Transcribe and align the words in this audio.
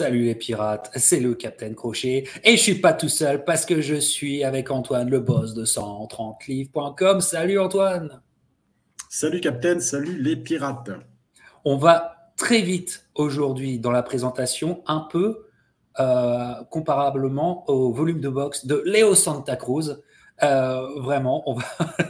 Salut 0.00 0.22
les 0.22 0.34
pirates, 0.34 0.90
c'est 0.96 1.20
le 1.20 1.34
Capitaine 1.34 1.74
Crochet 1.74 2.24
et 2.42 2.56
je 2.56 2.62
suis 2.62 2.76
pas 2.76 2.94
tout 2.94 3.10
seul 3.10 3.44
parce 3.44 3.66
que 3.66 3.82
je 3.82 3.96
suis 3.96 4.44
avec 4.44 4.70
Antoine, 4.70 5.10
le 5.10 5.20
boss 5.20 5.52
de 5.52 5.66
130livres.com. 5.66 7.20
Salut 7.20 7.58
Antoine. 7.58 8.22
Salut 9.10 9.42
Capitaine, 9.42 9.78
salut 9.78 10.16
les 10.22 10.36
pirates. 10.36 10.88
On 11.66 11.76
va 11.76 12.32
très 12.38 12.62
vite 12.62 13.10
aujourd'hui 13.14 13.78
dans 13.78 13.90
la 13.90 14.02
présentation, 14.02 14.82
un 14.86 15.00
peu 15.00 15.48
euh, 15.98 16.54
comparablement 16.70 17.68
au 17.68 17.92
volume 17.92 18.22
de 18.22 18.30
boxe 18.30 18.64
de 18.64 18.82
Léo 18.86 19.14
Santa 19.14 19.56
Cruz. 19.56 20.00
Euh, 20.42 20.98
vraiment, 20.98 21.42
on 21.44 21.56
va, 21.56 21.66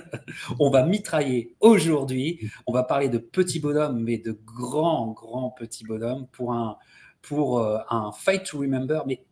on 0.60 0.70
va 0.70 0.84
mitrailler 0.84 1.56
aujourd'hui. 1.58 2.52
On 2.68 2.72
va 2.72 2.84
parler 2.84 3.08
de 3.08 3.18
petits 3.18 3.58
bonhommes, 3.58 4.00
mais 4.00 4.18
de 4.18 4.38
grands, 4.44 5.08
grands 5.08 5.50
petits 5.50 5.84
bonhommes 5.84 6.28
pour 6.30 6.52
un, 6.52 6.76
pour 7.22 7.58
euh, 7.58 7.78
un 7.90 8.12
fight 8.12 8.44
to 8.44 8.58
remember, 8.58 9.04
mais 9.06 9.24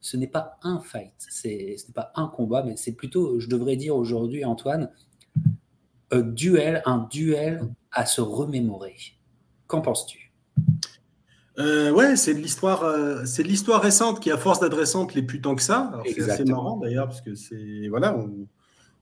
ce 0.00 0.16
n'est 0.16 0.26
pas 0.28 0.58
un 0.62 0.80
fight, 0.80 1.12
ce 1.18 1.48
n'est 1.48 1.76
pas 1.94 2.12
un 2.14 2.28
combat, 2.28 2.62
mais 2.62 2.76
c'est 2.76 2.92
plutôt, 2.92 3.40
je 3.40 3.48
devrais 3.48 3.76
dire 3.76 3.96
aujourd'hui, 3.96 4.44
Antoine, 4.44 4.90
un 6.12 6.20
duel, 6.20 6.82
un 6.86 7.08
duel 7.10 7.68
à 7.90 8.06
se 8.06 8.20
remémorer. 8.20 8.96
Qu'en 9.66 9.80
penses-tu? 9.80 10.32
Euh, 11.58 11.90
ouais, 11.90 12.16
c'est 12.16 12.34
de 12.34 12.38
l'histoire, 12.38 12.84
euh, 12.84 13.24
c'est 13.24 13.42
de 13.42 13.48
l'histoire 13.48 13.82
récente 13.82 14.20
qui, 14.20 14.30
à 14.30 14.36
force 14.36 14.60
d'être 14.60 14.76
récente, 14.76 15.14
les 15.14 15.22
plus 15.22 15.40
tant 15.40 15.56
que 15.56 15.62
ça. 15.62 16.00
C'est 16.04 16.30
assez 16.30 16.44
marrant 16.44 16.76
d'ailleurs 16.76 17.08
parce 17.08 17.22
que 17.22 17.34
c'est 17.34 17.88
voilà, 17.88 18.16
on, 18.16 18.46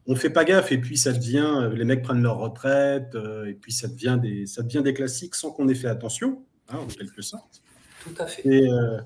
on 0.07 0.15
fait 0.15 0.31
pas 0.31 0.45
gaffe 0.45 0.71
et 0.71 0.79
puis 0.79 0.97
ça 0.97 1.13
devient, 1.13 1.71
les 1.75 1.85
mecs 1.85 2.03
prennent 2.03 2.23
leur 2.23 2.39
retraite 2.39 3.17
et 3.47 3.55
puis 3.55 3.73
ça 3.73 3.89
devient 3.89 4.19
des, 4.23 4.47
ça 4.47 4.63
devient 4.63 4.83
des 4.83 4.95
classiques 4.95 5.35
sans 5.35 5.51
qu'on 5.51 5.69
ait 5.69 5.75
fait 5.75 5.89
attention, 5.89 6.45
hein, 6.69 6.79
en 6.79 6.87
quelque 6.87 7.23
sorte. 7.23 7.64
Tout 8.05 8.23
à 8.23 8.27
fait. 8.27 8.47
Et 8.47 8.71
euh, 8.71 8.99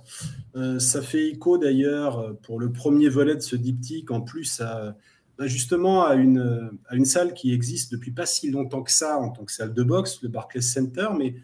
euh, 0.57 0.79
ça 0.79 1.03
fait 1.03 1.29
écho 1.29 1.57
d'ailleurs 1.57 2.37
pour 2.43 2.59
le 2.59 2.73
premier 2.73 3.09
volet 3.09 3.35
de 3.35 3.41
ce 3.41 3.57
diptyque, 3.57 4.11
en 4.11 4.21
plus 4.21 4.61
à, 4.61 4.97
bah, 5.39 5.47
justement 5.47 6.05
à 6.05 6.15
une, 6.15 6.71
à 6.89 6.97
une 6.97 7.05
salle 7.05 7.33
qui 7.33 7.53
existe 7.53 7.93
depuis 7.93 8.11
pas 8.11 8.27
si 8.27 8.51
longtemps 8.51 8.83
que 8.83 8.93
ça 8.93 9.19
en 9.19 9.31
tant 9.31 9.45
que 9.45 9.53
salle 9.53 9.73
de 9.73 9.83
boxe, 9.83 10.21
le 10.23 10.29
Barclays 10.29 10.63
Center. 10.63 11.09
Mais 11.17 11.37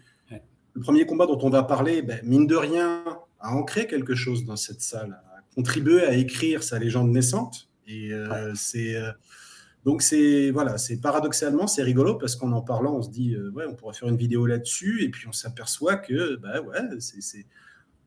le 0.73 0.81
premier 0.81 1.05
combat 1.05 1.25
dont 1.25 1.39
on 1.41 1.49
va 1.49 1.63
parler, 1.63 2.01
ben, 2.01 2.19
mine 2.23 2.47
de 2.47 2.55
rien, 2.55 3.03
a 3.39 3.53
ancré 3.53 3.87
quelque 3.87 4.15
chose 4.15 4.43
dans 4.43 4.57
cette 4.57 4.81
salle, 4.81 5.17
a 5.33 5.41
contribué 5.55 6.03
à 6.03 6.13
écrire 6.13 6.63
sa 6.63 6.77
légende 6.79 7.11
naissante. 7.11 7.69
Et 7.87 8.11
euh, 8.11 8.53
c'est 8.55 8.95
donc 9.85 10.01
c'est 10.01 10.49
voilà, 10.49 10.79
c'est 10.79 10.99
paradoxalement 10.99 11.67
c'est 11.67 11.83
rigolo 11.83 12.15
parce 12.15 12.35
qu'en 12.35 12.51
en 12.51 12.61
parlant, 12.61 12.95
on 12.95 13.01
se 13.03 13.09
dit 13.09 13.35
euh, 13.35 13.51
ouais, 13.51 13.65
on 13.69 13.75
pourrait 13.75 13.93
faire 13.93 14.09
une 14.09 14.17
vidéo 14.17 14.47
là-dessus 14.47 15.03
et 15.03 15.09
puis 15.09 15.27
on 15.27 15.31
s'aperçoit 15.31 15.97
que 15.97 16.37
bah 16.37 16.59
ouais, 16.61 16.79
c'est 16.99 17.45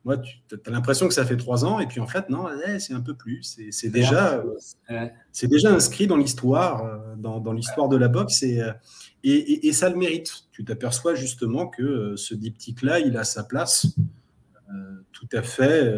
moi 0.03 0.17
tu 0.17 0.41
as 0.65 0.69
l'impression 0.69 1.07
que 1.07 1.13
ça 1.13 1.25
fait 1.25 1.37
trois 1.37 1.63
ans 1.63 1.79
et 1.79 1.87
puis 1.87 2.01
en 2.01 2.07
fait 2.07 2.29
non, 2.29 2.47
c'est 2.79 2.93
un 2.93 2.99
peu 2.99 3.13
plus. 3.13 3.57
C'est 3.71 3.89
déjà 3.89 4.43
c'est 5.31 5.47
déjà 5.47 5.73
inscrit 5.73 6.05
dans 6.05 6.17
l'histoire, 6.17 6.83
euh, 6.83 7.15
dans, 7.17 7.39
dans 7.39 7.53
l'histoire 7.53 7.87
de 7.87 7.95
la 7.95 8.09
boxe 8.09 8.43
euh, 8.43 8.73
et, 9.23 9.31
et, 9.31 9.67
et, 9.67 9.73
ça 9.73 9.89
le 9.89 9.95
mérite. 9.95 10.47
Tu 10.51 10.65
t'aperçois 10.65 11.15
justement 11.15 11.67
que 11.67 12.17
ce 12.17 12.35
diptyque 12.35 12.81
là, 12.81 12.99
il 12.99 13.15
a 13.15 13.23
sa 13.23 13.43
place 13.43 13.87
tout 15.11 15.27
à 15.33 15.41
fait 15.41 15.93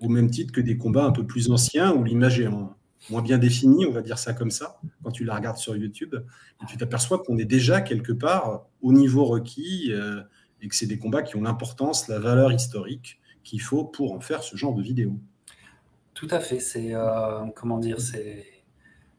au 0.00 0.08
même 0.08 0.30
titre 0.30 0.52
que 0.52 0.60
des 0.60 0.76
combats 0.76 1.04
un 1.04 1.12
peu 1.12 1.24
plus 1.26 1.50
anciens 1.50 1.92
où 1.92 2.02
l'image 2.02 2.40
est 2.40 2.48
en 2.48 2.75
moins 3.10 3.22
bien 3.22 3.38
définie, 3.38 3.86
on 3.86 3.92
va 3.92 4.02
dire 4.02 4.18
ça 4.18 4.32
comme 4.32 4.50
ça, 4.50 4.78
quand 5.02 5.10
tu 5.10 5.24
la 5.24 5.34
regardes 5.34 5.58
sur 5.58 5.76
YouTube. 5.76 6.14
Tu 6.68 6.76
t'aperçois 6.76 7.18
qu'on 7.18 7.38
est 7.38 7.44
déjà 7.44 7.80
quelque 7.80 8.12
part 8.12 8.66
au 8.82 8.92
niveau 8.92 9.24
requis 9.24 9.92
euh, 9.92 10.22
et 10.62 10.68
que 10.68 10.74
c'est 10.74 10.86
des 10.86 10.98
combats 10.98 11.22
qui 11.22 11.36
ont 11.36 11.42
l'importance, 11.42 12.08
la 12.08 12.18
valeur 12.18 12.52
historique 12.52 13.20
qu'il 13.44 13.60
faut 13.60 13.84
pour 13.84 14.12
en 14.12 14.20
faire 14.20 14.42
ce 14.42 14.56
genre 14.56 14.74
de 14.74 14.82
vidéo. 14.82 15.18
Tout 16.14 16.28
à 16.30 16.40
fait. 16.40 16.60
C'est 16.60 16.94
euh, 16.94 17.44
comment 17.54 17.78
dire, 17.78 18.00
c'est 18.00 18.46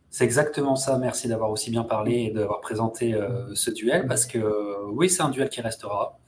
c'est 0.10 0.24
exactement 0.24 0.76
ça. 0.76 0.98
Merci 0.98 1.28
d'avoir 1.28 1.52
aussi 1.52 1.70
bien 1.70 1.84
parlé 1.84 2.24
et 2.24 2.32
d'avoir 2.32 2.60
présenté 2.60 3.14
euh, 3.14 3.54
ce 3.54 3.72
duel 3.72 4.08
parce 4.08 4.26
que 4.26 4.86
oui, 4.92 5.10
c'est 5.10 5.22
un 5.22 5.30
duel 5.30 5.50
qui 5.50 5.62
restera. 5.62 6.20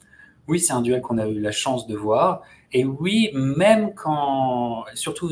Oui, 0.48 0.60
c'est 0.60 0.74
un 0.74 0.82
duel 0.82 1.02
qu'on 1.02 1.18
a 1.18 1.28
eu 1.28 1.40
la 1.40 1.52
chance 1.52 1.88
de 1.88 1.96
voir. 1.96 2.42
Et 2.72 2.86
oui, 2.86 3.32
même 3.34 3.94
quand, 3.94 4.86
surtout 4.96 5.32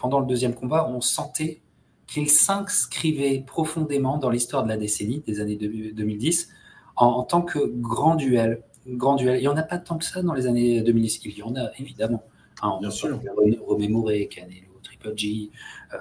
pendant 0.00 0.18
le 0.18 0.26
deuxième 0.26 0.54
combat, 0.54 0.88
on 0.88 1.00
sentait 1.00 1.60
qu'il 2.06 2.28
s'inscrivait 2.28 3.44
profondément 3.46 4.18
dans 4.18 4.30
l'histoire 4.30 4.64
de 4.64 4.68
la 4.68 4.76
décennie 4.76 5.20
des 5.20 5.40
années 5.40 5.56
2010 5.56 6.48
en, 6.96 7.22
tant 7.22 7.42
que 7.42 7.58
grand 7.58 8.14
duel. 8.14 8.62
Grand 8.86 9.14
duel. 9.14 9.36
Il 9.36 9.42
n'y 9.42 9.48
en 9.48 9.56
a 9.56 9.62
pas 9.62 9.78
tant 9.78 9.98
que 9.98 10.04
ça 10.04 10.22
dans 10.22 10.34
les 10.34 10.46
années 10.46 10.80
2010. 10.80 11.20
Il 11.26 11.38
y 11.38 11.42
en 11.42 11.54
a, 11.54 11.70
évidemment. 11.78 12.24
Hein, 12.62 12.78
Bien 12.80 12.90
sûr. 12.90 13.20
Remémorer 13.66 14.26
Canelo, 14.26 14.80
Triple 14.82 15.12
G, 15.16 15.50
euh, 15.92 15.98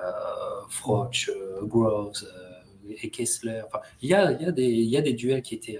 Froch, 0.69 1.29
euh, 1.29 1.65
Groves 1.65 2.23
euh, 2.23 2.93
et 3.03 3.09
Kessler. 3.09 3.61
Enfin, 3.67 3.79
il, 4.01 4.09
y 4.09 4.13
a, 4.13 4.31
il, 4.31 4.41
y 4.41 4.45
a 4.45 4.51
des, 4.51 4.65
il 4.65 4.89
y 4.89 4.97
a 4.97 5.01
des 5.01 5.13
duels 5.13 5.41
qui 5.41 5.55
étaient. 5.55 5.79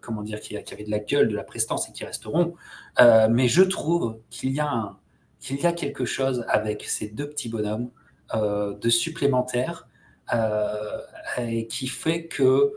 Comment 0.00 0.22
dire, 0.22 0.40
qui, 0.40 0.60
qui, 0.64 0.74
avaient 0.74 0.82
de 0.82 0.90
la 0.90 0.98
gueule, 0.98 1.28
de 1.28 1.36
la 1.36 1.44
prestance 1.44 1.88
et 1.88 1.92
qui 1.92 2.04
resteront. 2.04 2.54
mais 2.98 3.46
je 3.46 3.62
trouve 3.62 4.18
qu'il 4.30 4.50
y 4.50 4.58
a 4.58 4.68
un, 4.68 4.98
qu'il 5.40 5.60
y 5.60 5.66
a 5.66 5.72
quelque 5.72 6.04
chose 6.04 6.44
avec 6.48 6.84
ces 6.84 7.08
deux 7.08 7.28
petits 7.28 7.48
bonhommes 7.48 7.90
euh, 8.34 8.74
de 8.74 8.90
supplémentaires 8.90 9.88
euh, 10.34 11.00
et 11.38 11.66
qui 11.66 11.86
fait 11.86 12.26
que 12.26 12.72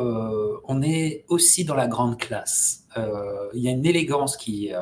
euh, 0.00 0.56
on 0.64 0.82
est 0.82 1.24
aussi 1.28 1.64
dans 1.64 1.74
la 1.74 1.88
grande 1.88 2.18
classe. 2.18 2.86
Il 3.52 3.60
y 3.60 3.68
a 3.68 3.70
une 3.70 3.84
élégance 3.84 4.36
qui 4.36 4.72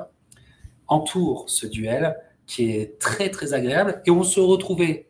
entoure 0.86 1.48
ce 1.48 1.66
duel 1.66 2.16
qui 2.46 2.70
est 2.70 2.98
très 2.98 3.30
très 3.30 3.54
agréable 3.54 4.02
et 4.06 4.10
on 4.10 4.22
se 4.22 4.38
retrouvait 4.38 5.08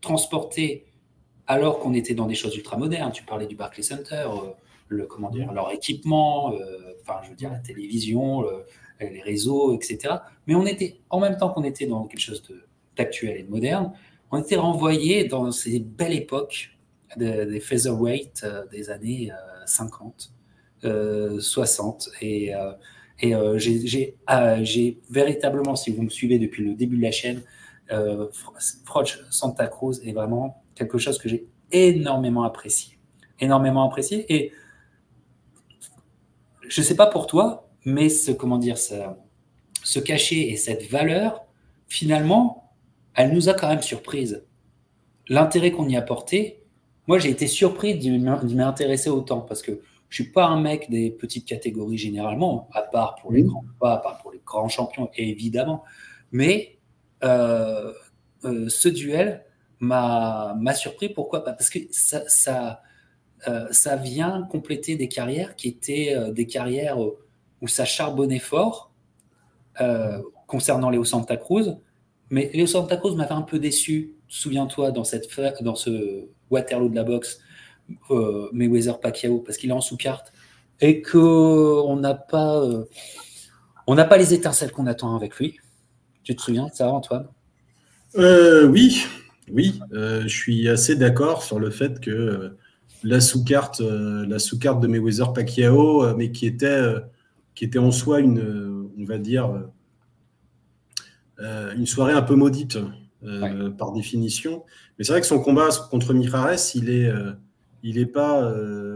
transporté 0.00 0.86
alors 1.46 1.80
qu'on 1.80 1.94
était 1.94 2.14
dans 2.14 2.26
des 2.26 2.34
choses 2.34 2.54
ultra 2.56 2.76
modernes. 2.76 3.10
Tu 3.12 3.24
parlais 3.24 3.46
du 3.46 3.56
Barclays 3.56 3.82
Center, 3.82 4.28
le 4.88 5.06
comment 5.06 5.30
dire, 5.30 5.52
leur 5.52 5.72
équipement, 5.72 6.52
enfin 7.02 7.20
je 7.24 7.30
veux 7.30 7.36
dire 7.36 7.50
la 7.50 7.58
télévision, 7.58 8.44
les 9.00 9.22
réseaux, 9.22 9.74
etc. 9.74 10.14
Mais 10.46 10.54
on 10.54 10.66
était, 10.66 11.00
en 11.10 11.20
même 11.20 11.36
temps 11.36 11.50
qu'on 11.50 11.64
était 11.64 11.86
dans 11.86 12.06
quelque 12.06 12.20
chose 12.20 12.42
d'actuel 12.96 13.36
et 13.38 13.42
de 13.42 13.50
moderne, 13.50 13.92
on 14.30 14.38
était 14.38 14.56
renvoyé 14.56 15.24
dans 15.24 15.50
ces 15.50 15.78
belles 15.80 16.14
époques 16.14 16.70
des 17.16 17.60
featherweight 17.60 18.42
euh, 18.44 18.66
des 18.66 18.90
années 18.90 19.30
50, 19.64 20.32
euh, 20.84 21.40
60. 21.40 22.08
Euh, 22.22 22.72
et, 23.22 23.30
et 23.30 23.58
j'ai 23.58 25.00
véritablement, 25.10 25.76
si 25.76 25.90
vous 25.90 26.02
me 26.02 26.10
suivez 26.10 26.38
depuis 26.38 26.64
le 26.64 26.74
début 26.74 26.96
de 26.96 27.02
la 27.02 27.12
chaîne, 27.12 27.42
Froch 28.84 29.18
Santa 29.30 29.68
Cruz 29.68 30.00
est 30.04 30.12
vraiment 30.12 30.62
quelque 30.74 30.98
chose 30.98 31.18
que 31.18 31.28
j'ai 31.28 31.46
énormément 31.72 32.42
apprécié. 32.42 32.98
Énormément 33.38 33.86
apprécié. 33.86 34.26
Et 34.34 34.52
je 36.68 36.80
ne 36.80 36.84
sais 36.84 36.96
pas 36.96 37.06
pour 37.06 37.26
toi, 37.26 37.65
mais 37.86 38.10
ce, 38.10 38.32
comment 38.32 38.58
dire, 38.58 38.76
ce, 38.76 38.94
ce 39.82 40.00
cachet 40.00 40.50
et 40.50 40.56
cette 40.56 40.90
valeur, 40.90 41.46
finalement, 41.88 42.72
elle 43.14 43.32
nous 43.32 43.48
a 43.48 43.54
quand 43.54 43.68
même 43.68 43.80
surprise. 43.80 44.44
L'intérêt 45.28 45.70
qu'on 45.70 45.88
y 45.88 45.96
a 45.96 46.02
porté, 46.02 46.62
moi 47.06 47.18
j'ai 47.18 47.30
été 47.30 47.46
surpris 47.46 47.96
d'y 47.96 48.10
m'intéresser 48.18 49.08
autant 49.08 49.40
parce 49.40 49.62
que 49.62 49.80
je 50.08 50.22
suis 50.22 50.32
pas 50.32 50.46
un 50.46 50.60
mec 50.60 50.90
des 50.90 51.10
petites 51.10 51.46
catégories 51.46 51.98
généralement, 51.98 52.68
à 52.72 52.82
part 52.82 53.16
pour 53.16 53.32
les 53.32 53.42
grands 53.42 53.64
pas, 53.80 53.94
à 53.94 53.98
part 53.98 54.18
pour 54.18 54.32
les 54.32 54.40
grands 54.44 54.68
champions 54.68 55.08
évidemment. 55.16 55.84
Mais 56.32 56.78
euh, 57.24 57.92
euh, 58.44 58.68
ce 58.68 58.88
duel 58.88 59.44
m'a 59.78 60.56
surpris. 60.74 61.08
Pourquoi? 61.08 61.44
Parce 61.44 61.70
que 61.70 61.78
ça, 61.90 62.22
ça, 62.28 62.82
euh, 63.48 63.66
ça, 63.70 63.96
vient 63.96 64.42
compléter 64.50 64.96
des 64.96 65.08
carrières 65.08 65.56
qui 65.56 65.68
étaient 65.68 66.16
des 66.32 66.46
carrières 66.46 66.98
où 67.62 67.68
ça 67.68 67.84
charbonnait 67.84 68.38
fort 68.38 68.90
euh, 69.80 70.20
concernant 70.46 70.90
Léo 70.90 71.04
Santa 71.04 71.36
Cruz. 71.36 71.76
Mais 72.30 72.50
Léo 72.54 72.66
Santa 72.66 72.96
Cruz 72.96 73.14
m'avait 73.14 73.32
un 73.32 73.42
peu 73.42 73.58
déçu, 73.58 74.14
souviens-toi, 74.28 74.90
dans, 74.90 75.04
dans 75.60 75.74
ce 75.74 76.26
Waterloo 76.50 76.88
de 76.88 76.94
la 76.94 77.04
boxe, 77.04 77.38
euh, 78.10 78.48
Mayweather 78.52 78.98
Pacquiao, 79.00 79.38
parce 79.38 79.58
qu'il 79.58 79.70
est 79.70 79.74
en 79.74 79.80
sous-carte 79.80 80.32
et 80.80 81.02
qu'on 81.02 81.96
n'a 81.96 82.14
pas, 82.14 82.60
euh, 82.60 82.84
pas 83.86 84.16
les 84.16 84.34
étincelles 84.34 84.72
qu'on 84.72 84.86
attend 84.86 85.14
avec 85.14 85.36
lui. 85.36 85.58
Tu 86.24 86.34
te 86.34 86.42
souviens 86.42 86.66
de 86.66 86.72
ça, 86.74 86.90
Antoine? 86.90 87.28
Euh, 88.16 88.66
Oui, 88.66 89.04
oui, 89.52 89.78
je 89.92 90.26
suis 90.28 90.68
assez 90.68 90.96
d'accord 90.96 91.42
sur 91.42 91.60
le 91.60 91.70
fait 91.70 92.00
que 92.00 92.56
la 93.04 93.20
sous-carte, 93.20 93.80
la 93.80 94.38
sous-carte 94.40 94.80
de 94.80 94.88
Mayweather 94.88 95.32
Pacquiao, 95.32 96.14
mais 96.16 96.32
qui 96.32 96.46
était 96.46 96.82
qui 97.56 97.64
était 97.64 97.80
en 97.80 97.90
soi 97.90 98.20
une, 98.20 98.88
on 98.96 99.04
va 99.04 99.18
dire, 99.18 99.50
euh, 101.40 101.74
une 101.74 101.86
soirée 101.86 102.12
un 102.12 102.22
peu 102.22 102.34
maudite 102.34 102.78
euh, 103.24 103.70
par 103.70 103.92
définition. 103.92 104.64
Mais 104.96 105.04
c'est 105.04 105.12
vrai 105.12 105.20
que 105.20 105.26
son 105.26 105.40
combat 105.40 105.68
contre 105.90 106.14
Mirares, 106.14 106.54
il 106.74 106.88
est, 106.88 107.06
euh, 107.06 107.32
il 107.82 107.98
est 107.98 108.06
pas. 108.06 108.40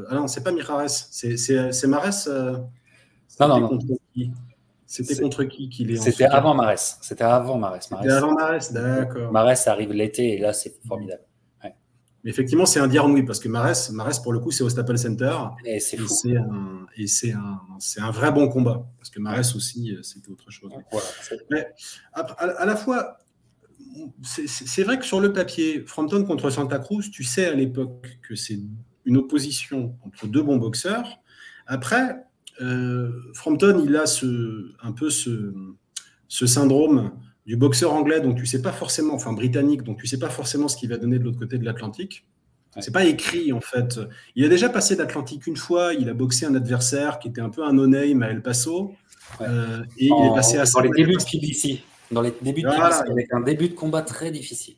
ah 0.08 0.14
non, 0.14 0.28
c'est 0.28 0.44
pas 0.44 0.52
Mirares, 0.52 0.88
c'est 0.88 1.86
Mares. 1.86 2.28
non, 3.40 3.48
non, 3.48 3.60
non. 3.60 3.78
C'était 4.86 5.22
contre 5.22 5.44
qui 5.44 5.68
qu'il 5.68 5.92
est 5.92 5.96
C'était 5.96 6.24
avant 6.24 6.52
Marès. 6.52 6.98
C'était 7.00 7.22
avant 7.22 7.56
Marès. 7.56 7.88
C'était 7.88 8.10
avant 8.10 8.32
Marès, 8.32 8.72
d'accord. 8.72 9.30
Marès 9.30 9.68
arrive 9.68 9.92
l'été 9.92 10.34
et 10.34 10.38
là, 10.38 10.52
c'est 10.52 10.74
formidable. 10.86 11.22
Mais 12.22 12.30
effectivement, 12.30 12.66
c'est 12.66 12.80
un 12.80 12.86
dire 12.86 13.06
oui, 13.06 13.22
parce 13.22 13.40
que 13.40 13.48
Marès, 13.48 13.90
Marès, 13.90 14.18
pour 14.18 14.32
le 14.32 14.40
coup, 14.40 14.50
c'est 14.50 14.62
au 14.62 14.68
Staples 14.68 14.98
Center. 14.98 15.36
Et 15.64 15.80
c'est 15.80 15.98
un, 16.36 16.86
et 16.96 17.06
c'est 17.06 17.32
un, 17.32 17.60
un, 17.98 18.10
vrai 18.10 18.30
bon 18.30 18.48
combat. 18.48 18.86
Parce 18.98 19.10
que 19.10 19.20
Marès 19.20 19.54
aussi, 19.56 19.94
euh, 19.94 20.02
c'était 20.02 20.30
autre 20.30 20.50
chose. 20.50 20.70
Mais 21.50 21.66
à, 22.12 22.66
la 22.66 22.76
fois, 22.76 23.18
c'est 24.22 24.82
vrai 24.82 24.98
que 24.98 25.04
sur 25.04 25.20
le 25.20 25.32
papier, 25.32 25.84
Frampton 25.86 26.24
contre 26.24 26.50
Santa 26.50 26.78
Cruz, 26.78 27.10
tu 27.10 27.24
sais 27.24 27.46
à 27.46 27.54
l'époque 27.54 28.18
que 28.22 28.34
c'est 28.34 28.60
une 29.06 29.16
opposition 29.16 29.96
entre 30.02 30.26
deux 30.26 30.42
bons 30.42 30.58
boxeurs. 30.58 31.20
Après, 31.66 32.16
euh, 32.60 33.10
Frampton, 33.32 33.82
il 33.84 33.96
a 33.96 34.04
ce, 34.04 34.74
un 34.82 34.92
peu 34.92 35.08
ce, 35.08 35.54
ce 36.28 36.46
syndrome 36.46 37.12
du 37.50 37.56
boxeur 37.56 37.92
anglais 37.92 38.20
dont 38.20 38.32
tu 38.32 38.46
sais 38.46 38.62
pas 38.62 38.70
forcément, 38.70 39.12
enfin 39.12 39.32
britannique, 39.32 39.82
dont 39.82 39.96
tu 39.96 40.06
sais 40.06 40.20
pas 40.20 40.28
forcément 40.28 40.68
ce 40.68 40.76
qu'il 40.76 40.88
va 40.88 40.98
donner 40.98 41.18
de 41.18 41.24
l'autre 41.24 41.40
côté 41.40 41.58
de 41.58 41.64
l'Atlantique. 41.64 42.24
C'est 42.78 42.92
pas 42.92 43.04
écrit 43.04 43.52
en 43.52 43.60
fait. 43.60 43.98
Il 44.36 44.44
a 44.44 44.48
déjà 44.48 44.68
passé 44.68 44.94
l'Atlantique 44.94 45.48
une 45.48 45.56
fois. 45.56 45.92
Il 45.92 46.08
a 46.08 46.14
boxé 46.14 46.46
un 46.46 46.54
adversaire 46.54 47.18
qui 47.18 47.26
était 47.26 47.40
un 47.40 47.50
peu 47.50 47.64
un 47.64 47.72
no-name 47.72 48.22
à 48.22 48.28
El 48.28 48.40
Paso. 48.40 48.92
Euh, 49.40 49.82
et 49.98 50.06
il 50.06 50.26
est 50.26 50.34
passé 50.36 50.58
à 50.58 50.64
dans 50.64 50.80
les 50.80 50.90
débuts 50.90 51.16
de 51.16 51.24
PBC. 51.24 51.82
Dans 52.12 52.22
les 52.22 52.32
débuts 52.40 52.62
de 52.62 52.68
avec 52.68 53.32
un 53.32 53.40
début 53.40 53.68
de 53.68 53.74
combat 53.74 54.02
très 54.02 54.30
difficile. 54.30 54.76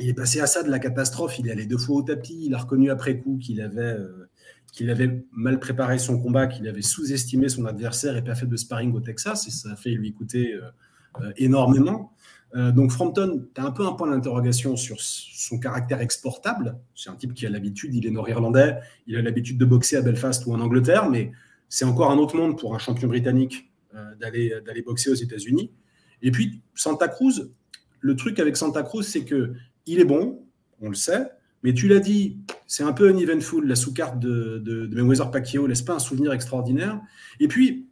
Il 0.00 0.08
est 0.08 0.14
passé 0.14 0.40
à 0.40 0.48
ça 0.48 0.64
de 0.64 0.70
la 0.70 0.80
catastrophe. 0.80 1.38
Il 1.38 1.46
est 1.46 1.52
allé 1.52 1.66
deux 1.66 1.78
fois 1.78 1.98
au 1.98 2.02
tapis. 2.02 2.46
Il 2.46 2.54
a 2.54 2.58
reconnu 2.58 2.90
après 2.90 3.16
coup 3.20 3.38
qu'il 3.40 3.60
avait, 3.60 3.80
euh, 3.80 4.28
qu'il 4.72 4.90
avait 4.90 5.24
mal 5.30 5.60
préparé 5.60 6.00
son 6.00 6.20
combat, 6.20 6.48
qu'il 6.48 6.66
avait 6.66 6.82
sous-estimé 6.82 7.48
son 7.48 7.64
adversaire 7.64 8.16
et 8.16 8.24
pas 8.24 8.34
fait 8.34 8.46
de 8.46 8.56
sparring 8.56 8.92
au 8.92 9.00
Texas. 9.00 9.46
Et 9.46 9.52
ça 9.52 9.70
a 9.70 9.76
fait 9.76 9.90
lui 9.90 10.12
coûter 10.12 10.54
euh, 10.54 10.62
énormément. 11.36 12.12
Euh, 12.54 12.72
donc 12.72 12.90
Frampton, 12.90 13.46
tu 13.54 13.60
as 13.60 13.64
un 13.64 13.70
peu 13.70 13.86
un 13.86 13.92
point 13.92 14.10
d'interrogation 14.10 14.76
sur 14.76 14.96
son 15.00 15.58
caractère 15.58 16.00
exportable. 16.00 16.78
C'est 16.94 17.10
un 17.10 17.14
type 17.14 17.34
qui 17.34 17.46
a 17.46 17.50
l'habitude, 17.50 17.94
il 17.94 18.06
est 18.06 18.10
nord-irlandais, 18.10 18.78
il 19.06 19.16
a 19.16 19.22
l'habitude 19.22 19.58
de 19.58 19.64
boxer 19.64 19.96
à 19.96 20.02
Belfast 20.02 20.46
ou 20.46 20.54
en 20.54 20.60
Angleterre, 20.60 21.10
mais 21.10 21.32
c'est 21.68 21.84
encore 21.84 22.10
un 22.10 22.16
autre 22.16 22.36
monde 22.36 22.58
pour 22.58 22.74
un 22.74 22.78
champion 22.78 23.08
britannique 23.08 23.70
euh, 23.94 24.14
d'aller 24.16 24.82
boxer 24.82 25.10
aux 25.10 25.14
États-Unis. 25.14 25.70
Et 26.22 26.30
puis 26.30 26.62
Santa 26.74 27.08
Cruz, 27.08 27.50
le 28.00 28.16
truc 28.16 28.38
avec 28.38 28.56
Santa 28.56 28.82
Cruz, 28.82 29.04
c'est 29.04 29.24
que 29.24 29.52
il 29.86 30.00
est 30.00 30.04
bon, 30.04 30.46
on 30.80 30.88
le 30.88 30.94
sait, 30.94 31.30
mais 31.62 31.74
tu 31.74 31.88
l'as 31.88 31.98
dit, 31.98 32.38
c'est 32.66 32.84
un 32.84 32.92
peu 32.92 33.08
un 33.08 33.16
eventful. 33.16 33.66
La 33.66 33.74
sous-carte 33.74 34.18
de, 34.20 34.58
de, 34.58 34.86
de 34.86 34.94
Mayweather 34.94 35.30
Pacquiao 35.30 35.66
laisse 35.66 35.82
pas? 35.82 35.94
Un 35.94 35.98
souvenir 35.98 36.32
extraordinaire. 36.32 37.00
Et 37.40 37.48
puis, 37.48 37.87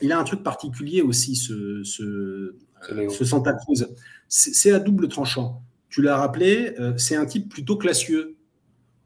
il 0.00 0.12
a 0.12 0.18
un 0.18 0.24
truc 0.24 0.42
particulier 0.42 1.02
aussi, 1.02 1.36
ce, 1.36 1.82
ce, 1.84 2.54
Santa 3.24 3.52
Cruz. 3.54 3.86
C'est 4.28 4.72
à 4.72 4.78
double 4.78 5.08
tranchant. 5.08 5.62
Tu 5.88 6.02
l'as 6.02 6.16
rappelé, 6.16 6.74
euh, 6.78 6.96
c'est 6.96 7.16
un 7.16 7.26
type 7.26 7.48
plutôt 7.48 7.76
classieux. 7.76 8.36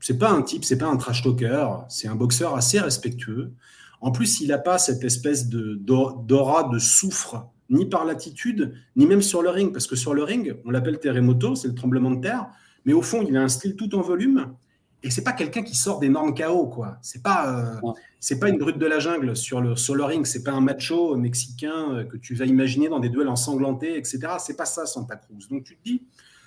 C'est 0.01 0.19
pas 0.19 0.31
un 0.31 0.43
type, 0.43 0.65
c'est 0.65 0.79
pas 0.79 0.89
un 0.89 0.97
trash 0.97 1.23
talker, 1.23 1.67
c'est 1.89 2.09
un 2.09 2.15
boxeur 2.15 2.55
assez 2.55 2.81
respectueux. 2.81 3.53
En 4.01 4.13
plus, 4.13 4.41
il 4.41 4.49
n'a 4.49 4.59
pas 4.59 4.79
cette 4.79 5.05
espèce 5.05 5.49
de 5.49 5.75
d'aura 5.75 6.71
de 6.73 6.79
soufre, 6.79 7.51
ni 7.69 7.85
par 7.87 8.07
l'attitude, 8.07 8.73
ni 8.97 9.07
même 9.07 9.21
sur 9.21 9.43
le 9.43 9.51
ring, 9.51 9.73
parce 9.73 9.87
que 9.87 9.97
sur 9.97 10.15
le 10.15 10.25
ring, 10.25 10.57
on 10.65 10.71
l'appelle 10.71 10.99
terremoto, 10.99 11.55
c'est 11.55 11.69
le 11.69 11.75
tremblement 11.75 12.11
de 12.11 12.21
terre, 12.23 12.47
mais 12.87 12.95
au 12.95 13.03
fond, 13.03 13.25
il 13.29 13.37
a 13.37 13.43
un 13.43 13.49
style 13.49 13.77
tout 13.77 13.95
en 13.95 14.01
volume 14.01 14.55
et 15.03 15.11
c'est 15.11 15.25
pas 15.25 15.33
quelqu'un 15.33 15.63
qui 15.63 15.75
sort 15.75 15.99
d'énormes 15.99 16.35
chaos 16.35 16.67
quoi. 16.67 16.99
C'est 17.01 17.23
pas 17.23 17.81
euh, 17.83 17.93
c'est 18.19 18.39
pas 18.39 18.49
une 18.49 18.59
brute 18.59 18.79
de 18.79 18.87
la 18.87 18.99
jungle 18.99 19.35
sur 19.35 19.61
le 19.61 19.77
sur 19.77 19.95
le 19.95 20.05
ring. 20.05 20.27
C'est 20.27 20.43
pas 20.43 20.53
un 20.53 20.61
macho 20.61 21.17
mexicain 21.17 21.93
euh, 21.93 22.05
que 22.05 22.17
tu 22.17 22.35
vas 22.35 22.45
imaginer 22.45 22.89
dans 22.89 23.01
des 23.01 23.09
duels 23.09 23.29
ensanglantés, 23.29 23.97
etc. 23.97 24.21
C'est 24.39 24.57
pas 24.57 24.67
ça 24.67 24.85
Santa 24.85 25.17
Cruz. 25.17 25.49
Donc 25.51 25.65
tu 25.65 25.77
te 25.77 25.83
dis, 25.83 26.03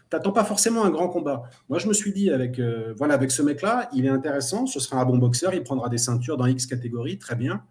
t'attends 0.09 0.31
pas 0.31 0.43
forcément 0.43 0.85
un 0.85 0.91
grand 0.91 1.09
combat. 1.09 1.43
Moi 1.67 1.79
je 1.79 1.87
me 1.87 1.93
suis 1.93 2.13
dit 2.13 2.29
avec 2.29 2.59
euh, 2.59 2.93
voilà 2.97 3.15
avec 3.15 3.31
ce 3.31 3.41
mec 3.41 3.63
là, 3.63 3.89
il 3.93 4.05
est 4.05 4.09
intéressant. 4.09 4.67
Ce 4.67 4.79
sera 4.79 5.01
un 5.01 5.05
bon 5.05 5.17
boxeur. 5.17 5.53
Il 5.55 5.63
prendra 5.63 5.89
des 5.89 5.97
ceintures 5.97 6.37
dans 6.37 6.45
X 6.45 6.67
catégorie, 6.67 7.17
très 7.17 7.35
bien. 7.35 7.63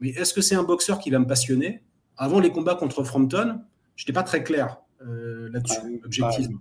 Mais 0.00 0.10
est-ce 0.10 0.32
que 0.32 0.40
c'est 0.40 0.54
un 0.54 0.64
boxeur 0.64 0.98
qui 0.98 1.10
va 1.10 1.18
me 1.18 1.26
passionner? 1.26 1.82
Avant 2.16 2.40
les 2.40 2.50
combats 2.50 2.74
contre 2.74 3.04
Frampton, 3.04 3.60
j'étais 3.96 4.12
pas 4.12 4.22
très 4.22 4.42
clair 4.42 4.78
là-dessus, 5.00 6.02
objectivement. 6.04 6.60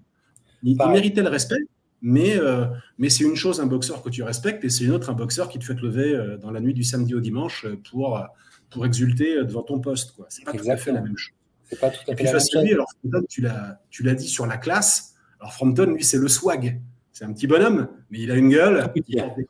il 0.64 0.78
méritait 0.78 1.22
le 1.22 1.28
respect 1.28 1.60
mais, 2.01 2.38
euh, 2.38 2.66
mais 2.98 3.10
c'est 3.10 3.24
une 3.24 3.36
chose 3.36 3.60
un 3.60 3.66
boxeur 3.66 4.01
que 4.01 4.10
tu 4.10 4.24
respectes 4.24 4.63
et 4.63 4.69
c'est 4.69 4.84
une 4.84 4.92
autre 4.92 5.10
un 5.10 5.13
boxeur 5.13 5.50
qui 5.50 5.60
te 5.60 5.63
fait 5.63 5.75
te 5.75 5.81
lever 5.81 6.16
euh, 6.16 6.38
dans 6.38 6.51
la 6.51 6.62
nuit 6.62 6.74
du 6.74 6.84
samedi 6.84 7.13
au 7.13 7.19
dimanche 7.19 7.66
pour, 7.90 8.25
pour 8.69 8.86
exulter 8.86 9.44
devant 9.44 9.63
ton 9.63 9.80
poste. 9.80 10.13
Quoi. 10.16 10.25
C'est 10.30 10.46
pas 10.46 10.54
tout 10.54 10.69
à 10.69 10.78
fait 10.78 10.92
la 10.92 11.01
même 11.01 11.18
chose. 11.18 11.34
C'est 11.66 11.80
pas 11.80 11.90
tout 11.90 12.00
à 12.10 12.16
fait 12.16 12.24
la 12.24 12.34
même 12.34 12.42
chose. 12.42 12.56
alors 12.56 12.88
Frampton, 13.01 13.25
tu 13.30 13.42
l'as, 13.42 13.81
tu 13.90 14.04
l'as 14.04 14.16
dit 14.16 14.28
sur 14.28 14.46
la 14.46 14.57
classe. 14.57 15.16
Alors 15.40 15.54
Frampton, 15.54 15.94
lui, 15.94 16.04
c'est 16.04 16.18
le 16.18 16.28
swag. 16.28 16.81
C'est 17.12 17.25
un 17.25 17.34
petit 17.34 17.48
bonhomme, 17.48 17.90
mais 18.10 18.19
il 18.19 18.31
a 18.31 18.36
une 18.36 18.50
gueule. 18.50 18.92
il 18.95 19.18
porte 19.18 19.38
des 19.38 19.45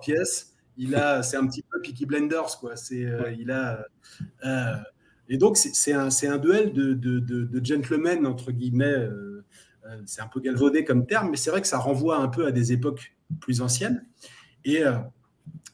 pièces. 0.00 0.54
Il 0.76 0.94
a, 0.94 1.22
c'est 1.22 1.36
un 1.36 1.46
petit 1.46 1.62
peu 1.62 1.80
Peaky 1.80 2.04
Blenders, 2.04 2.58
quoi. 2.60 2.76
C'est, 2.76 3.04
euh, 3.04 3.32
il 3.38 3.50
a. 3.50 3.86
et 5.28 5.38
donc 5.38 5.56
c'est, 5.56 5.92
un, 5.92 6.10
c'est 6.10 6.26
un 6.26 6.36
duel 6.36 6.72
de, 6.72 6.92
de, 6.92 7.18
de, 7.18 7.44
de 7.44 7.64
gentlemen 7.64 8.26
entre 8.26 8.52
guillemets 8.52 8.84
euh, 8.84 9.33
c'est 10.06 10.20
un 10.20 10.26
peu 10.26 10.40
galvaudé 10.40 10.84
comme 10.84 11.06
terme, 11.06 11.30
mais 11.30 11.36
c'est 11.36 11.50
vrai 11.50 11.60
que 11.60 11.66
ça 11.66 11.78
renvoie 11.78 12.18
un 12.18 12.28
peu 12.28 12.46
à 12.46 12.52
des 12.52 12.72
époques 12.72 13.16
plus 13.40 13.60
anciennes. 13.60 14.04
Et 14.64 14.84
euh, 14.84 14.92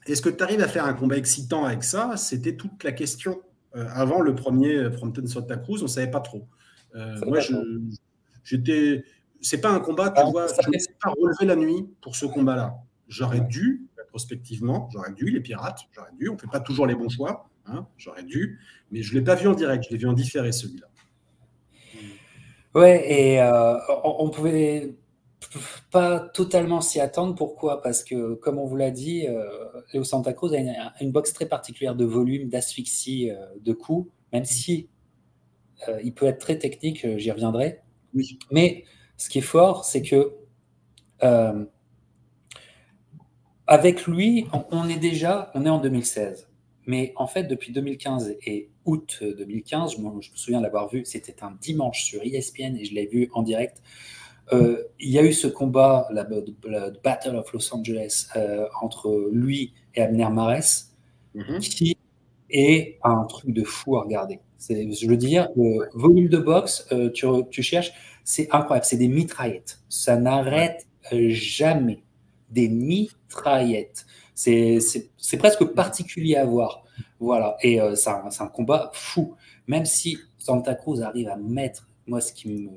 est-ce 0.05 0.21
que 0.21 0.29
tu 0.29 0.43
arrives 0.43 0.61
à 0.61 0.67
faire 0.67 0.85
un 0.85 0.93
combat 0.93 1.17
excitant 1.17 1.65
avec 1.65 1.83
ça? 1.83 2.17
C'était 2.17 2.55
toute 2.55 2.83
la 2.83 2.91
question. 2.91 3.41
Euh, 3.75 3.85
avant 3.93 4.21
le 4.21 4.35
premier 4.35 4.91
Frampton 4.91 5.25
Santa 5.27 5.57
Cruz, 5.57 5.79
on 5.79 5.83
ne 5.83 5.87
savait 5.87 6.11
pas 6.11 6.19
trop. 6.19 6.47
moi, 7.25 7.39
j'étais. 8.43 9.03
C'est 9.43 9.59
pas 9.59 9.71
un 9.71 9.79
combat, 9.79 10.11
tu 10.11 10.21
vois, 10.29 10.45
je 10.47 10.69
ne 10.69 10.77
sais 10.77 10.95
pas 11.01 11.09
relever 11.09 11.45
la 11.45 11.55
nuit 11.55 11.87
pour 12.01 12.15
ce 12.15 12.27
combat-là. 12.27 12.75
J'aurais 13.07 13.41
dû, 13.41 13.87
prospectivement, 14.11 14.87
j'aurais 14.93 15.13
dû, 15.13 15.31
les 15.31 15.41
pirates, 15.41 15.79
j'aurais 15.93 16.11
dû. 16.19 16.29
On 16.29 16.33
ne 16.33 16.37
fait 16.37 16.47
pas 16.47 16.59
toujours 16.59 16.85
les 16.85 16.93
bons 16.93 17.09
choix, 17.09 17.49
hein, 17.65 17.87
j'aurais 17.97 18.23
dû, 18.23 18.59
mais 18.91 19.01
je 19.01 19.13
ne 19.13 19.19
l'ai 19.19 19.23
pas 19.23 19.33
vu 19.33 19.47
en 19.47 19.55
direct, 19.55 19.85
je 19.85 19.89
l'ai 19.89 19.97
vu 19.97 20.07
en 20.07 20.13
différé 20.13 20.51
celui-là. 20.51 20.90
Ouais, 22.73 23.03
et 23.11 23.41
euh, 23.41 23.77
on, 24.03 24.27
ne 24.27 24.31
pouvait 24.31 24.95
pas 25.91 26.19
totalement 26.19 26.79
s'y 26.79 26.99
attendre. 27.01 27.35
Pourquoi? 27.35 27.81
Parce 27.81 28.03
que, 28.03 28.35
comme 28.35 28.57
on 28.57 28.65
vous 28.65 28.77
l'a 28.77 28.91
dit, 28.91 29.27
euh, 29.27 29.45
Léo 29.93 30.03
Santa 30.03 30.31
Cruz 30.33 30.55
a 30.55 30.93
une, 31.01 31.11
boxe 31.11 31.33
très 31.33 31.47
particulière 31.47 31.95
de 31.95 32.05
volume, 32.05 32.49
d'asphyxie, 32.49 33.29
euh, 33.29 33.45
de 33.59 33.73
coups, 33.73 34.09
même 34.31 34.45
si 34.45 34.89
il 36.03 36.13
peut 36.13 36.27
être 36.27 36.37
très 36.37 36.59
technique, 36.59 37.17
j'y 37.17 37.31
reviendrai. 37.31 37.81
Oui. 38.13 38.37
Mais 38.51 38.83
ce 39.17 39.29
qui 39.29 39.39
est 39.39 39.41
fort, 39.41 39.83
c'est 39.83 40.03
que 40.03 40.31
avec 43.65 44.05
lui, 44.05 44.47
on, 44.71 44.87
est 44.89 44.99
déjà, 44.99 45.49
on 45.55 45.65
est 45.65 45.69
en 45.69 45.79
2016. 45.79 46.50
Mais 46.85 47.13
en 47.15 47.27
fait, 47.27 47.43
depuis 47.43 47.71
2015 47.71 48.35
et 48.45 48.69
août 48.85 49.21
2015, 49.21 49.95
je 49.97 50.01
me, 50.01 50.21
souviens 50.35 50.61
l'avoir 50.61 50.89
vu, 50.89 51.03
c'était 51.05 51.43
un 51.43 51.51
dimanche 51.61 52.03
sur 52.03 52.21
ESPN 52.23 52.75
et 52.77 52.85
je 52.85 52.93
l'ai 52.93 53.05
vu 53.05 53.29
en 53.33 53.43
direct. 53.43 53.81
Euh, 54.53 54.83
il 54.99 55.09
y 55.09 55.19
a 55.19 55.23
eu 55.23 55.33
ce 55.33 55.47
combat, 55.47 56.07
la, 56.11 56.27
Battle 57.03 57.35
of 57.35 57.53
Los 57.53 57.73
Angeles, 57.73 58.27
euh, 58.35 58.65
entre 58.81 59.29
lui 59.31 59.73
et 59.95 60.01
Abner 60.01 60.29
Mares, 60.29 60.87
mhm. 61.35 61.59
qui 61.59 61.97
est 62.49 62.99
un 63.03 63.23
truc 63.25 63.53
de 63.53 63.63
fou 63.63 63.97
à 63.97 64.01
regarder. 64.01 64.39
Je 64.69 65.07
veux 65.07 65.17
dire, 65.17 65.49
le 65.55 65.89
volume 65.93 66.27
de 66.27 66.37
boxe, 66.37 66.85
euh, 66.91 67.09
tu, 67.09 67.25
tu, 67.49 67.63
cherches, 67.63 67.93
c'est 68.23 68.47
incroyable, 68.51 68.85
c'est 68.85 68.97
des 68.97 69.07
mitraillettes. 69.07 69.79
Ça 69.89 70.17
n'arrête 70.17 70.85
jamais. 71.11 72.03
Des 72.51 72.69
mitraillettes. 72.69 74.05
C'est 74.35 75.37
presque 75.37 75.63
particulier 75.65 76.35
à 76.35 76.45
voir. 76.45 76.83
Voilà. 77.19 77.57
Et 77.61 77.79
euh, 77.79 77.95
c'est 77.95 78.09
un, 78.09 78.47
combat 78.47 78.91
fou. 78.93 79.35
Même 79.67 79.85
si 79.85 80.17
Santa 80.37 80.75
Cruz 80.75 81.01
arrive 81.01 81.29
à 81.29 81.37
mettre. 81.37 81.87
Moi, 82.07 82.19
ce 82.21 82.33
qui 82.33 82.69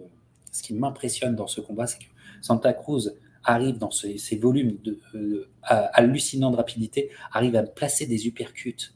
ce 0.53 0.63
qui 0.63 0.75
m'impressionne 0.75 1.35
dans 1.35 1.49
ce 1.49 1.61
combat, 1.61 1.87
c'est 1.87 1.99
que 1.99 2.05
Santa 2.41 2.73
Cruz 2.73 3.11
arrive 3.43 3.79
dans 3.79 3.91
ces, 3.91 4.37
volumes 4.41 4.79
de, 4.85 5.01
euh, 5.15 5.49
hallucinants 5.65 6.51
de 6.51 6.57
rapidité, 6.57 7.11
arrive 7.33 7.57
à 7.57 7.65
placer 7.65 8.07
des 8.07 8.27
uppercuts. 8.29 8.95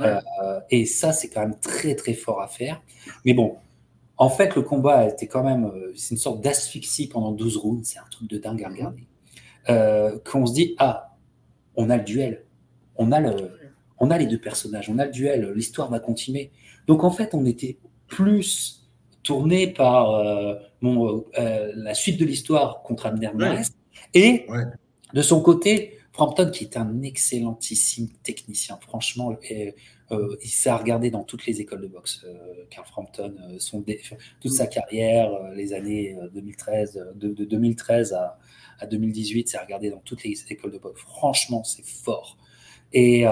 Euh, 0.00 0.20
et 0.70 0.86
ça, 0.86 1.12
c'est 1.12 1.28
quand 1.28 1.40
même 1.40 1.58
très, 1.60 1.94
très 1.94 2.14
fort 2.14 2.40
à 2.40 2.48
faire. 2.48 2.82
Mais 3.24 3.34
bon, 3.34 3.56
en 4.16 4.28
fait, 4.28 4.56
le 4.56 4.62
combat 4.62 5.06
était 5.06 5.28
quand 5.28 5.44
même. 5.44 5.70
c'est 5.94 6.10
une 6.10 6.20
sorte 6.20 6.40
d'asphyxie 6.40 7.08
pendant 7.08 7.30
12 7.30 7.56
rounds. 7.58 7.84
C'est 7.84 7.98
un 7.98 8.08
truc 8.10 8.28
de 8.28 8.38
dingue 8.38 8.64
à 8.64 8.68
regarder. 8.68 9.06
Qu'on 9.66 10.46
se 10.46 10.54
dit, 10.54 10.74
ah, 10.78 11.16
on 11.76 11.90
a 11.90 11.96
le 11.96 12.04
duel, 12.04 12.44
on 12.96 13.12
a, 13.12 13.20
le, 13.20 13.50
on 13.98 14.10
a 14.10 14.18
les 14.18 14.26
deux 14.26 14.40
personnages, 14.40 14.88
on 14.88 14.98
a 14.98 15.04
le 15.04 15.12
duel, 15.12 15.52
l'histoire 15.54 15.90
va 15.90 16.00
continuer. 16.00 16.50
Donc 16.86 17.04
en 17.04 17.10
fait, 17.10 17.34
on 17.34 17.44
était 17.44 17.78
plus 18.08 18.78
tourné 19.22 19.66
par 19.66 20.14
euh, 20.14 20.54
mon, 20.80 21.24
euh, 21.38 21.72
la 21.76 21.94
suite 21.94 22.18
de 22.18 22.24
l'histoire 22.24 22.82
contre 22.82 23.06
Abner 23.06 23.30
Et 24.14 24.46
de 25.12 25.22
son 25.22 25.42
côté, 25.42 25.98
Frampton, 26.12 26.50
qui 26.50 26.64
est 26.64 26.76
un 26.78 27.02
excellentissime 27.02 28.08
technicien, 28.22 28.78
franchement, 28.80 29.36
et, 29.50 29.74
euh, 30.10 30.36
il 30.42 30.48
s'est 30.48 30.72
regardé 30.72 31.10
dans 31.10 31.22
toutes 31.22 31.44
les 31.44 31.60
écoles 31.60 31.82
de 31.82 31.88
boxe. 31.88 32.24
Carl 32.70 32.86
Frampton, 32.86 33.34
son 33.58 33.84
toute 34.40 34.52
sa 34.52 34.66
carrière, 34.66 35.30
les 35.54 35.74
années 35.74 36.16
2013, 36.32 37.12
de, 37.14 37.44
2013 37.44 38.14
à, 38.14 38.38
à 38.78 38.86
2018, 38.86 39.48
s'est 39.48 39.58
regardé 39.58 39.90
dans 39.90 40.00
toutes 40.00 40.24
les 40.24 40.36
écoles 40.50 40.72
de 40.72 40.78
boxe. 40.78 41.00
Franchement, 41.00 41.64
c'est 41.64 41.84
fort. 41.84 42.38
Et, 42.92 43.24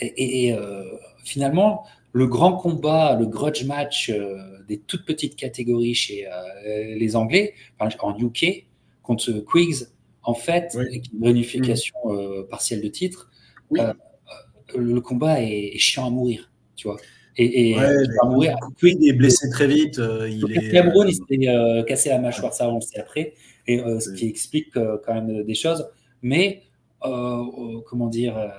et, 0.00 0.56
finalement, 1.24 1.84
le 2.12 2.26
grand 2.26 2.56
combat, 2.56 3.16
le 3.18 3.26
grudge 3.26 3.64
match 3.64 4.12
des 4.66 4.78
toutes 4.78 5.04
petites 5.04 5.36
catégories 5.36 5.94
chez 5.94 6.26
les 6.64 7.16
Anglais, 7.16 7.54
en 7.78 8.18
UK, 8.18 8.66
contre 9.02 9.32
Quiggs, 9.50 9.86
en 10.28 10.34
fait, 10.34 10.76
une 10.76 11.24
réunification 11.24 11.96
mm. 12.04 12.10
euh, 12.10 12.42
partielle 12.48 12.82
de 12.82 12.88
titre, 12.88 13.30
euh, 13.78 13.94
le 14.76 15.00
combat 15.00 15.42
est, 15.42 15.78
chiant 15.78 16.06
à 16.06 16.10
mourir, 16.10 16.52
tu 16.76 16.86
vois. 16.86 16.98
Et, 17.38 17.70
et 17.70 17.78
à 17.78 18.26
mourir. 18.26 18.56
Quiggs 18.78 19.02
est 19.06 19.14
blessé 19.14 19.48
très 19.48 19.66
vite. 19.66 19.98
Euh, 19.98 20.28
il 20.28 20.44
est... 20.52 20.70
il 21.08 21.14
s'est 21.14 21.84
cassé 21.86 22.10
la 22.10 22.18
mâchoire, 22.18 22.52
ça 22.52 22.68
on 22.68 22.74
le 22.74 22.80
sait 22.82 22.98
après, 22.98 23.32
et 23.68 23.78
ce 24.00 24.10
qui 24.12 24.26
explique 24.26 24.72
quand 24.74 25.14
même 25.14 25.44
des 25.44 25.54
choses. 25.54 25.86
Mais 26.22 26.62
comment 27.00 28.08
dire, 28.08 28.52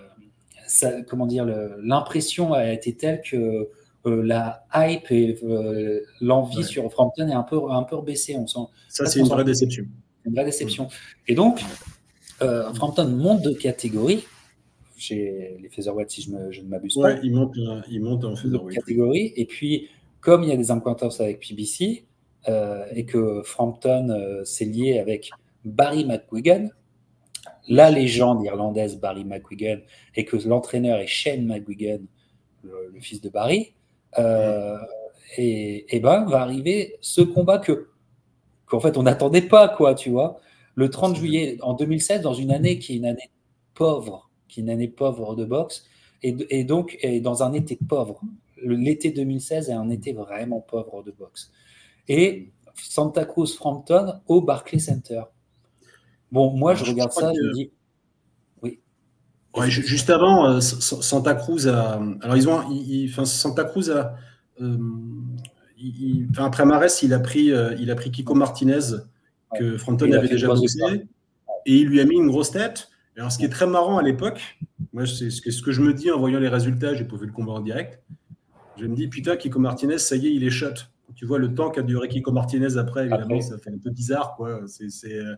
ça, 0.68 1.02
comment 1.02 1.26
dire, 1.26 1.46
l'impression 1.84 2.54
a 2.54 2.72
été 2.72 2.96
telle 2.96 3.22
que 3.22 3.68
la 4.06 4.66
hype 4.74 5.12
et 5.12 5.38
l'envie 6.22 6.64
sur 6.64 6.90
Frampton 6.92 7.28
est 7.28 7.34
un 7.34 7.44
peu, 7.44 7.60
un 7.70 7.84
peu 7.84 8.02
baissée. 8.02 8.38
On 8.38 8.48
sent, 8.48 8.72
ça, 8.88 9.06
c'est 9.06 9.20
une 9.20 9.28
vraie 9.28 9.44
déception 9.44 9.86
une 10.26 10.34
vraie 10.34 10.46
déception. 10.46 10.88
Et 11.28 11.36
donc, 11.36 11.62
euh, 12.42 12.74
Frampton 12.74 13.08
monte 13.08 13.42
de 13.42 13.52
catégorie. 13.52 14.24
J'ai 14.98 15.58
les 15.62 15.70
featherweight, 15.70 16.10
si 16.10 16.22
je, 16.22 16.30
je 16.52 16.62
ne 16.62 16.68
m'abuse 16.68 16.96
pas. 16.96 17.02
Ouais, 17.02 17.20
il 17.24 17.34
monte, 17.34 17.56
il 17.90 18.02
monte 18.02 18.26
en 18.26 18.36
featherweight. 18.36 18.80
Catégorie. 18.80 19.34
Et 19.36 19.46
puis, 19.46 19.88
comme 20.20 20.44
il 20.44 20.50
y 20.50 20.52
a 20.52 20.58
des 20.58 20.72
acquaintances 20.72 21.22
avec 21.22 21.40
PBC 21.40 22.04
euh, 22.04 22.09
et 22.48 23.06
que 23.06 23.42
Frampton 23.44 24.10
euh, 24.10 24.44
s'est 24.44 24.66
lié 24.66 25.00
avec 25.00 25.32
Barry 25.66 26.06
McGuigan, 26.06 26.70
la 27.68 27.92
légende 27.92 28.44
irlandaise 28.44 28.98
Barry 28.98 29.26
McGuigan, 29.26 29.80
et 30.16 30.26
que 30.26 30.38
l'entraîneur 30.48 31.00
est 31.00 31.08
Shane 31.08 31.46
McGuigan, 31.46 32.00
le, 32.64 33.00
fils 33.00 33.22
de 33.22 33.30
Barry, 33.30 33.74
euh, 34.18 34.78
et, 35.38 35.96
et, 35.96 36.00
ben 36.00 36.26
va 36.26 36.42
arriver 36.42 36.98
ce 37.02 37.22
combat 37.22 37.60
que 37.60 37.90
qu'en 38.66 38.80
fait 38.80 38.98
on 38.98 39.04
n'attendait 39.04 39.44
pas, 39.44 39.70
quoi, 39.70 39.96
tu 39.96 40.10
vois. 40.10 40.40
Le 40.76 40.90
30 40.90 41.16
juillet 41.16 41.58
en 41.62 41.74
2016, 41.74 42.22
dans 42.22 42.34
une 42.34 42.52
année 42.52 42.80
qui 42.80 42.94
est 42.94 42.98
une 42.98 43.06
année 43.06 43.30
pauvre, 43.74 44.30
qui 44.48 44.60
est 44.60 44.64
une 44.64 44.70
année 44.70 44.88
pauvre 44.88 45.36
de 45.36 45.46
boxe, 45.46 45.86
et, 46.22 46.64
donc 46.64 46.98
et 47.02 47.22
dans 47.22 47.44
un 47.44 47.54
été 47.54 47.78
pauvre. 47.88 48.22
L'été 48.62 49.12
2016 49.12 49.70
est 49.70 49.74
un 49.74 49.90
été 49.90 50.12
vraiment 50.12 50.60
pauvre 50.60 51.02
de 51.04 51.12
boxe. 51.12 51.52
Et 52.10 52.52
Santa 52.76 53.24
Cruz 53.24 53.56
Frampton 53.56 54.20
au 54.28 54.42
Barclays 54.42 54.80
Center. 54.80 55.22
Bon, 56.32 56.52
moi 56.52 56.76
je, 56.76 56.84
regarde 56.84 57.12
ça, 57.12 57.32
je 57.34 57.42
me 57.42 57.54
dis, 57.54 57.72
oui. 58.62 58.80
juste 59.70 60.10
avant, 60.10 60.48
euh, 60.48 60.60
Santa 60.60 61.36
Cruz 61.36 61.68
a. 61.68 62.02
Alors, 62.22 62.38
ils 62.38 62.50
ont. 62.50 62.62
enfin, 63.10 63.26
Santa 63.26 63.64
Cruz 63.64 63.90
a. 63.90 64.16
Euh, 64.62 64.78
après 66.38 66.66
Marès, 66.66 67.04
il 67.04 67.14
a 67.14 67.20
pris, 67.20 67.52
euh, 67.52 67.74
il 67.80 67.90
a 67.90 67.96
pris 67.96 68.12
Kiko 68.12 68.36
Martinez 68.36 68.98
que 69.58 69.78
Frampton 69.78 70.12
avait 70.12 70.28
déjà 70.28 70.48
bossé 70.48 71.08
et 71.66 71.76
il 71.76 71.88
lui 71.88 72.00
a 72.02 72.06
mis 72.06 72.16
une 72.16 72.28
grosse 72.28 72.52
tête. 72.52 72.90
Alors, 73.18 73.32
ce 73.32 73.38
qui 73.38 73.46
est 73.46 73.50
très 73.50 73.68
marrant 73.68 73.98
à 73.98 74.04
l'époque, 74.04 74.58
moi, 74.94 75.06
c'est 75.06 75.30
ce 75.30 75.42
que, 75.42 75.52
ce 75.52 75.62
que 75.62 75.72
je 75.72 75.82
me 75.82 75.94
dis 75.94 76.12
en 76.12 76.20
voyant 76.20 76.40
les 76.40 76.48
résultats, 76.48 76.94
j'ai 76.94 77.06
pas 77.06 77.18
vu 77.18 77.26
le 77.26 77.32
combat 77.32 77.54
en 77.54 77.60
direct. 77.60 78.02
Je 78.78 78.86
me 78.86 78.96
dis, 78.96 79.08
putain, 79.08 79.36
Kiko 79.36 79.60
Martinez, 79.60 79.98
ça 79.98 80.16
y 80.16 80.28
est, 80.28 80.34
il 80.34 80.44
est 80.44 80.50
shot. 80.50 80.74
Tu 81.20 81.26
vois 81.26 81.38
le 81.38 81.54
temps 81.54 81.70
qu'a 81.70 81.82
duré 81.82 82.08
Kiko 82.08 82.32
Martinez 82.32 82.78
après, 82.78 83.02
évidemment, 83.02 83.42
ça 83.42 83.58
fait 83.58 83.72
un 83.72 83.78
peu 83.78 83.90
bizarre, 83.90 84.38
quoi. 84.38 84.62
Euh, 84.62 85.36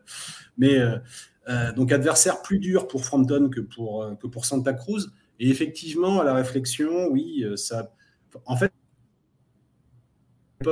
mais 0.56 0.78
euh, 0.78 1.72
donc, 1.74 1.92
adversaire 1.92 2.44
plus 2.44 2.60
dur 2.60 2.88
pour 2.88 3.04
Frampton 3.04 3.50
que 3.50 3.62
pour, 3.62 4.08
que 4.22 4.28
pour 4.28 4.46
Santa 4.46 4.74
Cruz. 4.74 5.12
Et 5.40 5.50
effectivement, 5.50 6.22
à 6.22 6.24
la 6.24 6.36
réflexion, 6.36 7.08
oui, 7.08 7.44
ça. 7.56 7.96
En 8.46 8.56
fait, 8.58 8.72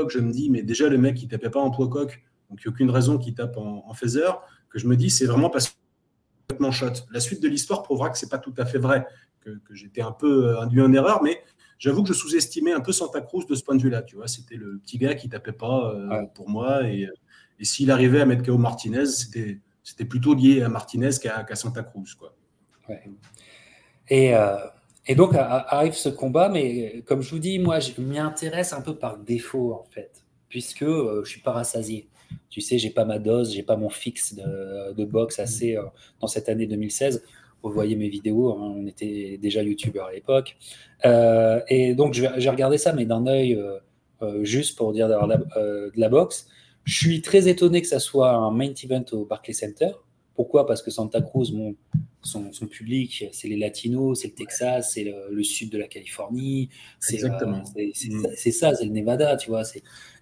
je 0.10 0.20
me 0.20 0.32
dis, 0.32 0.52
mais 0.52 0.62
déjà, 0.62 0.88
le 0.90 1.00
mec, 1.00 1.20
il 1.24 1.28
tapait 1.28 1.50
pas 1.50 1.60
en 1.60 1.72
poids 1.72 1.90
coq, 1.90 2.24
donc 2.52 2.60
il 2.60 2.68
n'y 2.68 2.72
a 2.72 2.76
aucune 2.76 2.92
raison 2.92 3.18
qu'il 3.18 3.34
tape 3.34 3.58
en, 3.58 3.84
en 3.88 3.94
phaser, 3.96 4.30
que 4.70 4.78
je 4.78 4.86
me 4.86 4.96
dis, 4.96 5.10
c'est 5.10 5.26
vraiment 5.26 5.50
parce 5.50 5.70
que 5.70 6.72
shot. 6.72 6.94
La 7.10 7.20
suite 7.20 7.42
de 7.42 7.48
l'histoire 7.48 7.82
prouvera 7.82 8.12
que 8.12 8.18
c'est 8.20 8.30
pas 8.30 8.38
tout 8.38 8.54
à 8.60 8.66
fait 8.66 8.78
vrai, 8.78 9.08
que, 9.42 9.60
j'étais 9.72 10.02
un 10.02 10.12
peu 10.12 10.50
euh, 10.50 10.62
induit 10.62 10.82
en 10.82 10.94
erreur, 10.94 11.24
mais 11.24 11.42
j'avoue 11.80 12.04
que 12.04 12.10
je 12.10 12.14
sous-estimais 12.14 12.74
un 12.74 12.82
peu 12.82 12.92
Santa 12.92 13.22
Cruz 13.22 13.46
de 13.48 13.56
ce 13.56 13.64
point 13.64 13.76
de 13.76 13.82
vue-là. 13.82 14.04
Tu 14.04 14.16
vois, 14.16 14.28
c'était 14.28 14.56
le 14.56 14.78
petit 14.78 15.00
gars 15.00 15.16
qui 15.16 15.28
tapait 15.30 15.52
pas 15.52 15.92
euh, 15.96 16.26
pour 16.36 16.48
moi, 16.48 16.88
et, 16.88 17.08
et 17.60 17.66
s'il 17.66 17.90
arrivait 17.90 18.22
à 18.22 18.26
mettre 18.26 18.44
KO 18.44 18.58
Martinez, 18.58 19.08
c'était, 19.08 19.60
c'était 19.84 20.06
plutôt 20.06 20.36
lié 20.36 20.62
à 20.62 20.70
Martinez 20.70 21.12
qu'à, 21.22 21.56
Santa 21.56 21.82
Cruz, 21.82 22.14
quoi. 22.18 22.36
Et 24.10 24.36
euh, 24.36 24.58
et 25.10 25.16
donc 25.16 25.34
arrive 25.36 25.94
ce 25.94 26.08
combat, 26.08 26.50
mais 26.50 27.02
comme 27.08 27.24
je 27.24 27.32
vous 27.32 27.40
dis, 27.40 27.58
moi, 27.58 27.80
je 27.80 28.00
m'y 28.00 28.20
intéresse 28.20 28.74
un 28.74 28.82
peu 28.82 28.96
par 28.96 29.18
défaut, 29.18 29.74
en 29.74 29.84
fait, 29.90 30.24
puisque 30.50 30.84
euh, 30.84 31.24
je 31.24 31.30
suis 31.32 31.42
pas 31.42 31.52
rassasié. 31.52 32.08
Tu 32.52 32.62
sais, 32.62 32.78
j'ai 32.78 32.92
pas 32.92 33.06
ma 33.06 33.18
dose, 33.18 33.52
j'ai 33.52 33.64
pas 33.64 33.76
mon 33.76 33.90
fixe 33.90 34.36
de, 34.36 35.06
boxe 35.06 35.40
assez 35.40 35.76
euh, 35.76 35.84
dans 36.20 36.28
cette 36.28 36.48
année 36.48 36.68
2016. 36.68 37.24
Vous 37.64 37.72
voyez 37.72 37.96
mes 37.96 38.10
vidéos, 38.10 38.52
hein, 38.52 38.76
on 38.78 38.88
était 38.88 39.38
déjà 39.42 39.62
youtubeur 39.64 40.08
à 40.08 40.14
l'époque. 40.14 40.58
Euh, 41.06 41.62
et 41.68 41.94
donc, 41.94 42.14
j'ai 42.14 42.50
regardé 42.50 42.78
ça, 42.78 42.94
mais 42.94 43.06
d'un 43.06 43.28
œil 43.28 43.60
juste 44.42 44.78
pour 44.78 44.94
dire 44.94 45.08
d'avoir 45.08 45.28
de 45.28 45.92
la 45.96 46.10
boxe. 46.10 46.48
Je 46.86 46.98
suis 46.98 47.22
très 47.22 47.48
étonné 47.48 47.82
que 47.82 47.88
ça 47.88 48.00
soit 48.00 48.32
un 48.32 48.52
main 48.52 48.74
event 48.84 49.06
au 49.12 49.26
Barclays 49.26 49.54
Center. 49.54 49.92
Pourquoi? 50.40 50.66
Parce 50.66 50.82
que 50.82 50.90
Santa 50.90 51.22
Cruz, 51.22 51.54
son, 52.22 52.50
public, 52.68 53.26
c'est 53.34 53.50
les 53.50 53.58
Latinos, 53.58 54.22
c'est 54.22 54.30
le 54.30 54.36
Texas, 54.36 54.94
c'est 54.94 55.04
le, 55.04 55.44
sud 55.44 55.70
de 55.70 55.78
la 55.78 55.88
Californie. 55.88 56.70
C'est 57.00 57.24
euh, 57.26 57.30
mm. 57.30 58.28
c'est 58.36 58.52
ça, 58.52 58.74
c'est 58.74 58.86
le 58.86 58.92
Nevada, 58.92 59.36
tu 59.36 59.50
vois. 59.50 59.64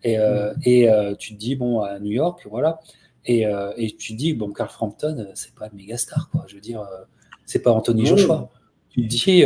Et, 0.04 0.18
euh, 0.18 0.54
mm. 0.54 0.60
et 0.66 0.90
euh, 0.90 1.14
tu 1.14 1.36
te 1.36 1.40
dis, 1.40 1.56
bon, 1.56 1.82
à 1.82 2.00
New 2.00 2.12
York, 2.12 2.48
voilà. 2.50 2.80
Et, 3.26 3.44
et 3.78 3.96
tu 3.96 4.14
te 4.14 4.18
dis, 4.18 4.34
bon, 4.34 4.52
Carl 4.52 4.70
Frampton, 4.70 5.28
c'est 5.36 5.54
pas 5.54 5.70
une 5.72 5.78
méga 5.78 5.98
star, 5.98 6.30
quoi. 6.32 6.46
Je 6.48 6.56
veux 6.56 6.62
dire, 6.62 6.84
c'est 7.48 7.64
pas 7.64 7.72
Anthony 7.72 8.06
Joshua. 8.06 8.52
Tu 8.90 9.02
te 9.02 9.08
dis, 9.08 9.46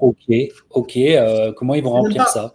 ok, 0.00 0.16
ok, 0.70 0.98
comment 1.56 1.74
ils 1.74 1.82
vont 1.82 1.92
remplir 1.92 2.28
ça? 2.28 2.54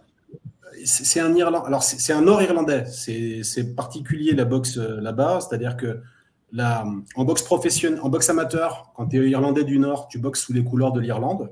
C'est 0.84 1.18
un 1.18 1.34
Irlandais. 1.34 1.66
Alors, 1.66 1.82
c'est 1.82 2.12
un 2.12 2.22
Nord-Irlandais. 2.22 2.84
C'est 2.86 3.74
particulier 3.74 4.34
la 4.34 4.44
boxe 4.44 4.76
là-bas. 4.76 5.40
C'est-à-dire 5.40 5.76
que 5.76 6.00
en 6.60 7.24
boxe 7.24 7.42
professionnelle, 7.42 8.00
en 8.02 8.08
boxe 8.08 8.30
amateur, 8.30 8.92
quand 8.94 9.06
tu 9.06 9.24
es 9.24 9.30
irlandais 9.30 9.64
du 9.64 9.78
Nord, 9.78 10.08
tu 10.08 10.18
boxes 10.18 10.42
sous 10.42 10.52
les 10.52 10.64
couleurs 10.64 10.92
de 10.92 11.00
l'Irlande. 11.00 11.50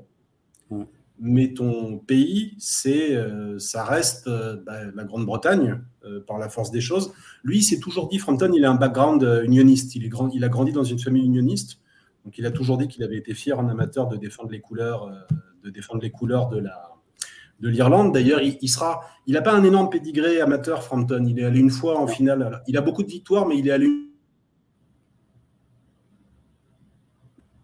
Mais 1.17 1.53
ton 1.53 1.97
pays, 1.97 2.55
c'est, 2.59 3.15
euh, 3.15 3.57
ça 3.57 3.85
reste 3.85 4.27
euh, 4.27 4.57
bah, 4.65 4.79
la 4.93 5.05
Grande-Bretagne 5.05 5.79
euh, 6.03 6.19
par 6.19 6.37
la 6.37 6.49
force 6.49 6.71
des 6.71 6.81
choses. 6.81 7.13
Lui, 7.41 7.59
il 7.59 7.63
s'est 7.63 7.79
toujours 7.79 8.09
dit, 8.09 8.19
Frampton, 8.19 8.51
il 8.53 8.65
a 8.65 8.71
un 8.71 8.75
background 8.75 9.23
unioniste. 9.45 9.95
Il, 9.95 10.03
est 10.03 10.09
grand, 10.09 10.29
il 10.33 10.43
a 10.43 10.49
grandi 10.49 10.73
dans 10.73 10.83
une 10.83 10.99
famille 10.99 11.23
unioniste. 11.23 11.79
Donc, 12.25 12.37
il 12.37 12.45
a 12.45 12.51
toujours 12.51 12.77
dit 12.77 12.87
qu'il 12.87 13.03
avait 13.03 13.17
été 13.17 13.33
fier 13.33 13.57
en 13.57 13.69
amateur 13.69 14.07
de 14.07 14.17
défendre 14.17 14.49
les 14.51 14.59
couleurs, 14.59 15.09
de 15.63 15.69
défendre 15.69 16.01
les 16.01 16.09
couleurs 16.09 16.49
de 16.49 16.57
la, 16.57 16.91
de 17.59 17.69
l'Irlande. 17.69 18.13
D'ailleurs, 18.13 18.41
il, 18.41 18.67
sera, 18.67 19.01
il 19.27 19.33
n'a 19.33 19.41
pas 19.41 19.53
un 19.53 19.63
énorme 19.63 19.89
pédigré 19.89 20.41
amateur, 20.41 20.83
Frampton. 20.83 21.23
Il 21.27 21.39
est 21.39 21.45
allé 21.45 21.59
une 21.59 21.69
fois 21.69 21.99
en 21.99 22.07
finale. 22.07 22.63
Il 22.67 22.77
a 22.77 22.81
beaucoup 22.81 23.03
de 23.03 23.09
victoires, 23.09 23.45
mais 23.45 23.57
il 23.57 23.67
est 23.67 23.71
allé 23.71 23.89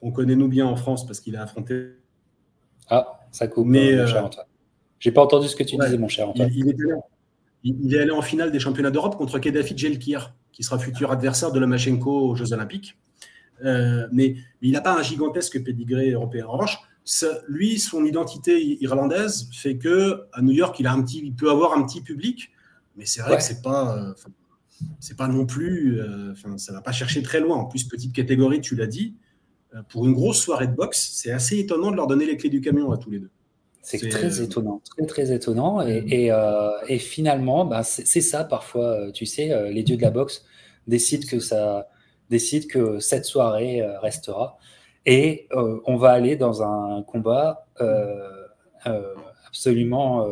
on 0.01 0.11
connaît 0.11 0.35
nous 0.35 0.47
bien 0.47 0.65
en 0.65 0.75
France 0.75 1.05
parce 1.05 1.19
qu'il 1.19 1.35
a 1.35 1.43
affronté. 1.43 1.91
Ah, 2.89 3.19
ça 3.31 3.47
coupe, 3.47 3.67
mais, 3.67 3.95
mon 3.95 4.07
cher 4.07 4.17
euh, 4.17 4.25
Antoine. 4.25 4.45
J'ai 4.99 5.11
pas 5.11 5.21
entendu 5.21 5.47
ce 5.47 5.55
que 5.55 5.63
tu 5.63 5.77
disais, 5.77 5.97
mon 5.97 6.07
cher 6.07 6.29
Antoine. 6.29 6.49
Il, 7.63 7.93
est 7.93 7.99
allé, 7.99 8.11
en 8.11 8.23
finale 8.23 8.51
des 8.51 8.59
championnats 8.59 8.89
d'Europe 8.89 9.15
contre 9.15 9.37
Kedafi 9.37 9.77
Jelkir, 9.77 10.33
qui 10.51 10.63
sera 10.63 10.79
futur 10.79 11.11
adversaire 11.11 11.51
de 11.51 11.59
Lomachenko 11.59 12.29
aux 12.29 12.35
Jeux 12.35 12.53
Olympiques. 12.53 12.97
Euh, 13.63 14.07
mais, 14.11 14.35
il 14.61 14.71
n'a 14.71 14.81
pas 14.81 14.97
un 14.97 15.03
gigantesque 15.03 15.63
pédigré 15.63 16.11
européen. 16.11 16.45
En 16.47 16.53
revanche, 16.53 16.77
lui, 17.47 17.79
son 17.79 18.05
identité 18.05 18.81
irlandaise 18.81 19.49
fait 19.51 19.77
que 19.77 20.23
à 20.33 20.41
New 20.41 20.51
York, 20.51 20.79
il, 20.79 20.87
a 20.87 20.93
un 20.93 21.01
petit, 21.01 21.21
il 21.23 21.33
peut 21.33 21.49
avoir 21.49 21.77
un 21.77 21.83
petit 21.83 22.01
public, 22.01 22.51
mais 22.95 23.05
c'est 23.05 23.21
vrai 23.21 23.37
que 23.37 23.43
c'est 23.43 23.61
pas, 23.61 23.97
euh, 23.97 24.13
c'est 24.99 25.17
pas 25.17 25.27
non 25.27 25.45
plus, 25.45 25.99
Ça 26.35 26.57
ça 26.57 26.73
va 26.73 26.81
pas 26.81 26.91
chercher 26.91 27.23
très 27.23 27.39
loin. 27.39 27.57
En 27.57 27.65
plus, 27.65 27.85
petite 27.85 28.13
catégorie, 28.13 28.61
tu 28.61 28.75
l'as 28.75 28.87
dit, 28.87 29.15
euh, 29.75 29.81
pour 29.89 30.05
une 30.05 30.13
grosse 30.13 30.39
soirée 30.39 30.67
de 30.67 30.75
boxe, 30.75 31.11
c'est 31.13 31.31
assez 31.31 31.57
étonnant 31.59 31.91
de 31.91 31.95
leur 31.95 32.07
donner 32.07 32.25
les 32.25 32.35
clés 32.35 32.49
du 32.49 32.61
camion 32.61 32.91
à 32.91 32.97
tous 32.97 33.09
les 33.09 33.19
deux. 33.19 33.29
C'est 33.81 34.09
très 34.09 34.39
euh, 34.39 34.43
étonnant, 34.43 34.81
très 34.85 35.05
très 35.05 35.33
étonnant. 35.33 35.81
Et, 35.81 36.31
euh, 36.31 36.97
finalement, 36.99 37.65
bah, 37.65 37.83
c'est 37.83 38.21
ça 38.21 38.43
parfois, 38.43 39.11
tu 39.11 39.25
sais, 39.25 39.71
les 39.71 39.83
dieux 39.83 39.97
de 39.97 40.01
la 40.01 40.11
boxe 40.11 40.45
décident 40.87 41.25
que 41.27 41.39
ça, 41.39 41.87
décident 42.31 42.67
que 42.67 42.99
cette 42.99 43.25
soirée 43.25 43.83
restera. 44.01 44.57
Et 45.05 45.47
on 45.53 45.95
va 45.97 46.11
aller 46.11 46.35
dans 46.35 46.63
un 46.63 47.03
combat 47.03 47.67
absolument, 49.47 50.27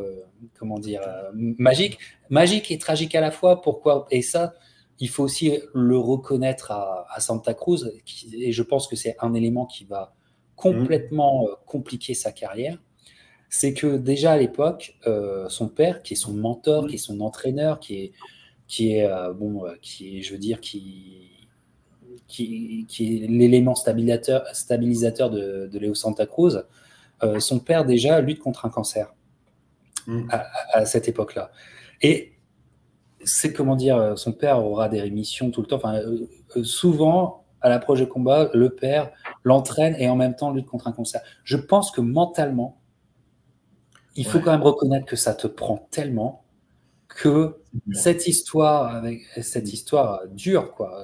comment 0.58 0.80
dire, 0.80 1.02
magique. 1.34 2.00
Magique 2.30 2.72
et 2.72 2.78
tragique 2.78 3.14
à 3.14 3.22
la 3.22 3.32
fois. 3.32 3.62
Pourquoi? 3.62 4.08
Et 4.10 4.22
ça, 4.22 4.54
il 5.00 5.10
faut 5.10 5.24
aussi 5.24 5.60
le 5.74 5.98
reconnaître 5.98 6.72
à, 6.72 7.20
Santa 7.20 7.54
Cruz, 7.54 7.92
et 8.34 8.52
je 8.52 8.64
pense 8.64 8.88
que 8.88 8.96
c'est 8.96 9.16
un 9.20 9.34
élément 9.34 9.66
qui 9.66 9.86
va 9.86 10.14
complètement 10.56 11.46
euh, 11.48 11.54
compliquer 11.66 12.14
sa 12.14 12.32
carrière. 12.32 12.78
C'est 13.50 13.74
que 13.74 13.98
déjà 13.98 14.34
à 14.34 14.38
l'époque, 14.38 14.98
euh, 15.08 15.48
son 15.50 15.70
père, 15.70 16.04
qui 16.04 16.14
est 16.14 16.18
son 16.18 16.34
mentor, 16.34 16.88
qui 16.88 16.96
est 16.96 17.00
son 17.00 17.22
entraîneur, 17.22 17.80
qui 17.80 17.96
est, 17.96 18.12
qui 18.68 18.92
est 18.92 19.06
euh, 19.06 19.34
bon, 19.34 19.64
qui 19.82 20.20
est, 20.20 20.22
je 20.22 20.34
veux 20.34 20.38
dire, 20.38 20.60
qui, 20.60 21.39
qui, 22.28 22.88
est 23.00 23.28
l'élément 23.28 23.76
stabilisateur, 23.76 24.46
stabilisateur 24.54 25.30
de, 25.30 25.70
de 25.72 25.80
Léo 25.80 25.96
Santa 25.96 26.26
Cruz, 26.26 26.64
son 27.40 27.60
père 27.60 27.86
déjà 27.86 28.22
lutte 28.22 28.40
contre 28.40 28.66
un 28.66 28.70
cancer 28.70 29.14
mm. 30.08 30.30
à, 30.30 30.48
à, 30.74 30.86
cette 30.86 31.08
époque-là. 31.10 31.52
Et 32.02 32.40
c'est 33.24 33.54
comment 33.54 33.76
dire, 33.76 33.98
euh, 33.98 34.16
son 34.16 34.32
père 34.32 34.64
aura 34.64 34.90
des 34.90 35.02
rémissions 35.02 35.52
tout 35.52 35.62
le 35.62 35.68
temps. 35.68 35.78
Enfin, 35.78 35.96
euh, 35.96 36.28
euh, 36.56 36.64
souvent, 36.64 37.46
à 37.62 37.70
l'approche 37.70 38.00
de 38.00 38.06
combat, 38.06 38.50
le 38.54 38.70
père 38.70 39.12
l'entraîne 39.44 39.96
et 40.00 40.10
en 40.10 40.16
même 40.16 40.36
temps 40.36 40.52
lutte 40.52 40.68
contre 40.68 40.88
un 40.88 40.92
cancer. 40.92 41.22
Je 41.44 41.58
pense 41.58 41.92
que 41.92 42.02
mentalement, 42.02 42.80
il 44.16 44.26
faut 44.26 44.40
quand 44.40 44.52
même 44.52 44.64
reconnaître 44.64 45.06
que 45.06 45.16
ça 45.16 45.34
te 45.34 45.48
prend 45.48 45.88
tellement 45.92 46.44
que 47.08 47.58
cette 47.94 48.28
histoire, 48.28 48.94
avec 48.96 49.22
cette 49.42 49.72
histoire 49.72 50.22
dure, 50.30 50.74
quoi. 50.74 51.02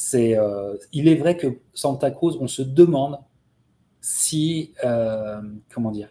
C'est, 0.00 0.36
il 0.92 1.08
est 1.08 1.16
vrai 1.16 1.36
que 1.36 1.58
Santa 1.74 2.12
Cruz, 2.12 2.36
on 2.40 2.46
se 2.46 2.62
demande 2.62 3.18
si, 4.00 4.72
comment 5.74 5.90
dire, 5.90 6.08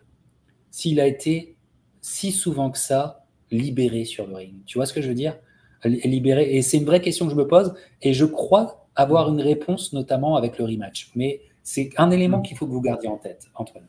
s'il 0.72 1.00
a 1.00 1.08
été 1.08 1.56
si 2.02 2.34
souvent 2.34 2.70
que 2.70 2.78
ça 2.78 3.26
libéré 3.50 4.04
sur 4.04 4.28
le 4.28 4.36
ring. 4.36 4.56
Tu 4.66 4.78
vois 4.78 4.86
ce 4.86 4.92
que 4.92 5.02
je 5.02 5.08
veux 5.08 5.14
dire? 5.14 5.40
Libéré. 5.86 6.54
Et 6.58 6.62
c'est 6.64 6.78
une 6.78 6.86
vraie 6.86 7.00
question 7.00 7.28
que 7.28 7.32
je 7.32 7.38
me 7.38 7.48
pose 7.48 7.76
et 8.02 8.12
je 8.12 8.26
crois 8.26 8.90
avoir 8.94 9.30
une 9.30 9.40
réponse, 9.40 9.94
notamment 9.94 10.36
avec 10.36 10.58
le 10.58 10.66
rematch. 10.66 11.12
Mais 11.16 11.40
c'est 11.64 11.92
un 11.96 12.12
élément 12.12 12.42
qu'il 12.42 12.58
faut 12.58 12.68
que 12.68 12.72
vous 12.72 12.82
gardiez 12.82 13.08
en 13.08 13.18
tête, 13.18 13.48
Antoine. 13.56 13.88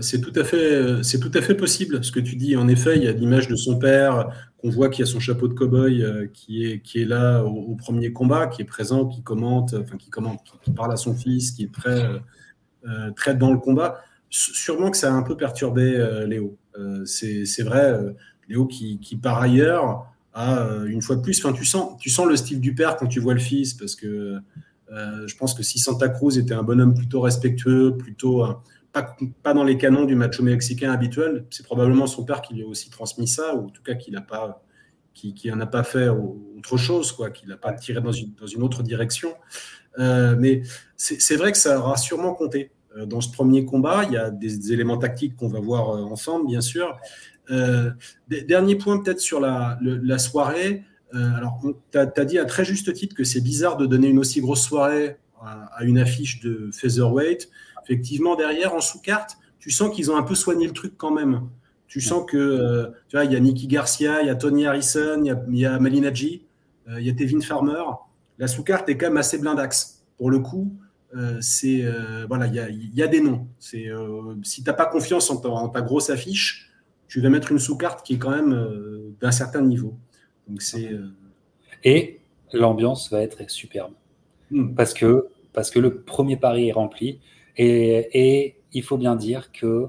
C'est 0.00 0.20
tout 0.20 0.32
à 0.36 0.44
fait, 0.44 1.02
c'est 1.02 1.18
tout 1.18 1.30
à 1.34 1.42
fait 1.42 1.56
possible 1.56 2.04
ce 2.04 2.12
que 2.12 2.20
tu 2.20 2.36
dis. 2.36 2.56
En 2.56 2.68
effet, 2.68 2.96
il 2.96 3.02
y 3.02 3.08
a 3.08 3.12
l'image 3.12 3.48
de 3.48 3.56
son 3.56 3.78
père 3.78 4.28
qu'on 4.58 4.70
voit 4.70 4.88
qui 4.88 5.02
a 5.02 5.06
son 5.06 5.18
chapeau 5.18 5.48
de 5.48 5.54
cow-boy 5.54 6.02
euh, 6.02 6.26
qui 6.32 6.64
est 6.64 6.80
qui 6.80 7.02
est 7.02 7.04
là 7.04 7.42
au, 7.42 7.74
premier 7.74 8.12
combat, 8.12 8.46
qui 8.46 8.62
est 8.62 8.64
présent, 8.64 9.06
qui 9.06 9.22
commente, 9.22 9.74
enfin 9.74 9.96
qui 9.96 10.08
commente, 10.08 10.40
qui, 10.62 10.70
parle 10.70 10.92
à 10.92 10.96
son 10.96 11.14
fils, 11.14 11.50
qui 11.50 11.64
est 11.64 11.72
très 11.72 12.08
euh, 12.86 13.34
dans 13.34 13.52
le 13.52 13.58
combat. 13.58 14.00
Sûrement 14.30 14.90
que 14.90 14.96
ça 14.96 15.12
a 15.12 15.16
un 15.16 15.22
peu 15.22 15.36
perturbé 15.36 15.96
euh, 15.96 16.26
Léo. 16.26 16.56
c'est 17.04 17.62
vrai 17.64 17.98
Léo 18.48 18.66
qui, 18.66 19.18
par 19.20 19.40
ailleurs 19.40 20.06
a 20.34 20.60
euh, 20.60 20.86
une 20.86 21.02
fois 21.02 21.16
de 21.16 21.20
plus, 21.20 21.44
enfin 21.44 21.52
tu 21.52 21.64
sens, 21.64 21.98
tu 21.98 22.10
sens 22.10 22.26
le 22.26 22.36
style 22.36 22.60
du 22.60 22.74
père 22.74 22.96
quand 22.96 23.06
tu 23.06 23.20
vois 23.20 23.34
le 23.34 23.40
fils 23.40 23.74
parce 23.74 23.94
que 23.94 24.38
euh, 24.90 25.26
je 25.26 25.36
pense 25.36 25.54
que 25.54 25.62
si 25.62 25.78
Santa 25.78 26.08
Cruz 26.08 26.38
était 26.38 26.54
un 26.54 26.62
bonhomme 26.62 26.94
plutôt 26.94 27.20
respectueux, 27.20 27.96
plutôt 27.96 28.44
euh, 28.44 28.54
pas, 28.92 29.54
dans 29.54 29.64
les 29.64 29.78
canons 29.78 30.04
du 30.04 30.14
macho 30.14 30.42
mexicain 30.42 30.92
habituel, 30.92 31.46
c'est 31.50 31.64
probablement 31.64 32.06
son 32.06 32.24
père 32.24 32.42
qui 32.42 32.54
lui 32.54 32.62
a 32.62 32.66
aussi 32.66 32.90
transmis 32.90 33.28
ça, 33.28 33.54
ou 33.54 33.66
en 33.66 33.70
tout 33.70 33.82
cas 33.82 33.94
qu'il 33.94 34.14
n'a 34.14 34.20
pas, 34.20 34.62
qui, 35.14 35.34
qui 35.34 35.50
a 35.50 35.66
pas 35.66 35.82
fait 35.82 36.08
autre 36.08 36.76
chose, 36.76 37.12
quoi, 37.12 37.30
qu'il 37.30 37.48
n'a 37.48 37.56
pas 37.56 37.72
tiré 37.72 38.00
dans 38.00 38.12
une, 38.12 38.62
autre 38.62 38.82
direction. 38.82 39.34
mais 39.98 40.62
c'est 40.96 41.36
vrai 41.36 41.52
que 41.52 41.58
ça 41.58 41.78
aura 41.78 41.96
sûrement 41.96 42.34
compté 42.34 42.70
dans 43.06 43.22
ce 43.22 43.32
premier 43.32 43.64
combat. 43.64 44.04
Il 44.04 44.12
y 44.12 44.18
a 44.18 44.30
des 44.30 44.72
éléments 44.72 44.98
tactiques 44.98 45.36
qu'on 45.36 45.48
va 45.48 45.60
voir 45.60 45.88
ensemble, 46.04 46.46
bien 46.46 46.60
sûr. 46.60 46.98
Euh, 47.50 47.90
dernier 48.28 48.76
point 48.76 49.02
peut-être 49.02 49.20
sur 49.20 49.40
la, 49.40 49.78
soirée. 50.18 50.84
Euh, 51.14 51.34
alors, 51.34 51.60
tu 51.90 51.98
as, 51.98 52.24
dit 52.24 52.38
à 52.38 52.44
très 52.44 52.64
juste 52.64 52.92
titre 52.92 53.14
que 53.14 53.24
c'est 53.24 53.40
bizarre 53.40 53.76
de 53.76 53.86
donner 53.86 54.08
une 54.08 54.18
aussi 54.18 54.40
grosse 54.40 54.62
soirée 54.62 55.16
à, 55.40 55.84
une 55.84 55.98
affiche 55.98 56.40
de 56.40 56.70
featherweight. 56.72 57.50
Effectivement, 57.84 58.36
derrière, 58.36 58.74
en 58.74 58.80
sous-carte, 58.80 59.36
tu 59.58 59.70
sens 59.70 59.94
qu'ils 59.94 60.10
ont 60.10 60.16
un 60.16 60.22
peu 60.22 60.34
soigné 60.34 60.66
le 60.66 60.72
truc 60.72 60.94
quand 60.96 61.10
même. 61.10 61.48
Tu 61.86 62.00
sens 62.00 62.24
que, 62.26 62.36
euh, 62.36 62.86
tu 63.08 63.16
vois, 63.16 63.24
il 63.24 63.32
y 63.32 63.36
a 63.36 63.40
Nicky 63.40 63.66
Garcia, 63.66 64.22
il 64.22 64.26
y 64.26 64.30
a 64.30 64.34
Tony 64.34 64.66
Harrison, 64.66 65.20
il 65.22 65.26
y 65.26 65.30
a, 65.30 65.44
y 65.50 65.66
a 65.66 65.78
Malina 65.78 66.12
G, 66.12 66.44
il 66.88 67.02
y 67.02 67.10
a 67.10 67.12
Tevin 67.12 67.40
Farmer. 67.40 67.84
La 68.38 68.48
sous-carte 68.48 68.88
est 68.88 68.96
quand 68.96 69.06
même 69.06 69.18
assez 69.18 69.38
blindax. 69.38 70.02
Pour 70.16 70.30
le 70.30 70.38
coup, 70.38 70.72
c'est 71.40 71.84
voilà, 72.28 72.46
il 72.46 72.94
y 72.94 73.02
a, 73.02 73.06
des 73.06 73.20
noms. 73.20 73.46
C'est 73.58 73.88
si 74.42 74.64
t'as 74.64 74.72
pas 74.72 74.86
confiance 74.86 75.30
en 75.30 75.68
ta 75.68 75.82
grosse 75.82 76.10
affiche, 76.10 76.72
tu 77.12 77.20
vas 77.20 77.28
mettre 77.28 77.52
une 77.52 77.58
sous-carte 77.58 78.06
qui 78.06 78.14
est 78.14 78.18
quand 78.18 78.30
même 78.30 78.54
euh, 78.54 79.14
d'un 79.20 79.32
certain 79.32 79.60
niveau. 79.60 79.98
Donc 80.48 80.62
c'est, 80.62 80.94
euh, 80.94 81.08
Et 81.84 82.20
l'ambiance 82.54 83.10
va 83.10 83.20
être 83.20 83.50
superbe. 83.50 83.92
Hmm. 84.50 84.74
Parce, 84.74 84.94
que, 84.94 85.26
parce 85.52 85.70
que 85.70 85.78
le 85.78 86.00
premier 86.00 86.38
pari 86.38 86.70
est 86.70 86.72
rempli. 86.72 87.20
Et, 87.56 88.08
et 88.12 88.56
il 88.72 88.82
faut 88.82 88.96
bien 88.96 89.16
dire 89.16 89.52
que 89.52 89.88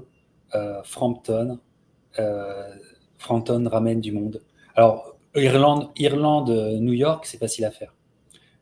euh, 0.54 0.82
Frampton, 0.84 1.58
Frampton 3.18 3.68
ramène 3.68 4.00
du 4.00 4.12
monde. 4.12 4.40
Alors, 4.76 5.16
Irlande, 5.34 5.90
Irlande 5.96 6.50
New 6.80 6.92
York, 6.92 7.26
c'est 7.26 7.38
facile 7.38 7.64
à 7.64 7.70
faire. 7.70 7.92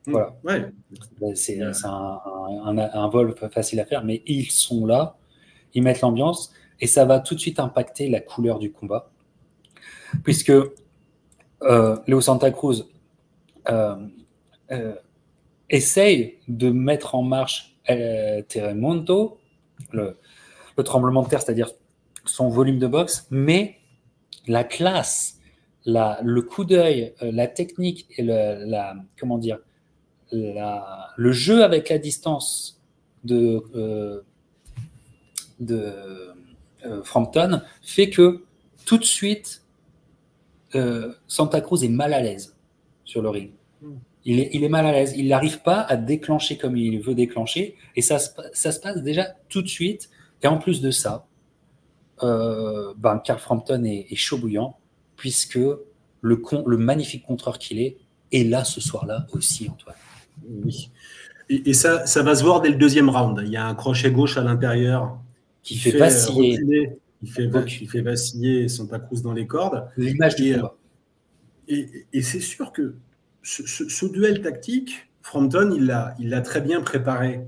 Hmm. 0.07 0.12
Voilà. 0.12 0.35
Ouais. 0.45 1.35
C'est 1.35 1.61
un, 1.61 1.73
un, 1.85 2.79
un, 2.79 3.09
vol 3.09 3.35
facile 3.51 3.81
à 3.81 3.85
faire, 3.85 4.05
mais 4.05 4.23
ils 4.27 4.51
sont 4.51 4.87
là, 4.87 5.17
ils 5.75 5.83
mettent 5.83 6.01
l'ambiance 6.01 6.53
et 6.81 6.87
ça 6.87 7.05
va 7.05 7.21
tout 7.21 7.35
de 7.35 7.41
suite 7.41 7.61
impacter 7.61 8.09
la 8.09 8.21
couleur 8.21 8.59
du 8.59 8.73
combat. 8.73 9.11
Puisque 10.25 10.53
euh, 11.62 11.97
Léo 12.07 12.21
Santa 12.21 12.51
Cruz 12.51 12.85
euh, 13.69 13.97
euh, 14.73 14.95
essaye 15.71 16.38
de 16.49 16.71
mettre 16.71 17.15
en 17.15 17.23
marche 17.23 17.72
Terremoto, 17.87 19.38
le, 19.92 20.16
tremblement 20.85 21.23
de 21.23 21.29
terre, 21.29 21.42
c'est-à-dire 21.42 21.71
son 22.25 22.49
volume 22.49 22.79
de 22.79 22.87
boxe, 22.87 23.27
mais 23.31 23.79
la 24.47 24.64
classe, 24.64 25.38
la, 25.85 26.21
le 26.23 26.42
coup 26.42 26.64
d'œil, 26.64 27.14
la 27.21 27.47
technique 27.47 28.07
et 28.16 28.23
le, 28.23 28.95
comment 29.18 29.40
le 30.33 31.33
jeu 31.33 31.64
avec 31.64 31.88
la 31.88 31.99
distance 31.99 32.81
de, 33.25 34.23
de 35.61 35.95
euh, 36.85 37.03
Frampton 37.05 37.62
fait 37.81 38.11
que 38.11 38.42
tout 38.85 38.99
de 38.99 39.05
suite, 39.05 39.62
euh, 40.75 41.12
Santa 41.29 41.61
Cruz 41.61 41.85
est 41.85 41.88
mal 41.88 42.12
à 42.12 42.21
l'aise 42.21 42.57
sur 43.05 43.23
le 43.23 43.29
ring. 43.29 43.53
Il 44.25 44.41
est, 44.41 44.51
il 44.53 44.63
est 44.63 44.69
mal 44.69 44.87
à 44.87 44.93
l'aise. 44.93 45.15
Il 45.17 45.29
n'arrive 45.29 45.63
pas 45.63 45.81
à 45.81 45.97
déclencher 45.97 46.57
comme 46.57 46.77
il 46.77 47.01
veut 47.01 47.15
déclencher. 47.15 47.77
Et 47.97 48.03
ça, 48.03 48.19
ça 48.19 48.73
se 48.73 48.81
passe 48.81 49.03
déjà 49.03 49.27
tout 49.49 49.63
de 49.63 49.69
suite. 49.69 50.11
Et 50.43 50.47
en 50.47 50.59
plus 50.59 50.81
de 50.81 50.91
ça, 50.91 51.27
euh, 52.23 52.95
ben, 52.97 53.19
Carl 53.19 53.39
Frampton 53.39 53.83
est, 53.85 54.15
chaud 54.15 54.39
bouillant, 54.39 54.77
puisque 55.17 55.59
le, 56.21 56.37
con, 56.37 56.65
le 56.67 56.77
magnifique 56.77 57.25
contreur 57.25 57.59
qu'il 57.59 57.81
est 57.81 57.97
est 58.31 58.45
là 58.45 58.65
ce 58.65 58.81
soir-là 58.81 59.27
aussi, 59.33 59.69
Antoine. 59.69 59.97
Oui. 60.65 60.91
Et, 61.49 61.71
et, 61.71 61.75
ça, 61.75 62.07
ça 62.07 62.23
va 62.23 62.35
se 62.35 62.45
voir 62.45 62.61
dès 62.61 62.71
le 62.71 62.77
deuxième 62.77 63.11
round. 63.11 63.41
Il 63.45 63.51
y 63.51 63.57
a 63.57 63.67
un 63.67 63.75
crochet 63.75 64.11
gauche 64.11 64.37
à 64.37 64.43
l'intérieur 64.43 65.19
qui 65.63 65.77
fait, 65.77 65.91
vaciller. 65.97 66.59
il, 67.23 67.31
fait, 67.31 67.51
il 67.81 67.89
fait 67.89 68.01
vaciller 68.01 68.69
Santa 68.69 68.99
Cruz 68.99 69.23
dans 69.23 69.33
les 69.33 69.47
cordes. 69.47 69.89
L'image 69.97 70.37
du 70.37 70.55
combat. 70.55 70.77
Et, 71.69 72.07
et 72.13 72.23
c'est 72.23 72.41
sûr 72.41 72.73
que 72.73 72.95
ce, 73.42 74.07
duel 74.07 74.42
tactique, 74.42 75.09
Frampton, 75.22 75.74
il 76.18 76.28
l'a 76.28 76.40
très 76.40 76.61
bien 76.61 76.81
préparé. 76.81 77.40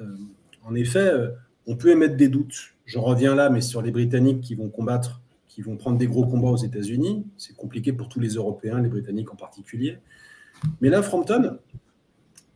Euh, 0.00 0.16
en 0.64 0.74
effet, 0.74 0.98
euh, 0.98 1.30
on 1.66 1.76
peut 1.76 1.90
émettre 1.90 2.16
des 2.16 2.28
doutes. 2.28 2.74
Je 2.84 2.98
reviens 2.98 3.34
là, 3.34 3.50
mais 3.50 3.60
sur 3.60 3.82
les 3.82 3.90
Britanniques 3.90 4.40
qui 4.40 4.54
vont 4.54 4.68
combattre, 4.68 5.20
qui 5.48 5.62
vont 5.62 5.76
prendre 5.76 5.98
des 5.98 6.06
gros 6.06 6.26
combats 6.26 6.50
aux 6.50 6.56
États-Unis. 6.56 7.26
C'est 7.36 7.56
compliqué 7.56 7.92
pour 7.92 8.08
tous 8.08 8.20
les 8.20 8.30
Européens, 8.30 8.80
les 8.80 8.88
Britanniques 8.88 9.32
en 9.32 9.36
particulier. 9.36 9.98
Mais 10.80 10.88
là, 10.88 11.02
Frampton, 11.02 11.58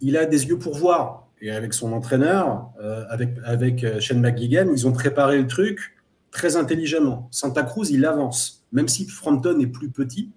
il 0.00 0.16
a 0.16 0.26
des 0.26 0.46
yeux 0.46 0.59
pour 0.59 0.76
voir 0.76 1.29
et 1.42 1.50
avec 1.50 1.72
son 1.72 1.92
entraîneur, 1.92 2.70
euh, 2.81 3.05
avec, 3.09 3.31
avec 3.44 3.98
Shane 4.00 4.20
McGuigan, 4.20 4.68
ils 4.72 4.87
ont 4.87 4.92
préparé 4.92 5.38
le 5.40 5.46
truc 5.46 5.96
très 6.31 6.57
intelligemment. 6.57 7.29
Santa 7.31 7.62
Cruz, 7.62 7.90
il 7.90 8.05
avance. 8.05 8.64
Même 8.72 8.88
si 8.88 9.07
Frampton 9.09 9.59
est 9.59 9.66
plus 9.66 9.90
petit, 9.90 10.31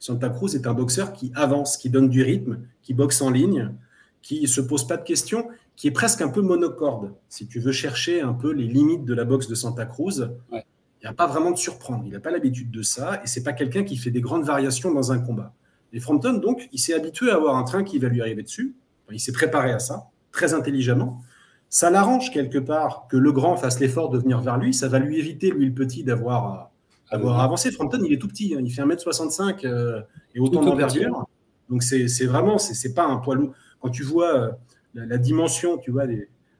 Santa 0.00 0.30
Cruz 0.30 0.56
est 0.56 0.66
un 0.66 0.72
boxeur 0.72 1.12
qui 1.12 1.30
avance, 1.34 1.76
qui 1.76 1.90
donne 1.90 2.08
du 2.08 2.22
rythme, 2.22 2.60
qui 2.82 2.94
boxe 2.94 3.20
en 3.20 3.30
ligne, 3.30 3.74
qui 4.22 4.48
se 4.48 4.62
pose 4.62 4.88
pas 4.88 4.96
de 4.96 5.04
questions, 5.04 5.46
qui 5.76 5.88
est 5.88 5.92
presque 5.92 6.22
un 6.22 6.28
peu 6.28 6.40
monocorde. 6.40 7.12
Si 7.28 7.46
tu 7.46 7.60
veux 7.60 7.70
chercher 7.70 8.22
un 8.22 8.32
peu 8.32 8.50
les 8.50 8.66
limites 8.66 9.04
de 9.04 9.12
la 9.12 9.24
boxe 9.24 9.46
de 9.46 9.54
Santa 9.54 9.84
Cruz, 9.84 10.30
il 10.52 11.04
n'y 11.04 11.06
a 11.06 11.12
pas 11.12 11.26
vraiment 11.26 11.50
de 11.50 11.58
surprendre. 11.58 12.04
Il 12.06 12.12
n'a 12.12 12.20
pas 12.20 12.30
l'habitude 12.30 12.70
de 12.70 12.80
ça 12.80 13.20
et 13.22 13.26
c'est 13.26 13.42
pas 13.42 13.52
quelqu'un 13.52 13.84
qui 13.84 13.96
fait 13.96 14.10
des 14.10 14.22
grandes 14.22 14.44
variations 14.44 14.92
dans 14.92 15.12
un 15.12 15.18
combat. 15.18 15.52
Et 15.92 16.00
Frampton, 16.00 16.34
donc, 16.34 16.66
il 16.72 16.78
s'est 16.78 16.94
habitué 16.94 17.30
à 17.30 17.34
avoir 17.34 17.56
un 17.56 17.64
train 17.64 17.84
qui 17.84 17.98
va 17.98 18.08
lui 18.08 18.22
arriver 18.22 18.42
dessus. 18.42 18.74
il 19.10 19.20
s'est 19.20 19.32
préparé 19.32 19.70
à 19.72 19.78
ça 19.78 20.08
très 20.32 20.54
intelligemment. 20.54 21.22
Ça 21.68 21.90
l'arrange 21.90 22.30
quelque 22.30 22.58
part 22.58 23.06
que 23.08 23.18
le 23.18 23.32
grand 23.32 23.56
fasse 23.56 23.80
l'effort 23.80 24.08
de 24.08 24.18
venir 24.18 24.40
vers 24.40 24.56
lui. 24.56 24.72
Ça 24.72 24.88
va 24.88 24.98
lui 24.98 25.18
éviter, 25.18 25.50
lui, 25.50 25.66
le 25.66 25.74
petit, 25.74 26.04
d'avoir 26.04 26.69
avoir 27.10 27.40
avancé. 27.40 27.70
Frampton, 27.70 28.00
il 28.04 28.12
est 28.12 28.18
tout 28.18 28.28
petit. 28.28 28.54
Hein. 28.54 28.60
Il 28.64 28.70
fait 28.72 28.82
1m65 28.82 29.66
euh, 29.66 30.00
et 30.34 30.40
autant 30.40 30.64
d'envergure. 30.64 31.26
Donc, 31.68 31.82
c'est 31.82 32.26
vraiment, 32.26 32.58
c'est 32.58 32.94
pas 32.94 33.04
un 33.04 33.16
poids 33.16 33.34
lourd. 33.34 33.52
Quand 33.80 33.90
tu 33.90 34.02
vois 34.02 34.34
euh, 34.34 34.50
la, 34.94 35.18
dimension, 35.18 35.78
tu 35.78 35.90
vois, 35.90 36.04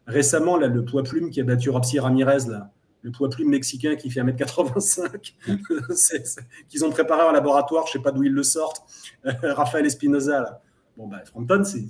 récemment, 0.06 0.56
là, 0.56 0.68
le 0.68 0.84
poids 0.84 1.02
plume 1.02 1.30
qui 1.30 1.40
a 1.40 1.44
battu 1.44 1.70
Rapsi 1.70 1.98
Ramirez, 1.98 2.48
là, 2.48 2.70
le 3.02 3.10
poids 3.10 3.28
plume 3.28 3.48
mexicain 3.48 3.96
qui 3.96 4.10
fait 4.10 4.20
1m85, 4.20 5.34
qu'ils 6.68 6.84
ont 6.84 6.90
préparé 6.90 7.22
en 7.22 7.32
laboratoire, 7.32 7.86
je 7.86 7.92
sais 7.92 7.98
pas 7.98 8.12
d'où 8.12 8.22
ils 8.22 8.32
le 8.32 8.42
sortent, 8.42 8.82
Raphaël 9.24 9.86
Espinoza. 9.86 10.40
Là. 10.40 10.62
Bon, 10.96 11.08
bah, 11.08 11.22
Frampton, 11.24 11.64
c'est 11.64 11.86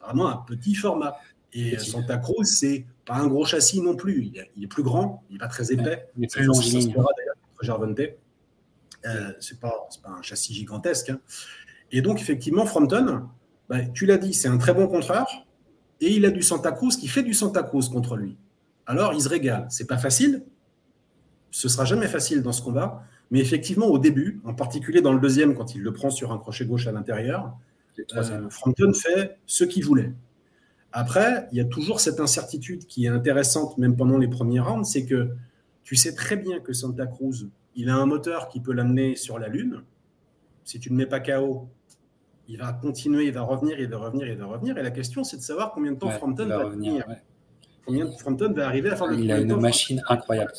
vraiment 0.00 0.28
un 0.28 0.36
petit 0.46 0.74
format. 0.74 1.16
Et 1.52 1.78
Santa 1.78 2.16
Cruz, 2.16 2.46
c'est 2.46 2.86
pas 3.04 3.16
un 3.16 3.26
gros 3.26 3.44
châssis 3.44 3.82
non 3.82 3.94
plus. 3.94 4.32
Il 4.56 4.64
est, 4.64 4.66
plus 4.66 4.82
grand, 4.82 5.22
il 5.28 5.34
n'est 5.34 5.38
pas 5.38 5.48
très 5.48 5.70
épais. 5.70 6.08
il 6.16 6.24
est 6.24 6.32
plus 6.32 6.46
long. 7.68 7.78
Gervonte. 7.78 8.00
Euh, 9.04 9.32
c'est 9.40 9.58
pas, 9.58 9.88
pas 10.02 10.10
un 10.10 10.22
châssis 10.22 10.54
gigantesque. 10.54 11.10
Hein. 11.10 11.20
Et 11.90 12.02
donc, 12.02 12.20
effectivement, 12.20 12.66
Frampton, 12.66 13.28
bah, 13.68 13.84
tu 13.94 14.06
l'as 14.06 14.18
dit, 14.18 14.32
c'est 14.32 14.48
un 14.48 14.58
très 14.58 14.74
bon 14.74 14.86
contreur. 14.86 15.26
Et 16.00 16.12
il 16.12 16.26
a 16.26 16.30
du 16.30 16.42
Santa 16.42 16.72
Cruz 16.72 16.96
qui 16.98 17.08
fait 17.08 17.22
du 17.22 17.34
Santa 17.34 17.62
Cruz 17.62 17.88
contre 17.90 18.16
lui. 18.16 18.36
Alors, 18.86 19.12
il 19.14 19.20
se 19.20 19.28
régale. 19.28 19.66
C'est 19.70 19.86
pas 19.86 19.98
facile. 19.98 20.42
Ce 21.50 21.68
sera 21.68 21.84
jamais 21.84 22.08
facile 22.08 22.42
dans 22.42 22.52
ce 22.52 22.62
combat. 22.62 23.04
Mais 23.30 23.40
effectivement, 23.40 23.86
au 23.86 23.98
début, 23.98 24.40
en 24.44 24.54
particulier 24.54 25.00
dans 25.00 25.12
le 25.12 25.20
deuxième, 25.20 25.54
quand 25.54 25.74
il 25.74 25.82
le 25.82 25.92
prend 25.92 26.10
sur 26.10 26.32
un 26.32 26.38
crochet 26.38 26.66
gauche 26.66 26.86
à 26.86 26.92
l'intérieur, 26.92 27.56
euh, 28.14 28.50
Frampton 28.50 28.92
fait 28.92 29.38
ce 29.46 29.64
qu'il 29.64 29.84
voulait. 29.84 30.12
Après, 30.92 31.48
il 31.52 31.58
y 31.58 31.60
a 31.60 31.64
toujours 31.64 32.00
cette 32.00 32.20
incertitude 32.20 32.86
qui 32.86 33.06
est 33.06 33.08
intéressante, 33.08 33.78
même 33.78 33.96
pendant 33.96 34.18
les 34.18 34.28
premiers 34.28 34.60
rounds, 34.60 34.86
c'est 34.90 35.06
que 35.06 35.30
tu 35.82 35.96
sais 35.96 36.14
très 36.14 36.36
bien 36.36 36.60
que 36.60 36.72
Santa 36.72 37.06
Cruz, 37.06 37.48
il 37.74 37.88
a 37.88 37.96
un 37.96 38.06
moteur 38.06 38.48
qui 38.48 38.60
peut 38.60 38.72
l'amener 38.72 39.16
sur 39.16 39.38
la 39.38 39.48
Lune. 39.48 39.82
Si 40.64 40.78
tu 40.78 40.92
ne 40.92 40.96
mets 40.96 41.06
pas 41.06 41.20
KO, 41.20 41.68
il 42.48 42.58
va 42.58 42.72
continuer, 42.72 43.26
il 43.26 43.32
va 43.32 43.42
revenir, 43.42 43.80
il 43.80 43.88
va 43.88 43.98
revenir, 43.98 44.28
il 44.28 44.36
va 44.36 44.46
revenir. 44.46 44.76
Et 44.78 44.82
la 44.82 44.90
question, 44.90 45.24
c'est 45.24 45.36
de 45.36 45.42
savoir 45.42 45.72
combien 45.72 45.92
de 45.92 45.98
temps 45.98 46.10
Frampton 46.10 46.46
va, 46.46 46.64
revenir. 46.64 47.04
Combien 47.84 48.04
de 48.04 48.12
Frampton 48.12 48.52
va 48.52 48.66
arriver 48.66 48.90
à 48.90 48.96
faire 48.96 49.06
le 49.06 49.18
Il 49.18 49.32
a 49.32 49.40
une 49.40 49.56
machine 49.56 50.02
incroyable. 50.08 50.52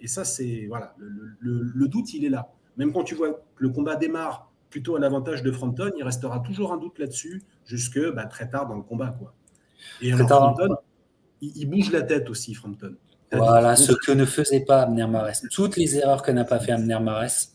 Et 0.00 0.06
ça, 0.06 0.24
c'est 0.24 0.66
voilà, 0.68 0.94
le, 0.98 1.88
doute, 1.88 2.12
il 2.14 2.24
est 2.24 2.28
là. 2.28 2.52
Même 2.76 2.92
quand 2.92 3.04
tu 3.04 3.14
vois 3.14 3.32
que 3.32 3.40
le 3.56 3.70
combat 3.70 3.96
démarre 3.96 4.52
plutôt 4.68 4.96
à 4.96 5.00
l'avantage 5.00 5.42
de 5.42 5.50
Frampton, 5.52 5.90
il 5.96 6.02
restera 6.02 6.40
toujours 6.40 6.72
un 6.72 6.76
doute 6.76 6.98
là-dessus 6.98 7.42
jusque 7.64 8.00
bah, 8.12 8.26
très 8.26 8.48
tard 8.48 8.66
dans 8.66 8.74
le 8.74 8.82
combat. 8.82 9.14
Quoi. 9.18 9.34
Et 10.02 10.12
alors, 10.12 10.28
Frampton, 10.28 10.76
il, 11.40 11.70
bouge 11.70 11.90
la 11.92 12.02
tête 12.02 12.28
aussi, 12.28 12.54
Frampton. 12.54 12.96
Voilà, 13.32 13.76
ce 13.76 13.92
que 13.92 14.12
ne 14.12 14.24
faisait 14.24 14.60
pas 14.60 14.82
Amner 14.82 15.06
Mares. 15.06 15.42
Toutes 15.50 15.76
les 15.76 15.96
erreurs 15.96 16.22
que 16.22 16.30
n'a 16.30 16.44
pas 16.44 16.60
fait 16.60 16.72
Amner 16.72 17.00
Mares, 17.00 17.48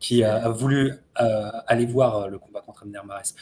qui 0.00 0.22
a, 0.24 0.48
voulu 0.48 0.94
euh, 1.20 1.50
aller 1.66 1.86
voir 1.86 2.16
euh, 2.16 2.28
le 2.28 2.38
combat 2.38 2.60
contre 2.60 2.84
Amner 2.84 3.00
Mares, 3.06 3.34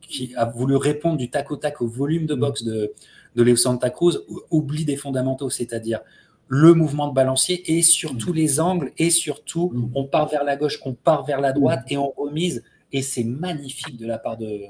qui 0.00 0.34
a 0.36 0.44
voulu 0.46 0.76
répondre 0.76 1.16
du 1.16 1.30
tac 1.30 1.50
au 1.50 1.56
tac 1.56 1.80
au 1.82 1.86
volume 1.86 2.26
de 2.26 2.34
boxe 2.34 2.62
de, 2.64 2.92
de 3.36 3.42
Leo 3.42 3.56
Santa 3.56 3.90
Cruz, 3.90 4.18
oublie 4.50 4.84
des 4.84 4.96
fondamentaux, 4.96 5.50
c'est-à-dire 5.50 6.00
le 6.48 6.74
mouvement 6.74 7.06
de 7.06 7.14
balancier 7.14 7.76
et 7.76 7.82
sur 7.82 8.18
tous 8.18 8.32
les 8.32 8.58
angles 8.58 8.90
et 8.98 9.10
surtout 9.10 9.72
on 9.94 10.04
part 10.04 10.28
vers 10.28 10.42
la 10.42 10.56
gauche, 10.56 10.80
on 10.84 10.94
part 10.94 11.24
vers 11.24 11.40
la 11.40 11.52
droite 11.52 11.84
et 11.88 11.96
on 11.96 12.10
remise. 12.10 12.64
Et 12.92 13.02
c'est 13.02 13.22
magnifique 13.22 13.96
de 13.96 14.06
la 14.06 14.18
part 14.18 14.36
de 14.36 14.62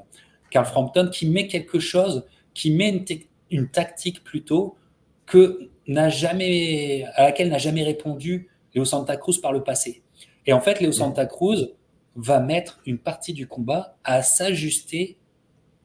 Carl 0.50 0.66
Frampton 0.66 1.08
qui 1.10 1.26
met 1.26 1.46
quelque 1.46 1.78
chose, 1.78 2.26
qui 2.52 2.70
met 2.70 2.90
une, 2.90 3.04
une 3.50 3.68
tactique 3.68 4.22
plutôt 4.22 4.76
que 5.24 5.70
n'a 5.90 6.08
jamais, 6.08 7.04
à 7.14 7.24
laquelle 7.24 7.48
n'a 7.48 7.58
jamais 7.58 7.82
répondu 7.82 8.48
Léo 8.74 8.84
Santa 8.84 9.16
Cruz 9.16 9.40
par 9.40 9.52
le 9.52 9.62
passé. 9.62 10.02
Et 10.46 10.52
en 10.52 10.60
fait, 10.60 10.80
Léo 10.80 10.92
Santa 10.92 11.26
Cruz 11.26 11.72
va 12.16 12.40
mettre 12.40 12.80
une 12.86 12.98
partie 12.98 13.32
du 13.32 13.46
combat 13.46 13.96
à 14.04 14.22
s'ajuster 14.22 15.16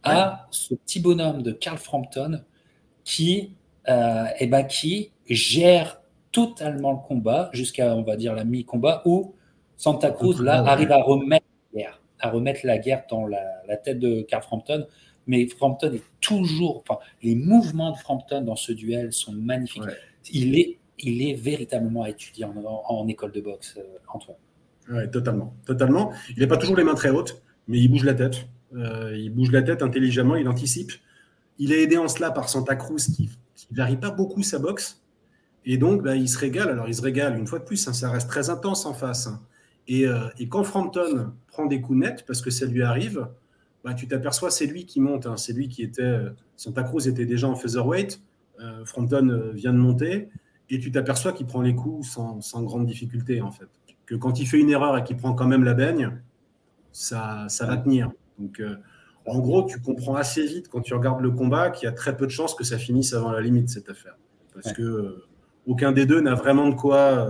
à 0.04 0.48
ce 0.52 0.76
petit 0.76 1.00
bonhomme 1.00 1.42
de 1.42 1.52
Carl 1.52 1.78
Frampton 1.78 2.44
qui, 3.04 3.54
euh, 3.90 4.26
eh 4.40 4.48
ben, 4.48 4.64
qui 4.64 5.12
gère 5.28 6.02
totalement 6.32 6.92
le 6.92 7.08
combat 7.08 7.50
jusqu'à, 7.54 7.96
on 7.96 8.04
va 8.04 8.16
dire, 8.16 8.36
la 8.36 8.44
mi-combat 8.44 9.02
où 9.06 9.34
Santa 9.78 10.12
Cruz 10.12 10.42
là, 10.42 10.64
arrive 10.66 10.92
à 10.92 11.02
remettre 11.02 11.46
la 11.74 11.80
guerre, 11.80 12.02
à 12.20 12.30
remettre 12.30 12.60
la 12.64 12.78
guerre 12.78 13.04
dans 13.10 13.26
la, 13.26 13.44
la 13.68 13.78
tête 13.78 14.00
de 14.00 14.22
Carl 14.22 14.44
Frampton 14.44 14.86
mais 15.28 15.48
Frampton 15.48 15.94
est 15.94 16.04
toujours. 16.22 16.84
Enfin, 16.88 17.00
les 17.22 17.36
mouvements 17.36 17.92
de 17.92 17.98
Frampton 17.98 18.42
dans 18.42 18.56
ce 18.56 18.72
duel 18.72 19.12
sont 19.12 19.34
magnifiques. 19.34 19.84
Il, 20.32 20.58
est, 20.58 20.78
il 21.00 21.22
est 21.22 21.34
véritablement 21.34 22.04
à 22.04 22.10
étudier 22.10 22.46
en, 22.46 23.08
école 23.08 23.32
de 23.32 23.42
boxe, 23.42 23.76
euh, 23.78 23.98
Antoine. 24.08 24.38
Oui, 24.90 25.10
totalement. 25.10 25.56
totalement. 25.66 26.12
Il 26.36 26.42
n'a 26.42 26.48
pas 26.48 26.58
toujours 26.58 26.76
les 26.76 26.84
mains 26.84 26.94
très 26.94 27.10
hautes, 27.10 27.42
mais 27.68 27.80
il 27.80 27.88
bouge 27.88 28.04
la 28.04 28.14
tête. 28.14 28.48
Euh, 28.76 29.16
il 29.18 29.30
bouge 29.30 29.52
la 29.52 29.62
tête 29.62 29.82
intelligemment, 29.82 30.36
il 30.36 30.48
anticipe. 30.48 30.92
Il 31.58 31.72
est 31.72 31.84
aidé 31.84 31.98
en 31.98 32.08
cela 32.08 32.32
par 32.32 32.50
Santa 32.50 32.76
Cruz 32.76 32.98
qui 32.98 33.30
ne 33.72 33.78
varie 33.78 33.98
pas 33.98 34.12
beaucoup 34.12 34.44
sa 34.44 34.60
boxe. 34.60 35.02
Et 35.66 35.78
donc, 35.78 36.04
bah, 36.04 36.16
il 36.16 36.30
se 36.30 36.38
régale. 36.38 36.70
Alors, 36.70 36.88
il 36.88 36.94
se 36.94 37.02
régale 37.02 37.38
une 37.38 37.48
fois 37.48 37.60
de 37.60 37.64
plus, 37.64 37.88
hein, 37.88 37.94
ça 37.94 38.12
reste 38.12 38.30
très 38.30 38.50
intense 38.50 38.86
en 38.86 38.94
face. 38.94 39.28
Hein. 39.28 39.42
Et, 39.88 40.08
euh, 40.08 40.28
et, 40.38 40.48
quand 40.48 40.64
Frampton 40.64 41.32
prend 41.48 41.66
des 41.66 41.82
coups 41.82 42.00
nets, 42.00 42.26
parce 42.26 42.42
que 42.42 42.52
ça 42.52 42.66
lui 42.66 42.84
arrive, 42.84 43.28
bah, 43.86 43.94
tu 43.94 44.08
t'aperçois, 44.08 44.50
c'est 44.50 44.66
lui 44.66 44.88
qui 44.88 45.00
monte. 45.00 45.28
Hein. 45.28 45.38
C'est 45.38 45.54
lui 45.54 45.70
qui 45.70 45.84
était. 45.84 46.02
Euh, 46.02 46.32
Santa 46.58 46.82
Cruz 46.82 47.08
était 47.08 47.28
déjà 47.28 47.48
en 47.48 47.56
featherweight. 47.56 48.20
Euh, 48.60 48.84
Frampton 48.84 49.30
euh, 49.30 49.52
vient 49.52 49.74
de 49.74 49.78
monter. 49.78 50.28
Et 50.72 50.80
tu 50.80 50.92
t'aperçois 50.92 51.34
qu'il 51.34 51.46
prend 51.46 51.62
les 51.62 51.76
coups 51.76 52.10
sans, 52.10 52.42
sans, 52.42 52.64
grande 52.64 52.88
difficulté, 52.88 53.42
en 53.42 53.52
fait. 53.52 53.68
Que 54.08 54.16
quand 54.16 54.40
il 54.40 54.48
fait 54.48 54.60
une 54.60 54.72
erreur 54.72 54.98
et 54.98 55.04
qu'il 55.04 55.18
prend 55.18 55.34
quand 55.34 55.46
même 55.46 55.64
la 55.64 55.76
baigne, 55.76 56.18
ça, 56.92 57.46
ça 57.48 57.68
va 57.68 57.78
tenir. 57.78 58.12
Donc, 58.40 58.60
en 59.28 59.40
gros, 59.40 59.64
tu 59.64 59.80
comprends 59.80 60.16
assez 60.16 60.46
vite 60.48 60.68
quand 60.68 60.82
tu 60.82 60.96
regardes 60.96 61.22
le 61.22 61.30
combat 61.30 61.70
qu'il 61.70 61.86
y 61.86 61.88
a 61.88 61.92
très 61.92 62.18
peu 62.18 62.26
de 62.26 62.32
chances 62.32 62.56
que 62.56 62.64
ça 62.64 62.80
finisse 62.80 63.14
avant 63.14 63.32
la 63.32 63.42
limite, 63.42 63.70
cette 63.70 63.90
affaire. 63.90 64.18
Parce 64.56 64.74
que 64.74 65.24
aucun 65.68 65.92
des 65.92 66.08
deux 66.08 66.22
n'a 66.22 66.34
vraiment 66.34 66.68
de 66.68 66.76
quoi. 66.76 67.30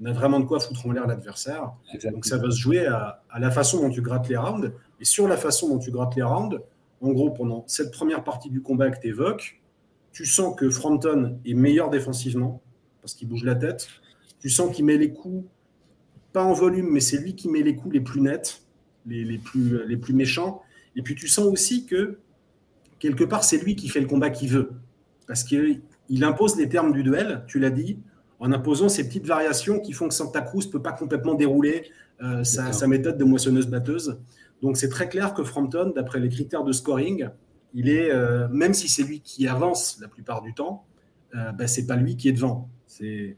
N'a 0.00 0.12
vraiment 0.12 0.40
de 0.40 0.44
quoi 0.44 0.60
foutre 0.60 0.86
en 0.86 0.92
l'air 0.92 1.06
l'adversaire. 1.06 1.72
Donc 2.10 2.26
ça 2.26 2.36
va 2.36 2.50
se 2.50 2.58
jouer 2.58 2.86
à, 2.86 3.22
à, 3.30 3.38
la 3.38 3.50
façon 3.50 3.80
dont 3.80 3.90
tu 3.90 4.02
grattes 4.02 4.28
les 4.28 4.36
rounds. 4.36 4.72
Et 5.00 5.04
sur 5.04 5.28
la 5.28 5.36
façon 5.36 5.68
dont 5.68 5.78
tu 5.78 5.90
grattes 5.90 6.16
les 6.16 6.22
rounds, 6.22 6.60
en 7.00 7.12
gros, 7.12 7.30
pendant 7.30 7.64
cette 7.66 7.92
première 7.92 8.24
partie 8.24 8.50
du 8.50 8.62
combat 8.62 8.90
que 8.90 9.00
tu 9.00 9.08
évoques, 9.08 9.60
tu 10.12 10.24
sens 10.24 10.54
que 10.56 10.70
Frampton 10.70 11.38
est 11.44 11.54
meilleur 11.54 11.90
défensivement, 11.90 12.62
parce 13.02 13.14
qu'il 13.14 13.28
bouge 13.28 13.44
la 13.44 13.56
tête. 13.56 13.88
Tu 14.40 14.48
sens 14.48 14.74
qu'il 14.74 14.84
met 14.84 14.96
les 14.96 15.12
coups, 15.12 15.44
pas 16.32 16.44
en 16.44 16.52
volume, 16.52 16.88
mais 16.90 17.00
c'est 17.00 17.18
lui 17.18 17.34
qui 17.34 17.48
met 17.48 17.62
les 17.62 17.76
coups 17.76 17.94
les 17.94 18.00
plus 18.00 18.20
nets, 18.20 18.62
les, 19.06 19.38
plus, 19.38 19.86
les 19.86 19.96
plus 19.96 20.14
méchants. 20.14 20.62
Et 20.96 21.02
puis 21.02 21.14
tu 21.14 21.28
sens 21.28 21.46
aussi 21.46 21.84
que, 21.84 22.18
quelque 23.00 23.24
part, 23.24 23.44
c'est 23.44 23.58
lui 23.58 23.74
qui 23.74 23.88
fait 23.88 24.00
le 24.00 24.06
combat 24.06 24.30
qu'il 24.30 24.50
veut. 24.50 24.72
Parce 25.26 25.42
qu'il 25.42 25.82
impose 26.22 26.56
les 26.56 26.68
termes 26.68 26.92
du 26.92 27.02
duel, 27.02 27.44
tu 27.48 27.58
l'as 27.58 27.70
dit, 27.70 27.98
en 28.44 28.52
imposant 28.52 28.90
ces 28.90 29.08
petites 29.08 29.26
variations 29.26 29.80
qui 29.80 29.92
font 29.92 30.08
que 30.08 30.14
Santa 30.14 30.42
Cruz 30.42 30.66
ne 30.66 30.72
peut 30.72 30.82
pas 30.82 30.92
complètement 30.92 31.32
dérouler 31.32 31.90
euh, 32.22 32.44
sa, 32.44 32.72
sa, 32.72 32.86
méthode 32.86 33.16
de 33.16 33.24
moissonneuse-batteuse. 33.24 34.18
Donc 34.60 34.76
c'est 34.76 34.90
très 34.90 35.08
clair 35.08 35.32
que 35.32 35.42
Frampton, 35.42 35.92
d'après 35.96 36.20
les 36.20 36.28
critères 36.28 36.62
de 36.62 36.72
scoring, 36.72 37.28
il 37.72 37.88
est, 37.88 38.10
euh, 38.10 38.46
même 38.50 38.74
si 38.74 38.86
c'est 38.88 39.02
lui 39.02 39.20
qui 39.20 39.48
avance 39.48 39.98
la 39.98 40.08
plupart 40.08 40.42
du 40.42 40.52
temps, 40.52 40.84
euh, 41.34 41.52
ben, 41.52 41.66
c'est 41.66 41.86
pas 41.86 41.96
lui 41.96 42.16
qui 42.16 42.28
est 42.28 42.32
devant. 42.32 42.68
C'est 42.86 43.36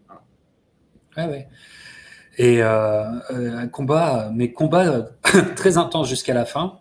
ouais. 1.16 1.48
Et 2.36 2.62
euh, 2.62 3.04
un 3.30 3.68
combat, 3.68 4.30
mais 4.34 4.52
combat 4.52 5.08
très 5.56 5.78
intense 5.78 6.08
jusqu'à 6.08 6.34
la 6.34 6.44
fin, 6.46 6.80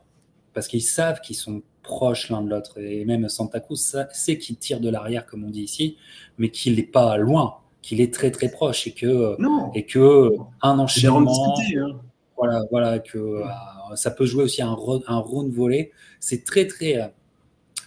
parce 0.54 0.68
qu'ils 0.68 0.82
savent 0.82 1.22
qu'ils 1.22 1.36
sont 1.36 1.62
proches 1.84 2.30
l'un 2.32 2.42
de 2.42 2.50
l'autre. 2.50 2.80
Et 2.80 3.06
même 3.06 3.30
Santa 3.30 3.60
Cruz 3.60 3.78
sait 4.12 4.38
qu'il 4.40 4.58
tire 4.58 4.80
de 4.80 4.90
l'arrière, 4.90 5.28
comme 5.28 5.44
on 5.46 5.52
dit 5.52 5.62
ici, 5.62 5.98
mais 6.40 6.50
qu'il 6.50 6.76
n'est 6.76 6.84
pas 6.84 7.18
loin, 7.18 7.60
qu'il 7.86 8.02
est 8.02 8.12
très 8.12 8.32
très 8.32 8.50
proche 8.50 8.88
et 8.88 8.94
que, 8.94 9.38
et 9.76 9.86
que 9.86 10.32
un 10.64 10.80
enchaînement. 10.80 11.56
Hein. 11.56 12.00
Voilà, 12.36 12.64
voilà, 12.72 12.98
que 12.98 13.44
ça 13.94 14.10
peut 14.10 14.26
jouer 14.26 14.44
aussi 14.44 14.64
un, 14.64 14.76
un 15.08 15.20
round 15.20 15.54
volé. 15.54 15.92
C'est 16.20 16.44
très, 16.44 16.66
très, 16.66 17.00
euh, 17.00 17.08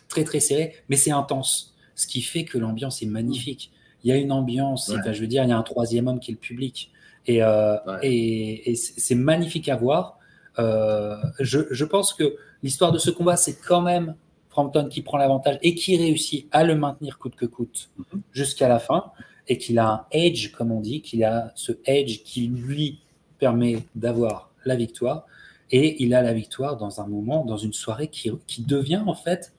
très, 0.09 0.23
très 0.23 0.39
serré, 0.39 0.75
mais 0.89 0.95
c'est 0.95 1.11
intense. 1.11 1.75
Ce 1.97 2.07
qui 2.07 2.23
fait 2.23 2.45
que 2.45 2.59
l'ambiance 2.59 3.03
est 3.03 3.07
magnifique. 3.07 3.73
Il 4.05 4.11
y 4.11 4.13
a 4.13 4.17
une 4.17 4.31
ambiance, 4.31 4.93
je 5.05 5.21
veux 5.21 5.27
dire, 5.27 5.43
il 5.43 5.51
y 5.51 5.53
a 5.53 5.59
un 5.59 5.65
troisième 5.65 6.07
homme 6.07 6.21
qui 6.21 6.31
est 6.31 6.35
le 6.35 6.39
public. 6.39 6.93
Et, 7.27 7.43
euh, 7.43 7.77
et, 8.01 8.77
c'est 8.77 9.17
magnifique 9.17 9.69
à 9.69 9.75
voir. 9.75 10.19
Euh, 10.61 11.17
je, 11.41 11.59
je, 11.73 11.85
pense 11.85 12.15
que 12.15 12.37
l'histoire 12.63 12.93
de 12.93 12.99
ce 12.99 13.11
combat, 13.11 13.37
c'est 13.37 13.59
quand 13.61 13.83
même 13.83 14.15
Frampton 14.49 14.89
qui 14.89 15.03
prend 15.03 15.19
l'avantage 15.19 15.59
et 15.63 15.75
qui 15.75 15.97
réussit 15.97 16.47
à 16.53 16.63
le 16.63 16.77
maintenir 16.77 17.19
coûte 17.19 17.35
que 17.35 17.47
coûte 17.47 17.91
mhm. 17.99 18.23
jusqu'à 18.33 18.69
la 18.69 18.79
fin. 18.79 19.11
Et 19.49 19.59
qu'il 19.59 19.79
a 19.79 19.89
un 19.89 20.05
edge, 20.11 20.53
comme 20.53 20.71
on 20.71 20.81
dit, 20.81 21.01
qu'il 21.01 21.25
a 21.25 21.53
ce 21.55 21.73
edge 21.87 22.23
qui 22.23 22.49
lui 22.49 23.01
permet 23.39 23.85
d'avoir 23.95 24.51
la 24.65 24.77
victoire. 24.77 25.27
Et 25.71 26.03
il 26.03 26.15
a 26.15 26.23
la 26.23 26.33
victoire 26.33 26.77
dans 26.77 27.01
un 27.01 27.07
moment, 27.07 27.45
dans 27.45 27.57
une 27.57 27.73
soirée 27.73 28.09
qui, 28.09 28.31
qui 28.47 28.63
devient 28.63 29.03
en 29.07 29.15
fait 29.15 29.53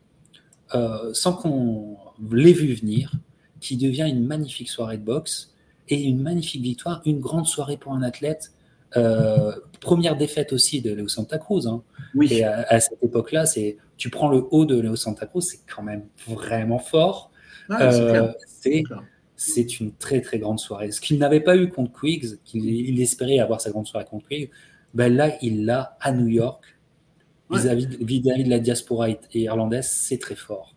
sans 1.14 1.34
qu'on 1.34 1.98
l'ait 2.32 2.54
vu 2.54 2.74
venir, 2.74 3.12
qui 3.60 3.78
devient 3.78 4.08
une 4.08 4.26
magnifique 4.26 4.70
soirée 4.70 4.98
de 4.98 5.04
boxe 5.04 5.54
et 5.90 6.02
une 6.02 6.22
magnifique 6.22 6.62
victoire, 6.62 7.02
une 7.06 7.20
grande 7.20 7.48
soirée 7.48 7.78
pour 7.78 7.94
un 7.94 8.02
athlète. 8.02 8.52
première 9.82 10.18
défaite 10.18 10.54
aussi 10.54 10.82
de 10.82 10.94
Léo 10.94 11.08
Santa 11.08 11.38
Cruz. 11.38 11.68
Hein. 11.68 11.82
Oui. 12.16 12.28
Et 12.32 12.44
à, 12.44 12.80
cette 12.80 13.02
époque-là, 13.04 13.46
c'est 13.46 13.78
tu 13.98 14.10
prends 14.10 14.30
le 14.30 14.46
haut 14.52 14.66
de 14.66 14.80
Léo 14.80 14.96
Santa 14.96 15.26
Cruz, 15.26 15.42
c'est 15.42 15.60
quand 15.74 15.84
même 15.84 16.04
vraiment 16.28 16.80
fort. 16.80 17.32
c'est 18.48 18.84
c'est 19.40 19.80
une 19.80 19.94
très 19.94 20.20
très 20.20 20.38
grande 20.38 20.60
soirée. 20.60 20.92
Ce 20.92 21.00
qu'il 21.00 21.18
n'avait 21.18 21.40
pas 21.40 21.56
eu 21.56 21.70
contre 21.70 21.98
Quiggs, 22.02 22.40
qu'il 22.44 23.02
espérait 23.02 23.40
avoir 23.40 23.62
sa 23.62 23.72
grande 23.72 23.88
soirée 23.88 24.06
contre 24.06 24.28
Quiggs, 24.28 24.50
ben 24.94 25.16
là 25.16 25.32
il 25.42 25.66
l'a 25.66 25.98
à 26.02 26.12
New 26.12 26.28
York 26.28 26.62
vis-à-vis 27.50 27.88
de 27.88 28.50
la 28.50 28.60
diaspora 28.60 29.08
irlandaise, 29.34 29.90
c'est 29.90 30.20
très 30.20 30.36
fort. 30.36 30.76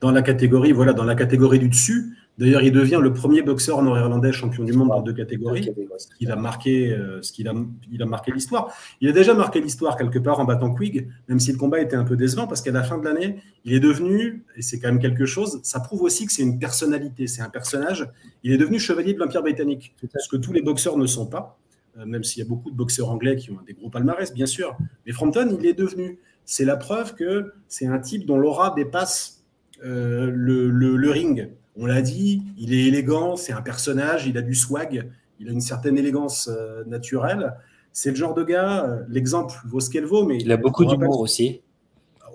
Dans 0.00 0.10
la 0.10 0.22
catégorie, 0.22 0.72
voilà, 0.72 0.92
dans 0.92 1.04
la 1.04 1.14
catégorie 1.14 1.60
du 1.60 1.68
dessus, 1.68 2.16
D'ailleurs, 2.36 2.62
il 2.62 2.72
devient 2.72 2.98
le 3.00 3.12
premier 3.12 3.42
boxeur 3.42 3.80
nord-irlandais 3.80 4.32
champion 4.32 4.64
du 4.64 4.72
monde 4.72 4.88
dans 4.88 5.02
deux 5.02 5.12
catégories, 5.12 5.70
Il 6.18 6.32
a 6.32 6.36
marqué, 6.36 6.92
euh, 6.92 7.22
ce 7.22 7.32
qu'il 7.32 7.46
a, 7.46 7.54
il 7.92 8.02
a 8.02 8.06
marqué 8.06 8.32
l'histoire. 8.32 8.74
Il 9.00 9.08
a 9.08 9.12
déjà 9.12 9.34
marqué 9.34 9.60
l'histoire 9.60 9.96
quelque 9.96 10.18
part 10.18 10.40
en 10.40 10.44
battant 10.44 10.74
Quig, 10.74 11.08
même 11.28 11.38
si 11.38 11.52
le 11.52 11.58
combat 11.58 11.80
était 11.80 11.94
un 11.94 12.02
peu 12.02 12.16
décevant, 12.16 12.48
parce 12.48 12.60
qu'à 12.60 12.72
la 12.72 12.82
fin 12.82 12.98
de 12.98 13.04
l'année, 13.04 13.36
il 13.64 13.72
est 13.72 13.80
devenu, 13.80 14.44
et 14.56 14.62
c'est 14.62 14.80
quand 14.80 14.88
même 14.88 14.98
quelque 14.98 15.26
chose, 15.26 15.60
ça 15.62 15.78
prouve 15.78 16.02
aussi 16.02 16.26
que 16.26 16.32
c'est 16.32 16.42
une 16.42 16.58
personnalité, 16.58 17.28
c'est 17.28 17.42
un 17.42 17.50
personnage. 17.50 18.08
Il 18.42 18.52
est 18.52 18.58
devenu 18.58 18.80
chevalier 18.80 19.14
de 19.14 19.20
l'Empire 19.20 19.42
britannique, 19.42 19.94
ce 20.02 20.28
que 20.28 20.36
tous 20.36 20.52
les 20.52 20.62
boxeurs 20.62 20.98
ne 20.98 21.06
sont 21.06 21.26
pas, 21.26 21.58
euh, 21.98 22.04
même 22.04 22.24
s'il 22.24 22.42
y 22.42 22.46
a 22.46 22.48
beaucoup 22.48 22.72
de 22.72 22.76
boxeurs 22.76 23.10
anglais 23.10 23.36
qui 23.36 23.52
ont 23.52 23.60
des 23.64 23.74
gros 23.74 23.90
palmarès, 23.90 24.34
bien 24.34 24.46
sûr. 24.46 24.76
Mais 25.06 25.12
Frampton, 25.12 25.56
il 25.56 25.64
est 25.66 25.74
devenu. 25.74 26.18
C'est 26.44 26.64
la 26.64 26.76
preuve 26.76 27.14
que 27.14 27.52
c'est 27.68 27.86
un 27.86 28.00
type 28.00 28.26
dont 28.26 28.36
l'aura 28.36 28.74
dépasse 28.74 29.44
euh, 29.84 30.30
le, 30.34 30.68
le 30.68 31.10
ring. 31.10 31.48
On 31.76 31.86
l'a 31.86 32.02
dit, 32.02 32.42
il 32.56 32.72
est 32.72 32.84
élégant, 32.84 33.36
c'est 33.36 33.52
un 33.52 33.62
personnage, 33.62 34.26
il 34.26 34.38
a 34.38 34.42
du 34.42 34.54
swag, 34.54 35.10
il 35.40 35.48
a 35.48 35.52
une 35.52 35.60
certaine 35.60 35.98
élégance 35.98 36.48
euh, 36.48 36.84
naturelle. 36.84 37.54
C'est 37.92 38.10
le 38.10 38.16
genre 38.16 38.34
de 38.34 38.44
gars, 38.44 38.84
euh, 38.84 39.02
l'exemple 39.08 39.54
vaut 39.66 39.80
ce 39.80 39.90
qu'elle 39.90 40.04
vaut, 40.04 40.24
mais. 40.24 40.38
Il 40.38 40.52
a 40.52 40.56
beaucoup 40.56 40.84
d'humour 40.84 41.20
aussi. 41.20 41.62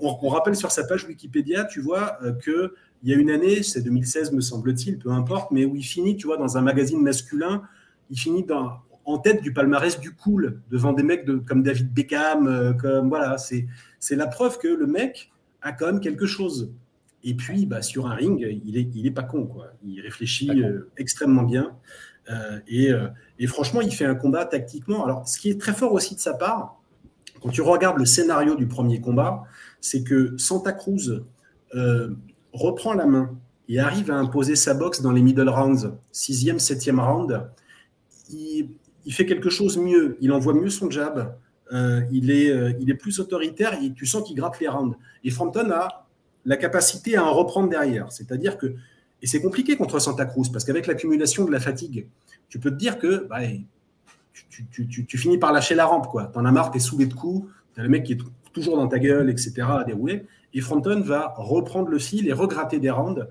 On, 0.02 0.30
rappelle 0.30 0.56
sur 0.56 0.71
sa 0.71 0.86
page 0.86 1.06
Wikipédia, 1.06 1.65
tu 1.65 1.82
vois, 1.82 2.17
euh, 2.23 2.32
que 2.34 2.73
qu'il 2.99 3.10
y 3.10 3.13
a 3.13 3.17
une 3.17 3.30
année, 3.30 3.63
c'est 3.63 3.82
2016 3.82 4.34
me 4.34 4.41
semble-t-il, 4.41 4.97
peu 4.97 5.12
importe, 5.12 5.52
mais 5.52 5.65
où 5.65 5.75
il 5.75 5.84
finit, 5.84 6.17
tu 6.17 6.28
vois, 6.28 6.38
dans 6.38 6.58
un 6.58 6.62
magazine 6.62 7.02
masculin, 7.02 7.63
il 8.10 8.17
finit 8.17 8.43
dans, 8.43 8.71
en 9.06 9.17
tête 9.19 9.41
du 9.41 9.54
palmarès 9.54 9.99
du 9.99 10.13
cool, 10.13 10.62
devant 10.69 10.91
des 10.91 11.04
mecs 11.04 11.25
de, 11.25 11.36
comme 11.36 11.63
David 11.63 11.93
Beckham, 11.93 12.78
comme 12.78 13.08
voilà, 13.08 13.38
c'est 13.38 13.67
la 14.12 14.28
preuve 14.28 14.58
que 14.58 14.67
le 14.67 14.86
mec 14.86 15.32
a 15.62 15.71
quand 15.71 15.86
même 15.86 15.99
quelque 16.02 16.25
chose. 16.25 16.73
Et 17.23 17.34
puis, 17.34 17.65
bah, 17.65 17.82
sur 17.82 18.08
un 18.08 18.15
ring, 18.15 18.39
il 18.65 18.73
n'est 18.73 18.89
il 18.93 19.05
est 19.05 19.12
pas 19.12 19.23
con. 19.23 19.45
Quoi. 19.45 19.67
Il 19.84 19.99
réfléchit 20.01 20.63
euh, 20.63 20.89
extrêmement 20.97 21.43
bien. 21.43 21.75
Euh, 22.29 22.60
et, 22.67 22.91
euh, 22.91 23.08
et, 23.39 23.47
franchement, 23.47 23.82
il 23.82 23.93
fait 23.93 24.05
un 24.05 24.15
combat 24.15 24.45
tactiquement. 24.45 25.03
Alors, 25.03 25.27
ce 25.27 25.39
qui 25.39 25.49
est 25.49 25.60
très 25.60 25.73
fort 25.73 25.93
aussi 25.93 26.15
de 26.15 26.19
sa 26.19 26.34
part, 26.34 26.79
quand 27.41 27.49
tu 27.49 27.62
regardes 27.62 27.97
le 27.97 28.05
scénario 28.05 28.55
du 28.55 28.67
premier 28.67 29.01
combat, 29.01 29.43
c'est 29.82 30.03
que 30.03 30.38
Santa 30.38 30.71
Cruz 30.71 31.23
reprend 32.51 32.93
la 32.93 33.05
main 33.05 33.38
et 33.67 33.79
arrive 33.79 34.10
à 34.12 34.15
imposer 34.15 34.55
sa 34.55 34.73
boxe 34.73 35.01
dans 35.01 35.12
les 35.12 35.21
middle 35.21 35.47
rounds, 35.47 35.93
sixième, 36.12 36.58
septième 36.58 36.99
round. 36.99 37.47
Il, 38.32 38.69
il, 39.05 39.13
fait 39.13 39.25
quelque 39.25 39.49
chose 39.49 39.77
mieux. 39.77 40.17
Il 40.19 40.32
envoie 40.32 40.53
mieux 40.53 40.69
son 40.69 40.89
jab. 40.89 41.36
il, 42.12 42.32
est, 42.32 42.75
il 42.79 42.89
est 42.89 42.95
plus 42.95 43.19
autoritaire 43.19 43.77
et 43.82 43.93
tu 43.93 44.05
sens 44.05 44.27
qu'il 44.27 44.36
gratte 44.36 44.60
les 44.60 44.67
rounds. 44.67 44.97
Et 45.23 45.29
Frampton 45.29 45.69
a 45.71 46.09
la 46.45 46.58
capacité 46.58 47.15
à 47.15 47.25
en 47.25 47.34
reprendre 47.34 47.69
derrière. 47.69 48.12
C'est-à-dire 48.12 48.58
que, 48.58 48.75
et 49.21 49.28
c'est 49.28 49.41
compliqué 49.41 49.75
contre 49.75 49.99
Santa 49.99 50.25
Cruz, 50.25 50.49
parce 50.52 50.63
qu'avec 50.63 50.88
l'accumulation 50.88 51.45
de 51.45 51.52
la 51.52 51.60
fatigue, 51.60 52.08
tu 52.47 52.60
peux 52.60 52.71
te 52.71 52.75
dire 52.75 52.97
que 52.97 53.28
bah, 53.30 53.39
tu, 54.62 55.17
finis 55.17 55.38
par 55.38 55.52
lâcher 55.52 55.75
la 55.75 55.86
rampe. 55.86 56.08
Tu 56.12 56.39
en 56.39 56.45
as 56.45 56.52
marre, 56.52 56.71
tu 56.71 56.78
es 56.78 56.80
saoulé 56.82 57.06
de 57.06 57.13
coups, 57.13 57.49
tu 57.73 57.82
as 57.82 57.84
le 57.84 57.89
mec 57.89 58.04
qui 58.04 58.13
est 58.13 58.19
toujours 58.54 58.78
dans 58.78 58.88
ta 58.88 58.99
gueule, 58.99 59.30
etc., 59.30 59.54
à 59.62 59.84
dérouler. 59.84 60.25
Et 60.54 60.62
Fronton 60.62 61.02
va 61.02 61.34
reprendre 61.38 61.89
le 61.89 61.99
fil 61.99 62.28
et 62.28 62.34
regratter 62.34 62.80
des 62.80 62.89
rounds 62.89 63.28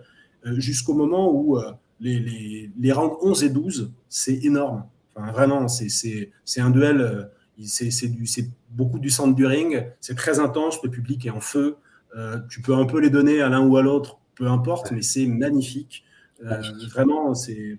euh, 0.46 0.60
jusqu'au 0.60 0.94
moment 0.94 1.32
où 1.32 1.58
euh, 1.58 1.72
les, 2.00 2.70
les, 2.78 2.92
rounds 2.92 3.16
11 3.22 3.44
et 3.44 3.50
12, 3.50 3.92
c'est 4.08 4.44
énorme. 4.44 4.84
Enfin, 5.14 5.32
vraiment, 5.32 5.66
c'est 5.66 6.30
un 6.58 6.70
duel, 6.70 7.00
euh, 7.00 7.24
c'est 7.64 8.48
beaucoup 8.70 9.00
du 9.00 9.10
centre 9.10 9.34
du 9.34 9.46
ring, 9.46 9.84
c'est 10.00 10.14
très 10.14 10.38
intense, 10.38 10.80
le 10.84 10.90
public 10.90 11.26
est 11.26 11.30
en 11.30 11.40
feu. 11.40 11.76
Euh, 12.18 12.38
tu 12.50 12.60
peux 12.60 12.74
un 12.74 12.84
peu 12.84 12.98
les 13.00 13.10
donner 13.10 13.40
à 13.40 13.48
l'un 13.48 13.64
ou 13.64 13.76
à 13.76 13.82
l'autre, 13.82 14.18
peu 14.34 14.48
importe, 14.48 14.90
mais 14.90 15.02
c'est 15.02 15.26
magnifique. 15.26 16.04
Euh, 16.44 16.60
vraiment, 16.90 17.32
c'est 17.34 17.78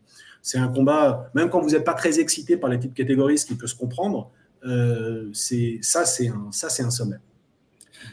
un 0.56 0.70
combat, 0.70 1.30
même 1.34 1.50
quand 1.50 1.60
vous 1.60 1.72
n'êtes 1.72 1.84
pas 1.84 1.94
très 1.94 2.20
excité 2.20 2.56
par 2.56 2.70
les 2.70 2.80
types 2.80 2.94
catégories, 2.94 3.38
ce 3.38 3.46
qui 3.46 3.56
peut 3.56 3.68
se 3.68 3.76
comprendre, 3.76 4.32
euh, 4.66 5.30
ça, 5.34 6.06
c'est 6.06 6.30
un, 6.30 6.50
un 6.52 6.90
sommet. 6.90 7.18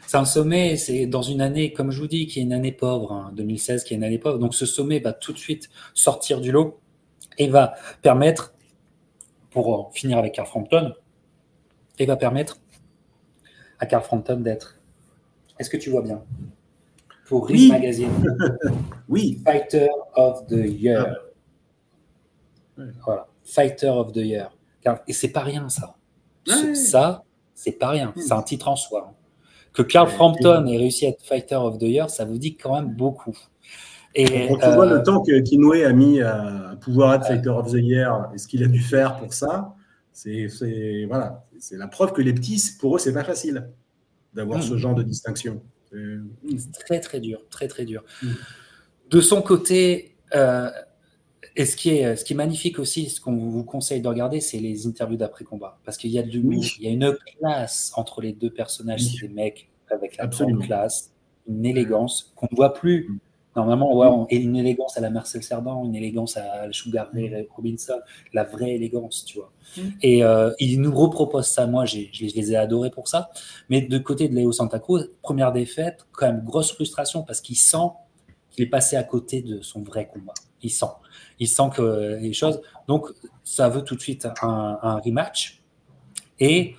C'est 0.08 0.16
un 0.16 0.24
sommet, 0.24 0.76
c'est 0.76 1.06
dans 1.06 1.22
une 1.22 1.40
année, 1.40 1.72
comme 1.72 1.92
je 1.92 2.00
vous 2.00 2.08
dis, 2.08 2.26
qui 2.26 2.40
est 2.40 2.42
une 2.42 2.52
année 2.52 2.72
pauvre, 2.72 3.30
2016 3.34 3.80
hein, 3.80 3.84
qui 3.86 3.94
est 3.94 3.96
une 3.96 4.04
année 4.04 4.18
pauvre. 4.18 4.38
Donc 4.38 4.54
ce 4.54 4.66
sommet 4.66 4.98
va 4.98 5.12
tout 5.12 5.32
de 5.32 5.38
suite 5.38 5.68
sortir 5.94 6.40
du 6.40 6.50
lot 6.50 6.80
et 7.38 7.48
va 7.48 7.74
permettre, 8.02 8.52
pour 9.50 9.92
finir 9.94 10.18
avec 10.18 10.34
Carl 10.34 10.48
Frampton, 10.48 10.92
et 11.98 12.06
va 12.06 12.16
permettre 12.16 12.58
à 13.78 13.86
Carl 13.86 14.02
Frampton 14.02 14.40
d'être 14.40 14.75
est-ce 15.58 15.70
que 15.70 15.76
tu 15.76 15.90
vois 15.90 16.02
bien? 16.02 16.22
Pour 17.26 17.48
Ring 17.48 17.70
Magazine. 17.70 18.10
oui. 19.08 19.40
Fighter 19.44 19.88
of 20.14 20.46
the 20.46 20.64
Year. 20.66 21.16
Ah. 22.78 22.82
Voilà. 23.04 23.26
Fighter 23.44 23.88
of 23.88 24.12
the 24.12 24.18
Year. 24.18 24.50
Et 25.08 25.12
c'est 25.12 25.28
pas 25.28 25.40
rien, 25.40 25.68
ça. 25.68 25.96
Ça, 26.74 27.24
c'est 27.54 27.72
pas 27.72 27.88
rien. 27.88 28.12
C'est 28.16 28.32
un 28.32 28.42
titre 28.42 28.68
en 28.68 28.76
soi. 28.76 29.08
Hein. 29.10 29.14
Que 29.72 29.82
Carl 29.82 30.08
Frampton 30.08 30.66
ait 30.66 30.76
réussi 30.76 31.06
à 31.06 31.10
être 31.10 31.24
Fighter 31.24 31.56
of 31.56 31.78
the 31.78 31.82
Year, 31.82 32.08
ça 32.08 32.24
vous 32.24 32.38
dit 32.38 32.56
quand 32.56 32.74
même 32.74 32.94
beaucoup. 32.94 33.36
Et, 34.14 34.48
on 34.48 34.70
voit 34.74 34.86
le 34.86 35.00
euh, 35.00 35.02
temps 35.02 35.20
que 35.20 35.38
Kinoé 35.40 35.84
a 35.84 35.92
mis 35.92 36.22
à 36.22 36.78
pouvoir 36.80 37.14
être 37.14 37.26
Fighter 37.26 37.50
of 37.50 37.70
the 37.70 37.78
Year 37.78 38.30
et 38.34 38.38
ce 38.38 38.46
qu'il 38.46 38.62
a 38.64 38.68
dû 38.68 38.80
faire 38.80 39.18
pour 39.18 39.34
ça. 39.34 39.74
C'est 40.12 40.46
voilà, 41.06 41.44
c'est 41.58 41.76
la 41.76 41.88
preuve 41.88 42.14
que 42.14 42.22
les 42.22 42.32
petits, 42.32 42.62
pour 42.80 42.96
eux, 42.96 42.98
c'est 42.98 43.12
pas 43.12 43.24
facile 43.24 43.68
d'avoir 44.36 44.62
ce 44.62 44.74
hmm. 44.74 44.78
genre 44.78 44.94
de 44.94 45.02
distinction. 45.02 45.62
C'est 45.90 46.72
très 46.86 47.00
très 47.00 47.20
dur, 47.20 47.42
très 47.50 47.68
très 47.68 47.84
dur. 47.84 48.04
Hmm. 48.22 48.32
De 49.10 49.20
son 49.20 49.40
côté, 49.40 50.16
euh, 50.34 50.70
et 51.54 51.64
ce 51.64 51.74
qui, 51.74 51.90
est, 51.90 52.16
ce 52.16 52.24
qui 52.24 52.34
est 52.34 52.36
magnifique 52.36 52.78
aussi, 52.78 53.08
ce 53.08 53.20
qu'on 53.20 53.36
vous 53.36 53.64
conseille 53.64 54.02
de 54.02 54.08
regarder, 54.08 54.40
c'est 54.40 54.58
les 54.58 54.86
interviews 54.86 55.16
d'après-combat. 55.16 55.78
Parce 55.84 55.96
qu'il 55.96 56.10
y 56.10 56.18
a 56.18 56.22
de 56.22 56.28
il 56.28 56.82
y 56.82 56.86
a 56.86 56.90
une 56.90 57.16
classe 57.38 57.92
entre 57.96 58.20
les 58.20 58.32
deux 58.32 58.50
personnages, 58.50 59.02
ces 59.02 59.28
mecs 59.28 59.70
avec 59.90 60.16
la 60.18 60.26
grande 60.26 60.62
classe, 60.62 61.12
une 61.48 61.64
élégance 61.64 62.32
qu'on 62.36 62.48
ne 62.50 62.56
voit 62.56 62.74
plus 62.74 63.08
hmm. 63.08 63.18
Normalement, 63.56 63.96
ouais, 63.96 64.26
et 64.28 64.36
une 64.36 64.54
élégance 64.54 64.98
à 64.98 65.00
la 65.00 65.08
Marcel 65.08 65.42
Cerdan, 65.42 65.82
une 65.86 65.96
élégance 65.96 66.36
à 66.36 66.70
Sugar 66.72 67.08
Ray 67.14 67.48
Robinson, 67.56 67.98
la 68.34 68.44
vraie 68.44 68.72
élégance, 68.72 69.24
tu 69.24 69.38
vois. 69.38 69.50
Mm. 69.78 69.80
Et 70.02 70.22
euh, 70.22 70.50
il 70.60 70.78
nous 70.82 70.94
repropose 70.94 71.46
ça. 71.46 71.66
Moi, 71.66 71.86
je, 71.86 72.00
les 72.20 72.52
ai 72.52 72.56
adorés 72.56 72.90
pour 72.90 73.08
ça. 73.08 73.30
Mais 73.70 73.80
de 73.80 73.96
côté 73.96 74.28
de 74.28 74.34
Léo 74.34 74.52
Santa 74.52 74.78
Cruz, 74.78 75.10
première 75.22 75.52
défaite, 75.52 76.06
quand 76.12 76.26
même 76.26 76.44
grosse 76.44 76.72
frustration 76.72 77.22
parce 77.22 77.40
qu'il 77.40 77.56
sent 77.56 77.88
qu'il 78.50 78.64
est 78.64 78.68
passé 78.68 78.96
à 78.96 79.02
côté 79.02 79.40
de 79.40 79.62
son 79.62 79.82
vrai 79.82 80.06
combat. 80.06 80.34
Il 80.62 80.70
sent. 80.70 80.86
Il 81.38 81.48
sent 81.48 81.70
que 81.74 82.18
les 82.20 82.34
choses. 82.34 82.60
Donc, 82.88 83.08
ça 83.42 83.70
veut 83.70 83.82
tout 83.82 83.96
de 83.96 84.00
suite 84.02 84.28
un, 84.42 85.00
rematch. 85.02 85.62
Et 86.40 86.74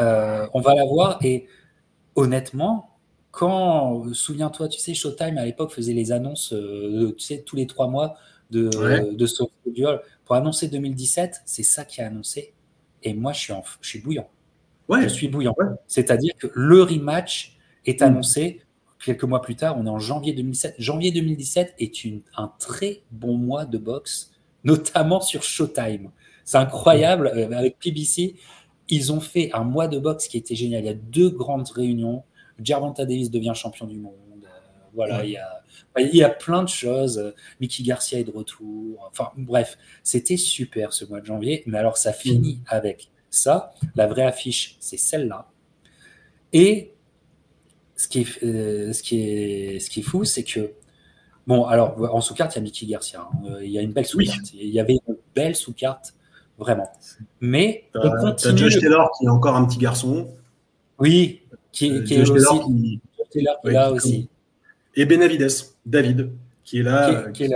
euh, 0.00 0.46
on 0.54 0.60
va 0.60 0.74
la 0.76 0.84
voir. 0.84 1.18
Et 1.24 1.46
honnêtement, 2.14 2.89
quand, 3.30 4.12
souviens-toi, 4.12 4.68
tu 4.68 4.80
sais, 4.80 4.94
Showtime 4.94 5.38
à 5.38 5.44
l'époque 5.44 5.72
faisait 5.72 5.92
les 5.92 6.12
annonces, 6.12 6.52
euh, 6.52 7.14
tu 7.16 7.24
sais, 7.24 7.42
tous 7.42 7.56
les 7.56 7.66
trois 7.66 7.88
mois 7.88 8.16
de, 8.50 8.68
ouais. 8.76 9.14
duel. 9.66 10.00
Pour 10.24 10.34
annoncer 10.34 10.68
2017, 10.68 11.42
c'est 11.44 11.62
ça 11.62 11.84
qui 11.84 12.00
a 12.00 12.06
annoncé. 12.06 12.54
Et 13.02 13.14
moi, 13.14 13.32
je 13.32 13.40
suis, 13.40 13.52
en, 13.52 13.62
je 13.80 13.88
suis 13.88 14.00
bouillant. 14.00 14.28
Ouais. 14.88 15.02
Je 15.04 15.08
suis 15.08 15.28
bouillant. 15.28 15.54
C'est-à-dire 15.86 16.34
que 16.38 16.48
le 16.54 16.82
rematch 16.82 17.56
est 17.86 18.00
mm. 18.00 18.04
annoncé 18.04 18.62
quelques 19.04 19.24
mois 19.24 19.40
plus 19.40 19.56
tard. 19.56 19.78
On 19.78 19.86
est 19.86 19.90
en 19.90 20.00
janvier 20.00 20.32
2017. 20.32 20.74
Janvier 20.78 21.12
2017 21.12 21.74
est 21.78 22.04
une, 22.04 22.22
un 22.36 22.52
très 22.58 23.02
bon 23.12 23.36
mois 23.36 23.64
de 23.64 23.78
boxe, 23.78 24.32
notamment 24.64 25.20
sur 25.20 25.44
Showtime. 25.44 26.10
C'est 26.44 26.58
incroyable. 26.58 27.28
Euh, 27.28 27.56
avec 27.56 27.78
PBC, 27.78 28.34
ils 28.88 29.12
ont 29.12 29.20
fait 29.20 29.50
un 29.54 29.62
mois 29.62 29.86
de 29.86 30.00
boxe 30.00 30.26
qui 30.26 30.36
était 30.36 30.56
génial. 30.56 30.82
Il 30.82 30.86
y 30.86 30.90
a 30.90 30.94
deux 30.94 31.30
grandes 31.30 31.68
réunions 31.68 32.24
Gervonta 32.62 33.04
Davis 33.04 33.30
devient 33.30 33.52
champion 33.54 33.86
du 33.86 33.96
monde. 33.96 34.14
Euh, 34.44 34.48
voilà, 34.94 35.24
il, 35.24 35.30
y 35.30 36.16
y 36.16 36.22
a 36.22 36.30
plein 36.30 36.62
de 36.62 36.68
choses. 36.68 37.34
Mickey 37.60 37.82
Garcia 37.82 38.18
est 38.18 38.24
de 38.24 38.32
retour. 38.32 39.08
Enfin, 39.10 39.30
bref, 39.36 39.78
c'était 40.02 40.36
super 40.36 40.92
ce 40.92 41.04
mois 41.04 41.20
de 41.20 41.26
janvier. 41.26 41.62
Mais 41.66 41.78
alors, 41.78 41.96
ça 41.96 42.12
finit 42.12 42.56
mm. 42.56 42.64
avec 42.66 43.10
ça. 43.30 43.72
La 43.94 44.06
vraie 44.06 44.24
affiche, 44.24 44.76
c'est 44.80 44.96
celle-là. 44.96 45.48
Et 46.52 46.92
ce 47.96 48.08
qui 48.08 48.20
est, 48.20 48.42
euh, 48.42 48.92
ce 48.92 49.02
qui 49.02 49.20
est, 49.20 49.78
ce 49.78 49.90
qui 49.90 50.00
est 50.00 50.02
fou, 50.02 50.24
c'est 50.24 50.44
que 50.44 50.72
bon, 51.46 51.64
alors 51.64 51.96
en 52.14 52.20
sous-carte, 52.20 52.54
il 52.54 52.58
y 52.58 52.60
a 52.60 52.62
Mickey 52.62 52.86
Garcia. 52.86 53.20
Hein. 53.20 53.58
Il 53.62 53.70
y 53.70 53.78
a 53.78 53.82
une 53.82 53.92
belle 53.92 54.06
sous-carte. 54.06 54.52
Il 54.54 54.70
y 54.70 54.80
avait 54.80 54.98
une 55.06 55.16
belle 55.34 55.54
sous-carte, 55.54 56.14
vraiment. 56.58 56.90
Mais 57.40 57.84
on 57.94 58.10
continue. 58.10 58.58
Josh 58.58 58.78
Taylor 58.78 59.10
qui 59.18 59.26
est 59.26 59.28
encore 59.28 59.54
un 59.54 59.66
petit 59.66 59.78
garçon. 59.78 60.28
Oui, 60.98 61.39
qui, 61.72 61.86
est 61.86 62.30
aussi. 62.30 63.00
Taylor 63.30 63.60
qui, 63.62 63.68
est 63.68 63.72
là 63.72 63.92
aussi. 63.92 64.28
Et 64.94 65.06
Benavides, 65.06 65.48
David, 65.86 66.30
qui 66.64 66.78
est 66.78 66.82
là, 66.82 67.30
qui, 67.32 67.44
est, 67.44 67.48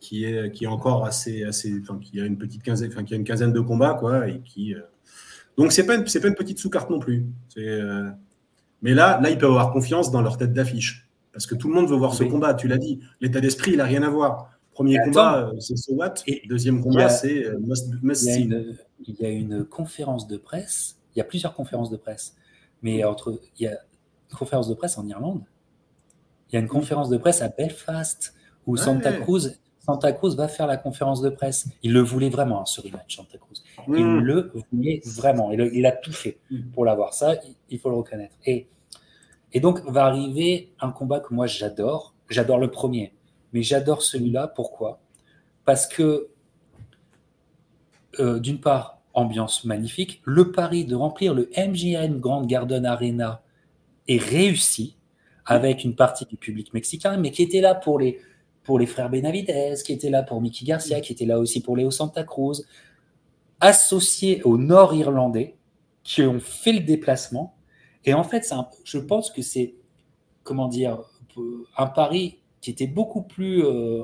qui, 0.00 0.24
est, 0.24 0.50
qui, 0.52 0.64
est, 0.64 0.68
encore 0.68 1.04
assez, 1.04 1.44
assez, 1.44 1.72
enfin, 1.80 1.98
qui 2.00 2.20
a 2.20 2.24
une 2.24 2.36
petite 2.36 2.62
quinzaine, 2.62 2.90
enfin, 2.90 3.04
qui 3.04 3.14
a 3.14 3.16
une 3.16 3.24
quinzaine 3.24 3.52
de 3.52 3.60
combats, 3.60 3.94
quoi, 3.94 4.28
et 4.28 4.40
qui. 4.40 4.74
Euh, 4.74 4.80
donc 5.56 5.72
c'est 5.72 5.86
pas, 5.86 6.04
c'est 6.06 6.20
pas 6.20 6.28
une 6.28 6.34
petite 6.34 6.58
sous-carte 6.58 6.90
non 6.90 6.98
plus. 6.98 7.26
Euh, 7.58 8.10
mais 8.82 8.92
là, 8.92 9.20
là, 9.22 9.30
ils 9.30 9.38
peuvent 9.38 9.50
avoir 9.50 9.72
confiance 9.72 10.10
dans 10.10 10.20
leur 10.20 10.36
tête 10.36 10.52
d'affiche, 10.52 11.08
parce 11.32 11.46
que 11.46 11.54
tout 11.54 11.68
le 11.68 11.74
monde 11.74 11.88
veut 11.88 11.96
voir 11.96 12.14
ce 12.14 12.24
combat. 12.24 12.54
Tu 12.54 12.68
l'as 12.68 12.78
dit, 12.78 13.00
l'état 13.20 13.40
d'esprit, 13.40 13.72
il 13.72 13.80
a 13.80 13.84
rien 13.84 14.02
à 14.02 14.10
voir. 14.10 14.50
Premier 14.72 14.98
combat, 15.02 15.48
euh, 15.48 15.60
c'est 15.60 15.76
So 15.76 15.94
What. 15.94 16.14
Deuxième 16.48 16.82
combat, 16.82 17.08
c'est 17.08 17.46
Must, 18.02 18.26
il, 18.26 18.76
il 19.06 19.14
y 19.14 19.24
a 19.24 19.30
une 19.30 19.64
conférence 19.64 20.26
de 20.26 20.36
presse. 20.36 20.96
Il 21.14 21.18
y 21.18 21.22
a 21.22 21.24
plusieurs 21.24 21.54
conférences 21.54 21.90
de 21.90 21.96
presse, 21.96 22.36
mais 22.82 23.04
entre 23.04 23.40
il 23.58 23.64
y 23.64 23.68
a 23.68 23.72
une 24.30 24.36
conférence 24.36 24.68
de 24.68 24.74
presse 24.74 24.98
en 24.98 25.06
Irlande 25.06 25.42
il 26.48 26.54
y 26.54 26.58
a 26.58 26.60
une 26.60 26.68
conférence 26.68 27.08
de 27.08 27.16
presse 27.16 27.42
à 27.42 27.48
Belfast 27.48 28.34
où 28.66 28.76
Santa 28.76 29.12
Cruz, 29.12 29.58
Santa 29.78 30.12
Cruz 30.12 30.36
va 30.36 30.48
faire 30.48 30.66
la 30.66 30.76
conférence 30.76 31.20
de 31.20 31.28
presse. 31.28 31.68
Il 31.82 31.92
le 31.92 32.00
voulait 32.00 32.28
vraiment, 32.28 32.62
hein, 32.62 32.66
ce 32.66 32.80
rematch, 32.80 33.16
Santa 33.16 33.38
Cruz. 33.38 33.62
Il 33.88 34.04
mm. 34.04 34.20
le 34.20 34.52
voulait 34.70 35.00
vraiment. 35.04 35.50
Il, 35.52 35.70
il, 35.72 35.86
a 35.86 35.92
tout 35.92 36.12
fait 36.12 36.38
mm. 36.50 36.70
pour 36.72 36.84
l'avoir. 36.84 37.14
Ça, 37.14 37.34
il 37.70 37.78
faut 37.78 37.90
le 37.90 37.96
reconnaître. 37.96 38.34
Et, 38.44 38.68
et 39.52 39.60
donc, 39.60 39.80
va 39.88 40.06
arriver 40.06 40.72
un 40.80 40.90
combat 40.90 41.20
que 41.20 41.34
moi, 41.34 41.46
j'adore. 41.46 42.14
J'adore 42.28 42.58
le 42.58 42.70
premier. 42.70 43.12
Mais 43.52 43.62
j'adore 43.62 44.02
celui-là. 44.02 44.48
Pourquoi? 44.48 45.00
Parce 45.64 45.86
que, 45.86 46.28
euh, 48.18 48.38
d'une 48.38 48.60
part, 48.60 48.95
ambiance 49.16 49.64
magnifique. 49.64 50.20
Le 50.24 50.52
pari 50.52 50.84
de 50.84 50.94
remplir 50.94 51.34
le 51.34 51.50
MGM 51.56 52.20
Grand 52.20 52.46
Garden 52.46 52.86
Arena 52.86 53.42
est 54.06 54.22
réussi 54.22 54.96
avec 55.44 55.82
une 55.84 55.96
partie 55.96 56.26
du 56.26 56.36
public 56.36 56.72
mexicain, 56.74 57.16
mais 57.16 57.30
qui 57.30 57.42
était 57.42 57.60
là 57.60 57.74
pour 57.74 57.98
les, 57.98 58.20
pour 58.62 58.78
les 58.78 58.86
frères 58.86 59.10
Benavidez, 59.10 59.74
qui 59.84 59.92
était 59.92 60.10
là 60.10 60.22
pour 60.22 60.40
Mickey 60.40 60.64
Garcia, 60.64 61.00
qui 61.00 61.12
était 61.12 61.26
là 61.26 61.38
aussi 61.38 61.60
pour 61.60 61.76
Léo 61.76 61.90
Santa 61.90 62.24
Cruz, 62.24 62.62
associés 63.60 64.42
aux 64.44 64.58
Nord-Irlandais 64.58 65.56
qui 66.02 66.22
ont 66.22 66.38
fait 66.38 66.72
le 66.72 66.80
déplacement. 66.80 67.56
Et 68.04 68.14
en 68.14 68.22
fait, 68.22 68.52
je 68.84 68.98
pense 68.98 69.30
que 69.30 69.42
c'est, 69.42 69.74
comment 70.44 70.68
dire, 70.68 71.00
un 71.76 71.86
pari 71.86 72.38
qui 72.60 72.70
était 72.70 72.86
beaucoup 72.86 73.22
plus, 73.22 73.64
euh, 73.64 74.02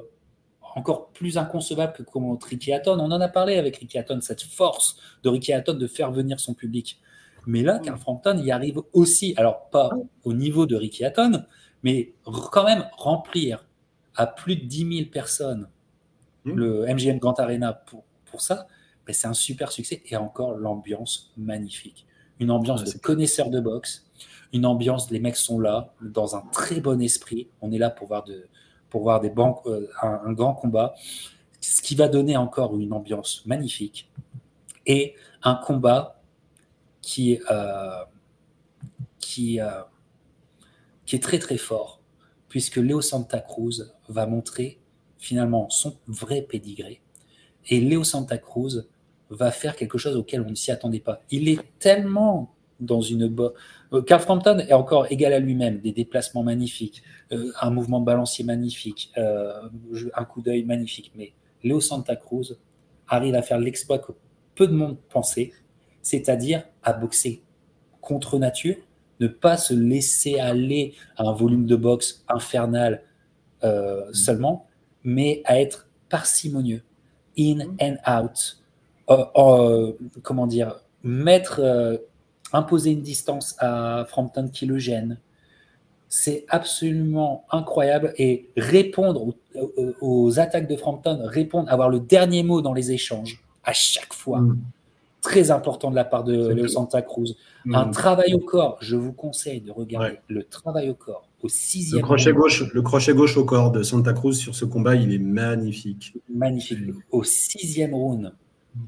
encore 0.74 1.08
plus 1.08 1.38
inconcevable 1.38 1.92
que 1.92 2.02
contre 2.02 2.46
Ricky 2.46 2.72
Hatton. 2.72 2.98
On 2.98 3.11
en 3.11 3.20
a 3.20 3.28
parlé 3.28 3.56
avec 3.56 3.76
Ricky 3.76 3.98
Hatton, 3.98 4.20
cette 4.20 4.42
force 4.42 4.96
de 5.22 5.28
Ricky 5.28 5.52
Hatton 5.52 5.74
de 5.74 5.87
faire 5.87 6.11
venir 6.11 6.40
son 6.40 6.54
public. 6.54 7.00
Mais 7.46 7.62
là, 7.62 7.78
Carl 7.78 7.98
Frampton 7.98 8.38
y 8.38 8.50
arrive 8.50 8.80
aussi, 8.92 9.35
alors 9.37 9.68
pas 9.70 9.90
au 10.24 10.32
niveau 10.32 10.66
de 10.66 10.76
Ricky 10.76 11.04
Hatton, 11.04 11.44
mais 11.82 12.14
quand 12.24 12.64
même 12.64 12.85
remplir 12.96 13.66
à 14.14 14.26
plus 14.26 14.56
de 14.56 14.64
10 14.64 14.96
000 14.98 15.11
personnes 15.11 15.68
mmh. 16.44 16.52
le 16.52 16.87
MGM 16.87 17.18
Grand 17.18 17.38
Arena 17.40 17.72
pour, 17.72 18.04
pour 18.26 18.40
ça, 18.40 18.66
ben 19.06 19.12
c'est 19.12 19.26
un 19.26 19.35
super 19.35 19.72
succès 19.72 20.02
et 20.06 20.16
encore 20.16 20.52
l'ambiance 20.54 21.32
magnifique. 21.37 22.06
Une 22.38 22.50
ambiance 22.50 22.85
de 22.85 22.98
connaisseurs 22.98 23.50
de 23.50 23.61
boxe, 23.61 24.04
une 24.52 24.66
ambiance, 24.66 25.11
les 25.11 25.20
mecs 25.20 25.37
sont 25.37 25.58
là 25.58 25.92
dans 26.00 26.37
un 26.37 26.42
très 26.52 26.80
bon 26.80 27.00
esprit. 27.00 27.48
On 27.61 27.72
est 27.72 27.78
là 27.78 27.90
pour 27.90 28.08
voir, 28.08 28.24
de, 28.24 28.46
pour 28.92 29.05
voir 29.05 29.20
des 29.20 29.31
banques, 29.31 29.66
euh, 29.66 29.88
un, 30.02 30.35
grand 30.35 30.52
combat, 30.52 30.94
ce 31.62 31.81
qui 31.81 31.94
va 31.94 32.09
donner 32.09 32.37
encore 32.37 32.78
une 32.78 32.92
ambiance 32.92 33.42
magnifique 33.46 34.11
et 34.85 35.14
un 35.42 35.55
combat 35.55 36.20
qui, 37.00 37.40
euh, 37.50 38.05
euh, 39.38 39.83
est 41.11 41.22
très 41.22 41.38
très 41.38 41.57
fort, 41.57 42.00
puisque 42.50 42.76
Léo 42.76 43.00
Santa 43.00 43.40
Cruz 43.40 43.94
va 44.11 44.26
montrer 44.26 44.78
finalement 45.16 45.70
son 45.70 45.96
vrai 46.07 46.42
pédigré. 46.42 47.00
Et 47.70 47.81
Léo 47.81 48.05
Santa 48.05 48.37
Cruz 48.37 48.85
va 49.31 49.50
faire 49.52 49.74
quelque 49.74 49.96
chose 49.96 50.16
auquel 50.16 50.42
on 50.42 50.50
ne 50.50 50.55
s'y 50.55 50.70
attendait 50.70 51.00
pas. 51.00 51.22
Il 51.31 51.48
est 51.48 51.61
tellement 51.78 52.55
dans 52.78 53.00
une... 53.00 53.35
Euh, 53.92 54.02
Carl 54.02 54.20
Frampton 54.20 54.59
est 54.59 54.72
encore 54.72 55.11
égal 55.11 55.33
à 55.33 55.38
lui-même, 55.38 55.81
des 55.81 55.92
déplacements 55.92 56.42
magnifiques, 56.42 57.02
un 57.61 57.70
mouvement 57.70 58.00
de 58.00 58.05
balancier 58.05 58.44
magnifique, 58.44 59.12
un 59.16 60.24
coup 60.24 60.42
d'œil 60.42 60.64
magnifique. 60.64 61.12
Mais 61.14 61.33
Léo 61.62 61.81
Santa 61.81 62.16
Cruz 62.16 62.57
arrive 63.09 63.35
à 63.35 63.42
faire 63.42 63.59
l'exploit 63.59 63.98
que 63.98 64.12
peu 64.55 64.66
de 64.66 64.72
monde 64.72 64.96
pensait, 65.09 65.52
c'est-à-dire 66.02 66.64
à 66.83 66.92
boxer 66.92 67.42
contre 68.00 68.38
nature, 68.38 68.76
ne 69.20 69.28
pas 69.28 69.57
se 69.57 69.72
laisser 69.72 70.38
aller 70.38 70.94
à 71.16 71.24
un 71.24 71.33
volume 71.33 71.66
de 71.66 71.76
boxe 71.76 72.24
infernal 72.28 73.02
euh, 73.64 74.12
seulement, 74.12 74.66
mais 75.05 75.42
à 75.44 75.61
être 75.61 75.88
parcimonieux, 76.09 76.83
in 77.38 77.61
and 77.81 77.96
out, 78.09 78.61
euh, 79.09 79.24
euh, 79.37 79.92
comment 80.22 80.46
dire, 80.46 80.81
mettre, 81.05 81.61
imposer 82.52 82.90
une 82.90 83.02
distance 83.02 83.56
à 83.58 84.04
Frampton 84.08 84.48
qui 84.52 84.66
le 84.66 84.78
gêne. 84.78 85.18
C'est 86.08 86.44
absolument 86.48 87.44
incroyable 87.50 88.12
et 88.18 88.50
répondre 88.56 89.28
aux, 89.28 89.34
aux, 90.00 90.38
attaques 90.38 90.68
de 90.68 90.76
Frampton, 90.76 91.20
répondre, 91.24 91.72
avoir 91.72 91.88
le 91.88 92.00
dernier 92.00 92.42
mot 92.42 92.60
dans 92.60 92.74
les 92.74 92.92
échanges 92.92 93.42
à 93.64 93.72
chaque 93.72 94.12
fois. 94.12 94.40
Mm 94.40 94.58
très 95.22 95.50
important 95.50 95.90
de 95.90 95.96
la 95.96 96.04
part 96.04 96.24
de, 96.24 96.66
Santa 96.66 97.00
Cruz. 97.00 97.36
Hmm. 97.64 97.74
Un 97.76 97.88
travail 97.88 98.34
au 98.34 98.40
corps, 98.40 98.76
je 98.80 98.96
vous 98.96 99.12
conseille 99.12 99.60
de 99.62 99.70
regarder 99.70 100.18
le 100.28 100.44
travail 100.44 100.90
au 100.90 100.94
corps 100.94 101.28
au 101.42 101.48
sixième. 101.48 102.00
Le 102.00 102.04
crochet, 102.04 102.32
gauche, 102.32 102.72
le 102.72 102.82
crochet 102.82 103.14
gauche 103.14 103.36
au 103.36 103.44
corps 103.44 103.72
de 103.72 103.82
Santa 103.82 104.12
Cruz 104.12 104.34
sur 104.34 104.54
ce 104.54 104.64
combat, 104.64 104.94
il 104.94 105.12
est 105.12 105.18
magnifique. 105.18 106.14
Magnifique. 106.32 106.94
Au 107.10 107.24
sixième 107.24 107.94
round, 107.94 108.32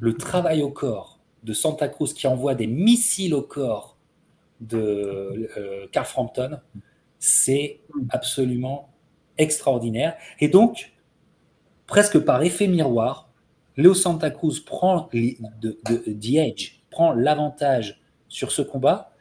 le 0.00 0.14
travail 0.14 0.62
au 0.62 0.70
corps 0.70 1.13
de 1.44 1.52
Santa 1.52 1.88
Cruz 1.88 2.12
qui 2.14 2.26
envoie 2.26 2.54
des 2.54 2.66
missiles 2.66 3.34
au 3.34 3.42
corps 3.42 3.96
de 4.60 5.48
euh, 5.56 5.86
Carl 5.92 6.06
Frampton, 6.06 6.58
c'est 7.18 7.80
absolument 8.10 8.90
extraordinaire. 9.38 10.16
Et 10.40 10.48
donc, 10.48 10.92
presque 11.86 12.18
par 12.18 12.42
effet 12.42 12.66
miroir, 12.66 13.30
Léo 13.76 13.94
Santa 13.94 14.30
Cruz 14.30 14.60
prend 14.64 15.08
de, 15.12 15.78
prend 16.90 17.12
l'avantage 17.12 18.00
sur 18.28 18.52
ce 18.52 18.62
combat 18.62 19.12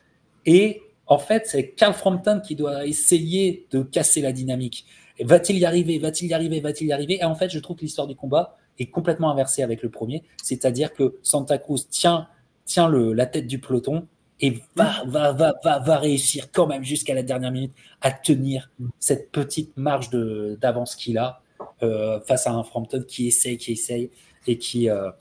et 0.46 0.82
en 1.08 1.18
fait, 1.18 1.48
c'est 1.48 1.72
Carl 1.72 1.94
Frampton 1.94 2.42
qui 2.46 2.56
doit 2.56 2.86
essayer 2.86 3.68
de 3.72 3.84
casser 3.84 4.22
la 4.22 4.32
dynamique. 4.32 4.86
Va-t-il 5.20 5.60
y 5.60 5.66
arriver 5.66 6.00
Va-t-il 6.00 6.30
y 6.30 6.34
arriver 6.34 6.60
Va-t-il 6.60 6.88
y 6.88 6.94
arriver? 6.94 7.18
Et 7.20 7.24
en 7.26 7.36
fait, 7.36 7.50
je 7.50 7.60
trouve 7.60 7.78
que 7.78 7.82
l'histoire 7.82 8.08
du 8.08 8.16
combat 8.16 8.58
est 8.80 8.88
complètement 8.88 9.32
inversée 9.32 9.64
avec 9.64 9.84
le 9.84 9.90
premier, 9.90 10.24
c'est-à-dire 10.42 10.94
que 10.94 11.18
Santa 11.22 11.58
Cruz 11.58 11.88
tient, 11.90 12.28
tient 12.66 12.88
le, 12.88 13.14
la 13.14 13.26
tête 13.26 13.48
du 13.48 13.60
peloton 13.60 14.08
et 14.40 14.62
va, 14.76 15.04
va, 15.06 15.32
va, 15.32 15.54
va, 15.64 15.80
va 15.80 15.98
réussir 15.98 16.52
quand 16.52 16.68
même 16.68 16.84
jusqu'à 16.84 17.14
la 17.14 17.24
dernière 17.24 17.52
minute 17.52 17.74
à 18.02 18.12
tenir 18.12 18.72
cette 19.00 19.32
petite 19.32 19.78
marge 19.78 20.10
d'avance 20.10 20.96
qu'il 20.96 21.18
a 21.18 21.42
euh, 21.82 22.20
face 22.22 22.48
à 22.48 22.52
un 22.52 22.64
Frampton 22.64 23.04
qui 23.08 23.28
essaye, 23.28 23.58
qui 23.58 23.74
essaye 23.74 24.10
et 24.48 24.58
qui, 24.58 24.90
euh, 24.90 25.12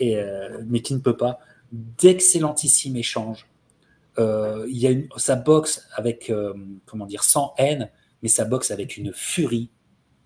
euh, 0.00 0.62
mais 0.66 0.80
qui 0.80 0.94
ne 0.94 1.00
peut 1.00 1.16
pas. 1.16 1.38
D'excellentissimes 1.72 2.96
échanges. 2.96 3.46
Il 4.18 4.76
y 4.76 4.86
a 4.86 4.90
une, 4.90 5.06
ça 5.16 5.36
boxe 5.36 5.86
avec, 5.94 6.32
comment 6.86 7.06
dire, 7.06 7.22
sans 7.22 7.54
haine, 7.56 7.88
mais 8.20 8.28
ça 8.28 8.44
boxe 8.44 8.72
avec 8.72 8.96
une 8.96 9.12
furie, 9.12 9.70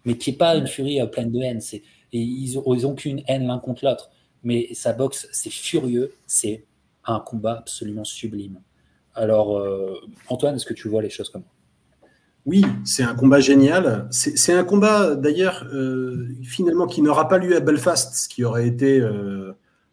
mais 0.06 0.16
qui 0.16 0.30
n'est 0.30 0.36
pas 0.38 0.56
une 0.56 0.66
furie 0.66 0.98
pleine 1.10 1.30
de 1.30 1.38
haine. 1.40 1.60
C'est, 1.60 1.82
et 2.12 2.20
ils 2.20 2.54
n'ont 2.56 2.94
qu'une 2.94 3.22
haine 3.26 3.46
l'un 3.46 3.58
contre 3.58 3.84
l'autre, 3.84 4.10
mais 4.42 4.68
ça 4.74 4.92
boxe, 4.92 5.28
c'est 5.32 5.52
furieux, 5.52 6.12
c'est 6.26 6.64
un 7.04 7.20
combat 7.20 7.58
absolument 7.58 8.04
sublime. 8.04 8.60
Alors, 9.14 9.62
Antoine, 10.28 10.56
est-ce 10.56 10.66
que 10.66 10.74
tu 10.74 10.88
vois 10.88 11.02
les 11.02 11.10
choses 11.10 11.28
comme 11.28 11.42
oui, 12.44 12.64
c'est 12.84 13.04
un 13.04 13.14
combat 13.14 13.40
génial. 13.40 14.08
C'est 14.10 14.52
un 14.52 14.64
combat 14.64 15.14
d'ailleurs 15.14 15.64
euh, 15.72 16.28
finalement 16.42 16.86
qui 16.86 17.00
n'aura 17.02 17.28
pas 17.28 17.38
lieu 17.38 17.56
à 17.56 17.60
Belfast, 17.60 18.14
ce 18.14 18.28
qui 18.28 18.44
aurait 18.44 18.66
été 18.66 19.00
euh, 19.00 19.52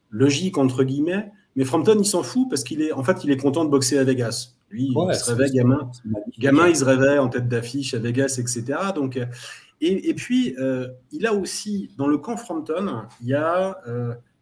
logique 0.10 0.58
entre 0.58 0.84
guillemets. 0.84 1.32
Mais 1.56 1.64
Frampton, 1.64 1.98
il 2.00 2.06
s'en 2.06 2.24
fout 2.24 2.48
parce 2.50 2.64
qu'il 2.64 2.82
est 2.82 2.92
en 2.92 3.04
fait 3.04 3.24
il 3.24 3.32
est 3.32 3.38
content 3.38 3.66
de 3.66 3.70
boxer 3.70 4.00
à 4.00 4.04
Vegas. 4.04 4.54
Lui, 4.72 4.88
il 4.94 5.16
se 5.16 5.30
réveille 5.30 5.52
gamin, 5.52 5.92
gamin, 6.38 6.68
il 6.68 6.76
se 6.76 6.86
réveille 6.86 7.18
en 7.18 7.28
tête 7.28 7.48
d'affiche 7.48 7.94
à 7.94 8.00
Vegas, 8.00 8.40
etc. 8.40 8.64
Donc 8.96 9.18
euh, 9.18 9.26
et, 9.82 10.10
et 10.10 10.14
puis 10.14 10.56
il 11.12 11.28
a 11.28 11.34
aussi 11.34 11.92
dans 11.98 12.08
le 12.08 12.18
camp 12.18 12.38
Frampton, 12.38 13.04
il 13.22 13.28
y 13.28 13.34
a 13.36 13.78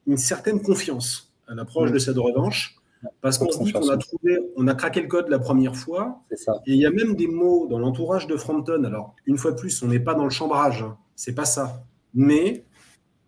une 0.07 0.17
certaine 0.17 0.61
confiance 0.61 1.33
à 1.47 1.55
l'approche 1.55 1.91
de 1.91 1.99
cette 1.99 2.17
revanche 2.17 2.75
Parce 3.21 3.37
qu'on 3.37 3.51
se 3.51 3.63
dit 3.63 3.71
qu'on 3.71 3.89
a 3.89 3.97
trouvé, 3.97 4.39
on 4.55 4.67
a 4.67 4.75
craqué 4.75 5.01
le 5.01 5.07
code 5.07 5.29
la 5.29 5.39
première 5.39 5.75
fois. 5.75 6.23
Ça. 6.35 6.61
Et 6.65 6.73
il 6.73 6.79
y 6.79 6.85
a 6.85 6.91
même 6.91 7.15
des 7.15 7.27
mots 7.27 7.67
dans 7.67 7.79
l'entourage 7.79 8.27
de 8.27 8.35
Frampton. 8.35 8.83
Alors, 8.83 9.15
une 9.25 9.37
fois 9.37 9.51
de 9.51 9.57
plus, 9.57 9.81
on 9.83 9.87
n'est 9.87 9.99
pas 9.99 10.13
dans 10.13 10.23
le 10.23 10.29
chambrage. 10.29 10.81
Hein. 10.81 10.97
C'est 11.15 11.35
pas 11.35 11.45
ça. 11.45 11.83
Mais 12.13 12.65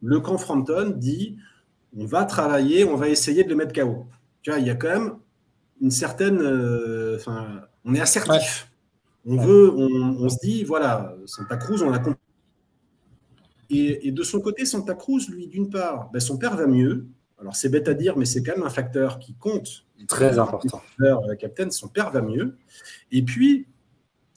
le 0.02 0.20
camp 0.20 0.38
Frampton 0.38 0.94
dit 0.96 1.38
on 1.98 2.06
va 2.06 2.24
travailler, 2.26 2.84
on 2.86 2.96
va 2.96 3.10
essayer 3.10 3.44
de 3.44 3.50
le 3.50 3.56
mettre 3.56 3.74
KO. 3.74 4.06
Tu 4.42 4.52
vois, 4.52 4.60
il 4.60 4.68
y 4.68 4.70
a 4.70 4.76
quand 4.76 4.90
même 4.90 5.16
une 5.82 5.92
certaine. 5.92 6.40
Euh, 6.42 7.18
enfin, 7.18 7.62
on 7.86 7.94
est 7.94 8.02
assertif. 8.02 8.69
On 9.26 9.38
veut, 9.38 9.72
on, 9.76 10.30
se 10.30 10.38
dit, 10.42 10.64
voilà, 10.64 11.16
Santa 11.26 11.58
Cruz, 11.58 11.84
on 11.84 11.90
l'a 11.90 12.00
compris. 12.00 12.20
Et, 13.70 14.12
de 14.12 14.24
son 14.24 14.42
côté, 14.42 14.66
Santa 14.66 14.96
Cruz, 14.96 15.30
lui, 15.30 15.48
d'une 15.48 15.70
part, 15.70 16.10
ben, 16.12 16.20
son 16.20 16.38
père 16.38 16.56
va 16.56 16.66
mieux. 16.66 17.08
Alors, 17.40 17.56
c'est 17.56 17.70
bête 17.70 17.88
à 17.88 17.94
dire, 17.94 18.18
mais 18.18 18.26
c'est 18.26 18.42
quand 18.42 18.56
même 18.56 18.66
un 18.66 18.72
facteur 18.72 19.20
qui 19.20 19.34
compte. 19.36 19.86
Très 20.08 20.40
important. 20.40 20.82
Le 20.98 21.36
capitaine, 21.36 21.72
son 21.72 21.88
père 21.88 22.12
va 22.12 22.22
mieux. 22.22 22.58
Et 23.12 23.22
puis, 23.22 23.68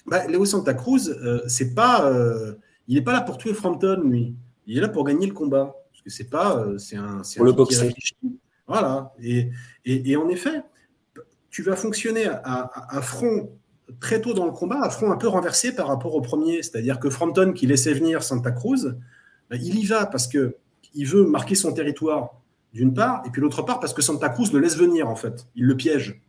ben, 0.07 0.27
Léo 0.29 0.45
Santa 0.45 0.75
Cruz, 0.75 1.09
euh, 1.09 1.43
c'est 1.47 1.75
pas, 1.75 2.11
euh, 2.11 2.55
il 2.89 2.97
n'est 2.97 3.03
pas 3.03 3.13
là 3.13 3.21
pour 3.21 3.39
tuer 3.39 3.55
Frampton, 3.55 4.03
lui. 4.05 4.35
Il 4.67 4.79
est 4.79 4.81
là 4.81 4.89
pour 4.89 5.05
gagner 5.05 5.27
le 5.27 5.35
combat. 5.35 5.75
Parce 5.91 6.03
que 6.03 6.11
c'est 6.11 6.29
pas, 6.29 6.59
euh, 6.59 6.79
c'est 6.79 6.97
un, 6.97 7.23
pour 7.37 7.45
le 7.45 7.53
boxer. 7.53 7.95
Voilà. 8.67 9.13
Et, 9.21 9.51
et, 9.85 10.17
en 10.17 10.29
effet, 10.29 10.63
tu 11.51 11.63
vas 11.63 11.77
fonctionner 11.77 12.27
à, 12.27 13.01
front 13.03 13.51
très 14.01 14.21
tôt 14.21 14.35
dans 14.35 14.47
le 14.47 14.53
combat, 14.53 14.81
à 14.83 14.91
front 14.91 15.11
un 15.11 15.17
peu 15.17 15.29
renversé 15.29 15.75
par 15.75 15.89
rapport 15.89 16.15
au 16.15 16.21
premier. 16.21 16.63
C'est-à-dire 16.63 16.99
que 16.99 17.11
Frampton, 17.11 17.53
qui 17.53 17.67
laissait 17.67 17.95
venir 17.95 18.23
Santa 18.23 18.51
Cruz, 18.51 18.97
ben, 19.51 19.61
il 19.63 19.79
y 19.79 19.85
va 19.85 20.07
parce 20.07 20.27
que 20.27 20.57
il 20.95 21.07
veut 21.07 21.25
marquer 21.25 21.55
son 21.55 21.73
territoire 21.73 22.43
d'une 22.75 22.95
part, 22.95 23.23
et 23.27 23.31
puis 23.31 23.41
l'autre 23.41 23.63
part 23.63 23.81
parce 23.81 23.93
que 23.93 24.03
Santa 24.03 24.29
Cruz 24.29 24.51
le 24.53 24.61
laisse 24.61 24.77
venir 24.77 25.09
en 25.09 25.17
fait. 25.17 25.47
Il 25.55 25.67
le 25.67 25.77
piège. 25.77 26.23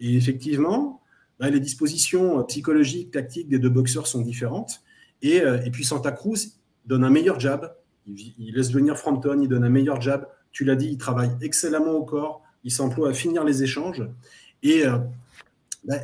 Et 0.00 0.16
effectivement, 0.16 1.00
ben, 1.40 1.50
les 1.50 1.60
dispositions 1.60 2.42
psychologiques, 2.44 3.10
tactiques 3.10 3.48
des 3.48 3.58
deux 3.58 3.68
boxeurs 3.68 4.06
sont 4.06 4.20
différentes. 4.20 4.82
Et, 5.22 5.40
euh, 5.40 5.62
et 5.64 5.70
puis 5.70 5.84
Santa 5.84 6.12
Cruz 6.12 6.52
donne 6.86 7.04
un 7.04 7.10
meilleur 7.10 7.38
jab. 7.40 7.74
Il, 8.06 8.54
laisse 8.54 8.72
venir 8.72 8.96
Frampton, 8.96 9.38
il 9.40 9.48
donne 9.48 9.64
un 9.64 9.68
meilleur 9.68 10.00
jab. 10.00 10.26
Tu 10.50 10.64
l'as 10.64 10.76
dit, 10.76 10.88
il 10.88 10.98
travaille 10.98 11.30
excellemment 11.40 11.92
au 11.92 12.04
corps. 12.04 12.42
Il 12.64 12.70
s'emploie 12.70 13.10
à 13.10 13.12
finir 13.12 13.44
les 13.44 13.62
échanges. 13.62 14.04
Et 14.62 14.86
euh, 14.86 14.98
ben, 15.84 16.00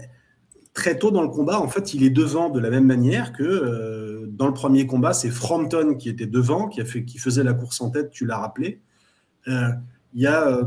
très 0.78 0.96
tôt 0.96 1.10
dans 1.10 1.22
le 1.22 1.28
combat, 1.28 1.60
en 1.60 1.66
fait, 1.66 1.92
il 1.92 2.04
est 2.04 2.10
devant 2.10 2.50
de 2.50 2.60
la 2.60 2.70
même 2.70 2.86
manière 2.86 3.32
que 3.32 3.42
euh, 3.42 4.26
dans 4.28 4.46
le 4.46 4.54
premier 4.54 4.86
combat, 4.86 5.12
c'est 5.12 5.28
Frampton 5.28 5.96
qui 5.98 6.08
était 6.08 6.28
devant, 6.28 6.68
qui, 6.68 6.80
a 6.80 6.84
fait, 6.84 7.04
qui 7.04 7.18
faisait 7.18 7.42
la 7.42 7.52
course 7.52 7.80
en 7.80 7.90
tête, 7.90 8.10
tu 8.12 8.24
l'as 8.24 8.38
rappelé. 8.38 8.80
Euh, 9.48 9.70
il 10.14 10.22
y 10.22 10.28
a. 10.28 10.60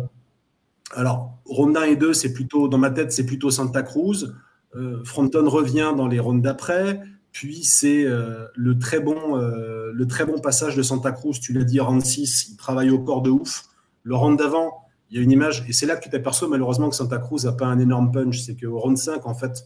alors, 0.93 1.37
round 1.45 1.77
1 1.77 1.83
et 1.83 1.95
2, 1.95 2.13
c'est 2.13 2.33
plutôt, 2.33 2.67
dans 2.67 2.77
ma 2.77 2.89
tête, 2.89 3.13
c'est 3.13 3.25
plutôt 3.25 3.51
Santa 3.51 3.83
Cruz. 3.83 4.35
Frampton 5.05 5.49
revient 5.49 5.93
dans 5.95 6.07
les 6.07 6.19
rounds 6.19 6.43
d'après. 6.43 7.01
Puis 7.31 7.63
c'est 7.63 8.05
le, 8.05 8.73
très 8.79 8.99
bon, 8.99 9.35
le 9.35 10.05
très 10.07 10.25
bon 10.25 10.39
passage 10.39 10.75
de 10.75 10.83
Santa 10.83 11.11
Cruz, 11.13 11.39
tu 11.41 11.53
l'as 11.53 11.63
dit, 11.63 11.79
round 11.79 12.03
6, 12.05 12.49
il 12.51 12.57
travaille 12.57 12.89
au 12.89 12.99
corps 12.99 13.21
de 13.21 13.29
ouf. 13.29 13.63
Le 14.03 14.15
round 14.15 14.37
d'avant, 14.37 14.81
il 15.09 15.17
y 15.17 15.19
a 15.19 15.23
une 15.23 15.31
image, 15.31 15.65
et 15.67 15.73
c'est 15.73 15.85
là 15.85 15.97
que 15.97 16.03
tu 16.03 16.09
t'aperçois 16.09 16.47
malheureusement 16.47 16.89
que 16.89 16.95
Santa 16.95 17.17
Cruz 17.17 17.43
n'a 17.43 17.51
pas 17.51 17.65
un 17.65 17.79
énorme 17.79 18.11
punch, 18.11 18.39
c'est 18.39 18.55
qu'au 18.55 18.79
round 18.79 18.97
5, 18.97 19.25
en 19.25 19.35
fait, 19.35 19.65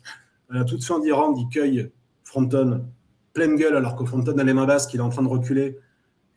à 0.49 0.55
la 0.55 0.63
toute 0.63 0.83
fin 0.83 0.99
du 0.99 1.11
round, 1.11 1.37
il 1.37 1.47
cueille 1.49 1.91
Fronton 2.23 2.85
pleine 3.33 3.55
gueule 3.55 3.75
alors 3.75 3.95
que 3.95 4.05
Fronton 4.05 4.37
a 4.37 4.43
les 4.43 4.53
mains 4.53 4.65
basses, 4.65 4.87
qu'il 4.87 4.99
est 4.99 5.03
en 5.03 5.09
train 5.09 5.23
de 5.23 5.27
reculer. 5.27 5.77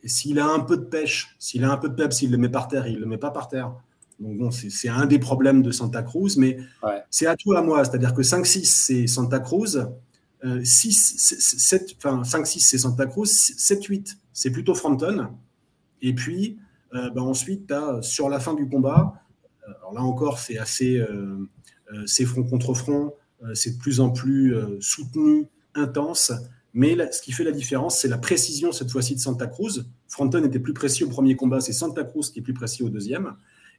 Et 0.03 0.07
s'il 0.07 0.39
a 0.39 0.47
un 0.47 0.59
peu 0.59 0.77
de 0.77 0.83
pêche, 0.83 1.35
s'il 1.39 1.63
a 1.63 1.71
un 1.71 1.77
peu 1.77 1.89
de 1.89 1.95
peps, 1.95 2.17
s'il 2.17 2.31
le 2.31 2.37
met 2.37 2.49
par 2.49 2.67
terre, 2.67 2.87
il 2.87 2.99
le 2.99 3.05
met 3.05 3.17
pas 3.17 3.31
par 3.31 3.47
terre. 3.47 3.73
Donc 4.19 4.37
bon, 4.37 4.51
c'est 4.51 4.89
un 4.89 5.05
des 5.05 5.19
problèmes 5.19 5.61
de 5.61 5.71
Santa 5.71 6.03
Cruz, 6.03 6.35
mais 6.37 6.57
c'est 7.09 7.25
à 7.25 7.35
toi 7.35 7.59
à 7.59 7.61
moi. 7.61 7.83
C'est-à-dire 7.85 8.13
que 8.13 8.21
5-6, 8.21 8.65
c'est 8.65 9.07
Santa 9.07 9.39
Cruz. 9.39 9.87
6, 10.63 11.35
7, 11.57 11.95
enfin 11.97 12.21
5-6, 12.21 12.59
c'est 12.59 12.77
Santa 12.77 13.05
Cruz. 13.05 13.27
7-8, 13.27 14.17
c'est 14.33 14.51
plutôt 14.51 14.75
Fronton. 14.75 15.29
Et 16.01 16.13
puis, 16.13 16.59
euh, 16.93 17.09
ben 17.11 17.21
ensuite, 17.21 17.71
as, 17.71 18.01
sur 18.01 18.29
la 18.29 18.39
fin 18.39 18.53
du 18.53 18.67
combat, 18.67 19.21
euh, 19.67 19.71
alors 19.79 19.93
là 19.93 20.01
encore, 20.01 20.39
c'est 20.39 20.57
assez, 20.57 20.97
euh, 20.97 21.47
c'est 22.05 22.25
front 22.25 22.43
contre 22.43 22.73
front, 22.73 23.13
c'est 23.53 23.77
de 23.77 23.77
plus 23.77 23.99
en 23.99 24.09
plus 24.09 24.55
soutenu, 24.79 25.47
intense. 25.75 26.31
Mais 26.73 26.95
ce 27.11 27.21
qui 27.21 27.31
fait 27.31 27.43
la 27.43 27.51
différence, 27.51 27.99
c'est 27.99 28.07
la 28.07 28.17
précision 28.17 28.71
cette 28.71 28.91
fois-ci 28.91 29.15
de 29.15 29.19
Santa 29.19 29.47
Cruz. 29.47 29.85
Fronton 30.07 30.43
était 30.43 30.59
plus 30.59 30.73
précis 30.73 31.03
au 31.03 31.09
premier 31.09 31.35
combat, 31.35 31.61
c'est 31.61 31.73
Santa 31.73 32.03
Cruz 32.03 32.31
qui 32.31 32.39
est 32.39 32.41
plus 32.43 32.53
précis 32.53 32.83
au 32.83 32.89
deuxième. 32.89 33.33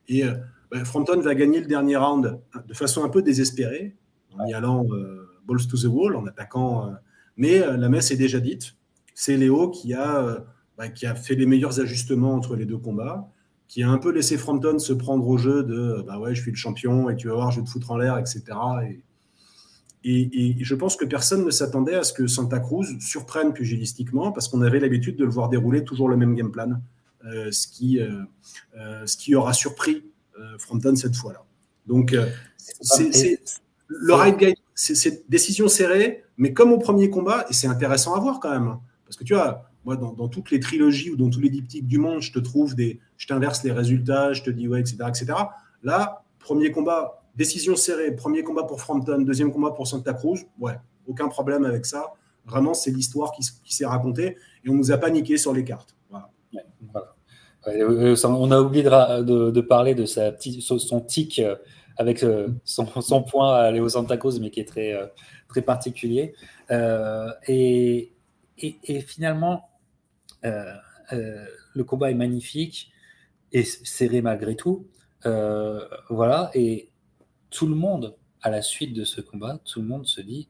Et 0.08 0.24
ben, 0.70 0.84
Fronton 0.84 1.20
va 1.20 1.34
gagner 1.34 1.60
le 1.60 1.66
dernier 1.66 1.96
round 1.96 2.38
de 2.66 2.74
façon 2.74 3.04
un 3.04 3.08
peu 3.08 3.22
désespérée, 3.22 3.96
en 4.36 4.46
y 4.46 4.54
allant 4.54 4.86
balls 5.46 5.66
to 5.68 5.76
the 5.76 5.84
wall, 5.84 6.16
en 6.16 6.26
attaquant. 6.26 6.92
mais 7.36 7.58
la 7.58 7.88
messe 7.88 8.10
est 8.10 8.16
déjà 8.16 8.40
dite. 8.40 8.74
C'est 9.14 9.36
Léo 9.36 9.70
qui 9.70 9.94
a 9.94 10.44
bah, 10.80 10.88
qui 10.88 11.04
a 11.04 11.14
fait 11.14 11.34
les 11.34 11.44
meilleurs 11.44 11.78
ajustements 11.78 12.32
entre 12.32 12.56
les 12.56 12.64
deux 12.64 12.78
combats, 12.78 13.28
qui 13.68 13.82
a 13.82 13.90
un 13.90 13.98
peu 13.98 14.10
laissé 14.10 14.38
Frampton 14.38 14.78
se 14.78 14.94
prendre 14.94 15.28
au 15.28 15.36
jeu 15.36 15.62
de 15.62 16.02
bah 16.06 16.18
ouais, 16.18 16.34
je 16.34 16.40
suis 16.40 16.50
le 16.50 16.56
champion 16.56 17.10
et 17.10 17.16
tu 17.16 17.28
vas 17.28 17.34
voir, 17.34 17.50
je 17.50 17.60
vais 17.60 17.66
te 17.66 17.68
foutre 17.68 17.90
en 17.90 17.98
l'air, 17.98 18.16
etc. 18.16 18.44
Et, 18.88 19.02
et, 20.02 20.56
je 20.60 20.74
pense 20.74 20.96
que 20.96 21.04
personne 21.04 21.44
ne 21.44 21.50
s'attendait 21.50 21.94
à 21.94 22.02
ce 22.02 22.12
que 22.12 22.26
Santa 22.26 22.58
Cruz 22.58 22.86
surprenne 23.00 23.52
pugilistiquement 23.52 24.32
parce 24.32 24.48
qu'on 24.48 24.62
avait 24.62 24.80
l'habitude 24.80 25.16
de 25.16 25.24
le 25.24 25.30
voir 25.30 25.48
dérouler 25.48 25.84
toujours 25.84 26.08
le 26.08 26.16
même 26.16 26.34
game 26.34 26.50
plan, 26.50 26.80
euh, 27.26 27.52
ce, 27.52 27.68
qui, 27.68 28.00
euh, 28.00 28.22
euh, 28.78 29.06
ce 29.06 29.16
qui 29.16 29.34
aura 29.34 29.52
surpris 29.52 30.04
Frampton 30.58 30.96
cette 30.96 31.16
fois-là. 31.16 31.44
Donc, 31.86 32.16
c'est 32.80 33.40
le 33.88 34.14
right 34.14 34.38
guide, 34.38 34.56
c'est 34.74 35.28
décision 35.28 35.68
serrée, 35.68 36.24
mais 36.38 36.54
comme 36.54 36.72
au 36.72 36.78
premier 36.78 37.10
combat, 37.10 37.44
et 37.50 37.52
c'est 37.52 37.66
intéressant 37.66 38.14
à 38.14 38.20
voir 38.20 38.40
quand 38.40 38.50
même. 38.50 38.68
Hein, 38.68 38.80
parce 39.04 39.16
que 39.18 39.24
tu 39.24 39.34
vois, 39.34 39.70
moi, 39.84 39.96
dans, 39.96 40.28
toutes 40.28 40.50
les 40.50 40.60
trilogies 40.60 41.10
ou 41.10 41.16
dans 41.16 41.28
tous 41.28 41.40
les 41.40 41.50
diptyques 41.50 41.86
du 41.86 41.98
monde, 41.98 42.22
je 42.22 42.32
te 42.32 42.38
trouve 42.38 42.74
des, 42.74 43.00
je 43.18 43.26
t'inverse 43.26 43.62
les 43.64 43.72
résultats, 43.72 44.32
je 44.32 44.42
te 44.42 44.50
dis 44.50 44.68
ouais, 44.68 44.80
etc., 44.80 44.96
etc. 45.08 45.32
Là, 45.82 46.24
premier 46.38 46.70
combat, 46.70 47.19
décision 47.36 47.76
serrée, 47.76 48.14
premier 48.14 48.42
combat 48.42 48.64
pour 48.64 48.80
Frampton, 48.80 49.20
deuxième 49.22 49.52
combat 49.52 49.70
pour 49.70 49.86
Santa 49.86 50.12
Cruz, 50.12 50.40
ouais, 50.58 50.74
aucun 51.06 51.28
problème 51.28 51.64
avec 51.64 51.86
ça. 51.86 52.12
Vraiment, 52.46 52.74
c'est 52.74 52.90
l'histoire 52.90 53.32
qui, 53.32 53.42
s'est 53.74 53.86
racontée 53.86 54.36
et 54.64 54.70
on 54.70 54.74
nous 54.74 54.90
a 54.92 54.98
paniqué 54.98 55.36
sur 55.36 55.52
les 55.52 55.64
cartes. 55.64 55.94
Euh, 57.68 58.16
on 58.24 58.50
a 58.50 58.60
oublié 58.60 58.82
de, 58.82 59.60
parler 59.60 59.94
de 59.94 60.06
son 60.06 61.00
tic 61.02 61.38
euh, 61.38 61.56
avec 61.98 62.22
euh, 62.22 62.48
son, 62.64 63.22
point 63.22 63.54
à 63.54 63.70
Léo 63.70 63.88
Santa 63.88 64.16
Cruz, 64.16 64.40
mais 64.40 64.50
qui 64.50 64.60
est 64.60 64.64
très, 64.64 64.94
très 65.48 65.60
particulier. 65.60 66.34
et, 66.70 68.12
finalement, 69.06 69.70
euh, 70.44 70.74
euh, 71.12 71.44
le 71.74 71.84
combat 71.84 72.10
est 72.10 72.14
magnifique 72.14 72.90
et 73.52 73.64
serré 73.64 74.22
malgré 74.22 74.56
tout. 74.56 74.86
Euh, 75.26 75.86
voilà, 76.08 76.50
et 76.54 76.89
tout 77.50 77.66
le 77.66 77.74
monde, 77.74 78.14
à 78.42 78.50
la 78.50 78.62
suite 78.62 78.94
de 78.94 79.04
ce 79.04 79.20
combat, 79.20 79.58
tout 79.64 79.80
le 79.80 79.86
monde 79.86 80.06
se 80.06 80.20
dit 80.20 80.48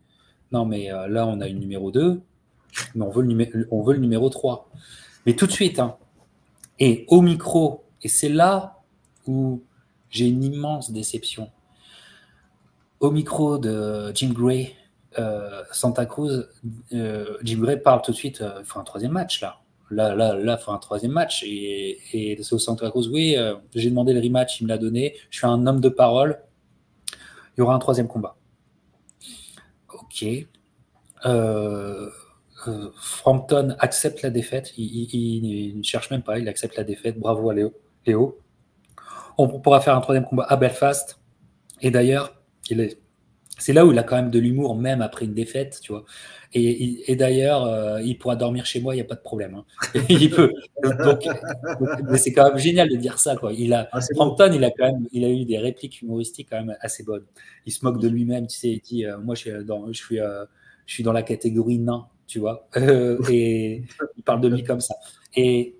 non, 0.53 0.64
mais 0.64 0.88
là, 1.09 1.26
on 1.26 1.40
a 1.40 1.46
une 1.46 1.61
numéro 1.61 1.92
2, 1.92 2.20
mais 2.94 3.05
on 3.05 3.11
veut 3.11 3.22
le, 3.22 3.98
numéro 4.01 4.28
3. 4.28 4.68
Mais 5.26 5.34
tout 5.34 5.46
de 5.46 5.53
suite, 5.53 5.78
hein, 5.78 5.96
et 6.80 7.05
au 7.09 7.20
micro, 7.20 7.84
et 8.03 8.09
c'est 8.09 8.28
là 8.28 8.80
où 9.26 9.62
j'ai 10.09 10.26
une 10.26 10.42
immense 10.42 10.90
déception. 10.90 11.51
Au 12.98 13.12
micro 13.12 13.59
de 13.59 14.12
Jim 14.14 14.32
Gray, 14.32 14.74
Santa 15.70 16.07
Cruz, 16.07 16.48
Jim 16.90 17.59
Gray 17.61 17.80
parle 17.80 18.03
tout 18.03 18.11
de 18.11 18.16
suite, 18.16 18.42
il 18.59 18.64
faut 18.64 18.80
un 18.80 18.84
troisième 18.84 19.12
match 19.12 19.40
là 19.40 19.61
là, 19.90 20.14
là, 20.14 20.34
là, 20.34 20.57
faut 20.57 20.72
un 20.72 20.78
troisième 20.78 21.12
match. 21.12 21.42
Et, 21.44 21.98
et 22.12 22.42
c'est 22.42 22.55
au 22.55 22.59
Santa 22.59 22.88
Cruz, 22.90 23.09
oui, 23.12 23.36
euh, 23.36 23.55
j'ai 23.74 23.90
demandé 23.90 24.12
le 24.12 24.20
rematch, 24.20 24.61
il 24.61 24.64
me 24.64 24.68
l'a 24.68 24.78
donné. 24.78 25.16
Je 25.30 25.38
suis 25.38 25.46
un 25.46 25.66
homme 25.66 25.80
de 25.80 25.88
parole. 25.88 26.38
Il 27.61 27.62
y 27.62 27.64
aura 27.64 27.74
un 27.74 27.78
troisième 27.78 28.08
combat. 28.08 28.36
Ok. 29.92 30.24
Euh, 31.26 32.08
euh, 32.66 32.90
Frampton 32.98 33.76
accepte 33.78 34.22
la 34.22 34.30
défaite. 34.30 34.72
Il, 34.78 35.76
ne 35.76 35.82
cherche 35.82 36.11
même 36.11 36.22
pas, 36.22 36.38
il 36.38 36.48
accepte 36.48 36.78
la 36.78 36.84
défaite. 36.84 37.18
Bravo 37.18 37.50
à 37.50 37.54
Léo. 37.54 37.74
Léo. 38.06 38.38
On 39.36 39.61
pourra 39.61 39.82
faire 39.82 39.94
un 39.94 40.00
troisième 40.00 40.24
combat 40.24 40.46
à 40.48 40.56
Belfast. 40.56 41.20
Et 41.82 41.90
d'ailleurs, 41.90 42.32
c'est 43.58 43.74
là 43.74 43.84
où 43.84 43.92
il 43.92 43.98
a 43.98 44.04
quand 44.04 44.16
même 44.16 44.30
de 44.30 44.38
l'humour, 44.38 44.74
même 44.74 45.02
après 45.02 45.26
une 45.26 45.34
défaite, 45.34 45.80
tu 45.82 45.92
vois. 45.92 46.06
Et, 46.53 47.14
d'ailleurs, 47.14 47.64
euh, 47.64 48.03
il 48.03 48.18
pourra 48.18 48.34
dormir 48.34 48.66
chez 48.66 48.80
moi, 48.80 48.94
il 48.94 48.98
n'y 48.98 49.03
a 49.03 49.07
pas 49.07 49.14
de 49.14 49.20
problème. 49.20 49.55
Hein. 49.55 49.64
il 50.09 50.30
peut. 50.30 50.53
mais 52.11 52.18
c'est 52.18 52.32
quand 52.32 52.48
même 52.48 52.59
génial 52.59 52.88
de 52.88 52.96
dire 52.96 53.20
ça. 53.20 53.36
Quoi. 53.36 53.53
Il 53.53 53.72
a, 53.72 53.88
ah, 53.92 54.01
Frampton, 54.14 54.51
il 54.53 54.64
a 54.64 54.70
quand 54.72 54.86
même, 54.86 55.07
il 55.12 55.24
a 55.24 55.28
eu 55.28 55.44
des 55.44 55.59
répliques 55.59 56.03
humoristiques 56.03 56.48
quand 56.51 56.59
même 56.64 56.76
assez 56.80 57.05
bonnes. 57.05 57.24
Il 57.66 57.72
se 57.72 57.84
moque 57.84 58.01
de 58.01 58.09
lui-même, 58.09 58.48
tu 58.48 58.59
sais. 58.59 58.70
Il 58.70 58.80
dit, 58.80 59.07
euh, 59.07 59.18
moi, 59.18 59.36
je 59.36 59.40
suis 59.40 59.64
dans, 59.64 59.86
je 59.92 59.92
suis, 59.92 60.18
euh, 60.18 60.44
je 60.86 60.94
suis 60.94 61.05
dans 61.05 61.12
la 61.12 61.22
catégorie 61.22 61.78
nain, 61.78 62.09
tu 62.26 62.40
vois. 62.40 62.68
et 63.30 63.84
il 64.16 64.22
parle 64.24 64.40
de 64.40 64.48
lui 64.48 64.64
comme 64.64 64.80
ça. 64.80 64.96
Et, 65.36 65.76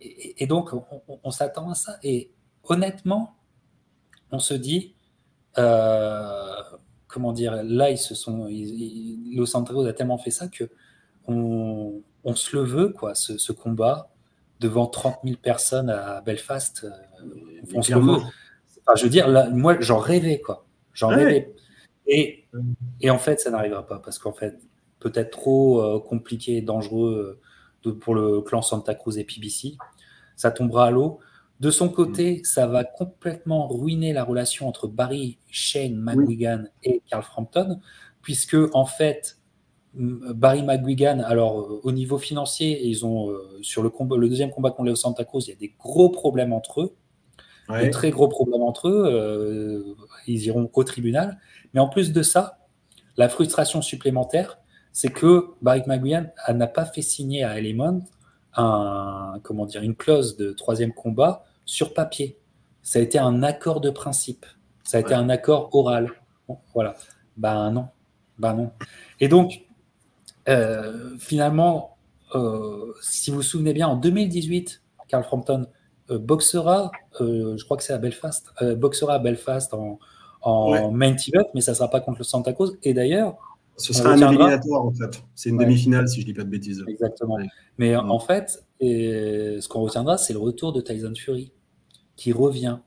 et, 0.00 0.46
donc, 0.46 0.72
on, 0.72 1.02
on 1.22 1.30
s'attend 1.30 1.70
à 1.70 1.74
ça. 1.74 1.98
Et 2.02 2.30
honnêtement, 2.64 3.36
on 4.32 4.38
se 4.38 4.54
dit, 4.54 4.94
comment 7.16 7.32
dire, 7.32 7.62
là, 7.64 7.90
ils 7.90 7.96
se 7.96 8.14
sont, 8.14 8.46
Los 9.34 9.46
Santos 9.46 9.86
a 9.86 9.92
tellement 9.94 10.18
fait 10.18 10.30
ça 10.30 10.48
que 10.48 10.64
on, 11.26 12.02
se 12.34 12.54
le 12.54 12.62
veut, 12.62 12.90
quoi, 12.90 13.14
ce, 13.14 13.52
combat 13.52 14.10
devant 14.60 14.86
30 14.86 15.20
000 15.24 15.36
personnes 15.40 15.88
à 15.88 16.20
Belfast. 16.20 16.86
on 17.74 17.80
se 17.80 17.94
le 17.94 18.00
veut. 18.00 18.18
je 18.96 19.02
veux 19.04 19.08
dire, 19.08 19.28
là, 19.28 19.48
moi, 19.48 19.78
j'en 19.80 19.96
rêvais, 19.96 20.40
quoi. 20.40 20.66
J'en 20.92 21.08
rêvais. 21.08 21.54
Et, 22.06 22.44
et 23.00 23.08
en 23.08 23.18
fait, 23.18 23.40
ça 23.40 23.50
n'arrivera 23.50 23.86
pas 23.86 23.98
parce 23.98 24.18
qu'en 24.18 24.34
fait, 24.34 24.58
peut-être 25.00 25.30
trop 25.30 25.98
compliqué, 26.00 26.60
dangereux 26.60 27.40
pour 27.92 28.14
le 28.14 28.42
clan 28.42 28.60
Santa 28.60 28.94
Cruz 28.94 29.18
et 29.18 29.24
PBC. 29.24 29.78
Ça 30.36 30.50
tombera 30.50 30.88
à 30.88 30.90
l'eau. 30.90 31.18
De 31.60 31.70
son 31.70 31.88
côté, 31.88 32.42
ça 32.44 32.66
va 32.66 32.84
complètement 32.84 33.68
ruiner 33.68 34.12
la 34.12 34.24
relation 34.24 34.68
entre 34.68 34.88
Barry, 34.88 35.38
Shane 35.50 35.96
McGuigan 35.96 36.64
et 36.82 37.02
Carl 37.08 37.22
Frampton, 37.22 37.80
puisque 38.20 38.56
en 38.74 38.84
fait, 38.84 39.38
Barry 39.94 40.62
McGuigan, 40.62 41.20
alors 41.20 41.80
au 41.82 41.92
niveau 41.92 42.18
financier, 42.18 42.86
ils 42.86 43.06
ont 43.06 43.30
euh, 43.30 43.58
sur 43.62 43.82
le, 43.82 43.88
combat, 43.88 44.16
le 44.18 44.28
deuxième 44.28 44.50
combat 44.50 44.70
contre 44.70 44.90
les 44.90 44.96
Santa 44.96 45.24
Cruz, 45.24 45.44
il 45.46 45.50
y 45.50 45.52
a 45.54 45.56
des 45.56 45.72
gros 45.78 46.10
problèmes 46.10 46.52
entre 46.52 46.82
eux, 46.82 46.94
des 47.80 47.90
très 47.90 48.10
gros 48.10 48.28
problèmes 48.28 48.62
entre 48.62 48.88
eux. 48.88 49.04
Euh, 49.06 49.94
ils 50.26 50.44
iront 50.44 50.70
au 50.72 50.84
tribunal, 50.84 51.38
mais 51.72 51.80
en 51.80 51.88
plus 51.88 52.12
de 52.12 52.22
ça, 52.22 52.58
la 53.16 53.30
frustration 53.30 53.80
supplémentaire, 53.80 54.58
c'est 54.92 55.10
que 55.10 55.46
Barry 55.62 55.82
McGuigan 55.86 56.26
n'a 56.54 56.66
pas 56.66 56.84
fait 56.84 57.02
signer 57.02 57.44
à 57.44 57.58
Element 57.58 58.00
un, 58.56 59.38
comment 59.42 59.66
dire, 59.66 59.82
une 59.82 59.94
clause 59.94 60.36
de 60.36 60.52
troisième 60.52 60.92
combat 60.92 61.44
sur 61.64 61.94
papier. 61.94 62.38
Ça 62.82 62.98
a 62.98 63.02
été 63.02 63.18
un 63.18 63.42
accord 63.42 63.80
de 63.80 63.90
principe. 63.90 64.46
Ça 64.84 64.98
a 64.98 65.00
été 65.00 65.14
un 65.14 65.28
accord 65.28 65.74
oral. 65.74 66.10
voilà. 66.74 66.96
Ben 67.36 67.70
non. 67.70 67.88
Ben 68.38 68.54
non. 68.54 68.70
Et 69.20 69.28
donc, 69.28 69.62
euh, 70.48 71.16
finalement, 71.18 71.96
euh, 72.34 72.92
si 73.02 73.30
vous 73.30 73.38
vous 73.38 73.42
souvenez 73.42 73.72
bien, 73.72 73.88
en 73.88 73.96
2018, 73.96 74.82
Carl 75.08 75.24
Frampton 75.24 75.66
euh, 76.10 76.18
boxera, 76.18 76.90
je 77.20 77.62
crois 77.64 77.76
que 77.76 77.82
c'est 77.82 77.92
à 77.92 77.98
Belfast, 77.98 78.52
boxera 78.76 79.14
à 79.14 79.18
Belfast 79.18 79.74
en, 79.74 79.98
main 80.92 81.16
event, 81.16 81.48
mais 81.54 81.60
ça 81.60 81.72
ne 81.72 81.76
sera 81.76 81.90
pas 81.90 82.00
contre 82.00 82.18
le 82.18 82.24
Santa 82.24 82.52
Cruz. 82.52 82.78
Et 82.84 82.94
d'ailleurs, 82.94 83.55
ce 83.76 83.92
sera 83.92 84.10
un 84.10 84.16
éliminatoire 84.16 84.84
en 84.84 84.92
fait. 84.92 85.22
C'est 85.34 85.50
une 85.50 85.58
demi-finale 85.58 86.08
si 86.08 86.20
je 86.20 86.26
dis 86.26 86.34
pas 86.34 86.44
de 86.44 86.48
bêtises. 86.48 86.82
Exactement. 86.88 87.38
Mais 87.78 87.94
en 87.96 88.18
fait, 88.18 88.64
et 88.80 89.56
ce 89.60 89.68
qu'on 89.68 89.82
retiendra, 89.82 90.18
c'est 90.18 90.32
le 90.32 90.38
retour 90.38 90.72
de 90.72 90.80
Tyson 90.80 91.12
Fury 91.14 91.52
qui 92.16 92.32
revient, 92.32 92.78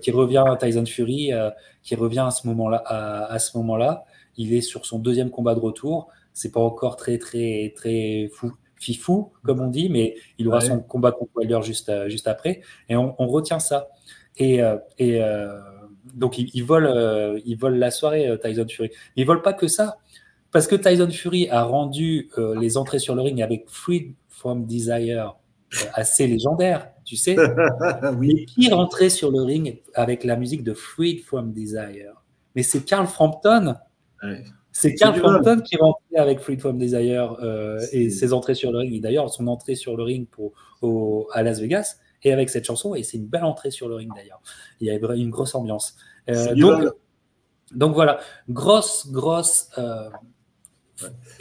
qui 0.00 0.10
revient 0.10 0.44
à 0.46 0.56
Tyson 0.56 0.86
Fury, 0.86 1.32
euh, 1.32 1.50
qui 1.82 1.94
revient 1.94 2.24
à 2.26 2.30
ce 2.30 2.46
moment-là. 2.48 2.82
À, 2.86 3.38
ce 3.38 3.56
moment-là, 3.58 4.04
il 4.36 4.54
est 4.54 4.60
sur 4.60 4.86
son 4.86 4.98
deuxième 4.98 5.30
combat 5.30 5.54
de 5.54 5.60
retour. 5.60 6.08
C'est 6.32 6.50
pas 6.50 6.60
encore 6.60 6.96
très 6.96 7.18
très 7.18 7.72
très 7.76 8.28
fou, 8.32 8.52
fifou 8.76 9.32
comme 9.44 9.60
on 9.60 9.68
dit, 9.68 9.88
mais 9.88 10.16
il 10.38 10.48
aura 10.48 10.60
son 10.60 10.80
combat 10.80 11.12
contre 11.12 11.30
Wilder 11.36 11.60
juste 11.62 11.88
euh, 11.88 12.08
juste 12.08 12.26
après. 12.26 12.62
Et 12.88 12.96
on, 12.96 13.14
retient 13.28 13.60
ça. 13.60 13.88
Et, 14.36 14.62
euh, 14.62 15.60
donc 16.12 16.38
il, 16.38 16.50
il 16.54 16.64
vole 16.64 17.40
il 17.44 17.56
vole 17.56 17.76
la 17.76 17.90
soirée 17.90 18.36
Tyson 18.42 18.66
Fury. 18.68 18.90
Mais 19.16 19.22
il 19.22 19.26
vole 19.26 19.42
pas 19.42 19.52
que 19.52 19.68
ça. 19.68 19.98
Parce 20.54 20.68
que 20.68 20.76
Tyson 20.76 21.10
Fury 21.10 21.48
a 21.48 21.64
rendu 21.64 22.30
euh, 22.38 22.56
les 22.60 22.76
entrées 22.76 23.00
sur 23.00 23.16
le 23.16 23.22
ring 23.22 23.42
avec 23.42 23.68
Freed 23.68 24.14
from 24.28 24.66
Desire 24.66 25.34
euh, 25.74 25.86
assez 25.94 26.28
légendaire, 26.28 26.92
tu 27.04 27.16
sais. 27.16 27.36
oui. 28.18 28.46
qui 28.46 28.70
rentrait 28.70 29.08
sur 29.08 29.32
le 29.32 29.42
ring 29.42 29.82
avec 29.94 30.22
la 30.22 30.36
musique 30.36 30.62
de 30.62 30.72
Freed 30.72 31.24
from 31.24 31.52
Desire 31.52 32.22
Mais 32.54 32.62
c'est 32.62 32.84
Carl 32.84 33.08
Frampton. 33.08 33.74
C'est 34.70 34.94
Carl 34.94 35.16
Frampton 35.16 35.60
qui 35.60 35.76
rentrait 35.76 36.18
avec 36.18 36.38
Freed 36.38 36.60
from 36.60 36.78
Desire 36.78 37.36
euh, 37.42 37.80
et 37.90 38.08
ses 38.08 38.32
entrées 38.32 38.54
sur 38.54 38.70
le 38.70 38.78
ring. 38.78 39.02
D'ailleurs, 39.02 39.30
son 39.30 39.48
entrée 39.48 39.74
sur 39.74 39.96
le 39.96 40.04
ring 40.04 40.28
pour, 40.28 40.52
à 41.32 41.42
Las 41.42 41.58
Vegas 41.58 41.96
et 42.22 42.32
avec 42.32 42.48
cette 42.48 42.64
chanson, 42.64 42.94
et 42.94 43.02
c'est 43.02 43.16
une 43.16 43.26
belle 43.26 43.42
entrée 43.42 43.72
sur 43.72 43.88
le 43.88 43.96
ring 43.96 44.12
d'ailleurs. 44.14 44.40
Il 44.80 44.86
y 44.86 44.90
a 44.92 45.14
une 45.16 45.30
grosse 45.30 45.56
ambiance. 45.56 45.96
donc, 46.54 46.84
donc 47.72 47.94
voilà, 47.94 48.20
grosse, 48.48 49.10
grosse 49.10 49.68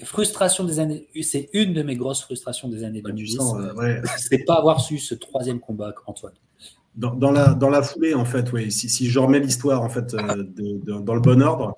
Frustration 0.04 0.64
des 0.64 0.80
années, 0.80 1.08
c'est 1.22 1.49
une 1.54 1.74
de 1.74 1.84
mes 1.84 1.95
grosses 1.95 2.22
frustrations 2.22 2.70
des 2.70 2.84
années 2.84 3.01
2010. 3.01 3.39
Euh, 3.39 4.01
c'est 4.18 4.45
pas 4.45 4.56
avoir 4.56 4.82
su 4.82 4.97
ce 4.97 5.16
troisième 5.16 5.60
combat, 5.60 5.93
Antoine. 6.06 6.34
Dans, 6.95 7.32
la, 7.32 7.56
dans 7.56 7.70
la 7.70 7.82
foulée, 7.82 8.14
en 8.14 8.26
fait, 8.26 8.51
oui, 8.54 8.72
si, 8.72 8.88
si 8.88 9.10
je 9.10 9.18
remets 9.18 9.39
l'histoire 9.39 9.82
en 9.82 9.89
fait 9.89 10.14
euh, 10.14 10.43
dans 10.84 11.16
le 11.16 11.22
bon 11.22 11.41
ordre, 11.41 11.74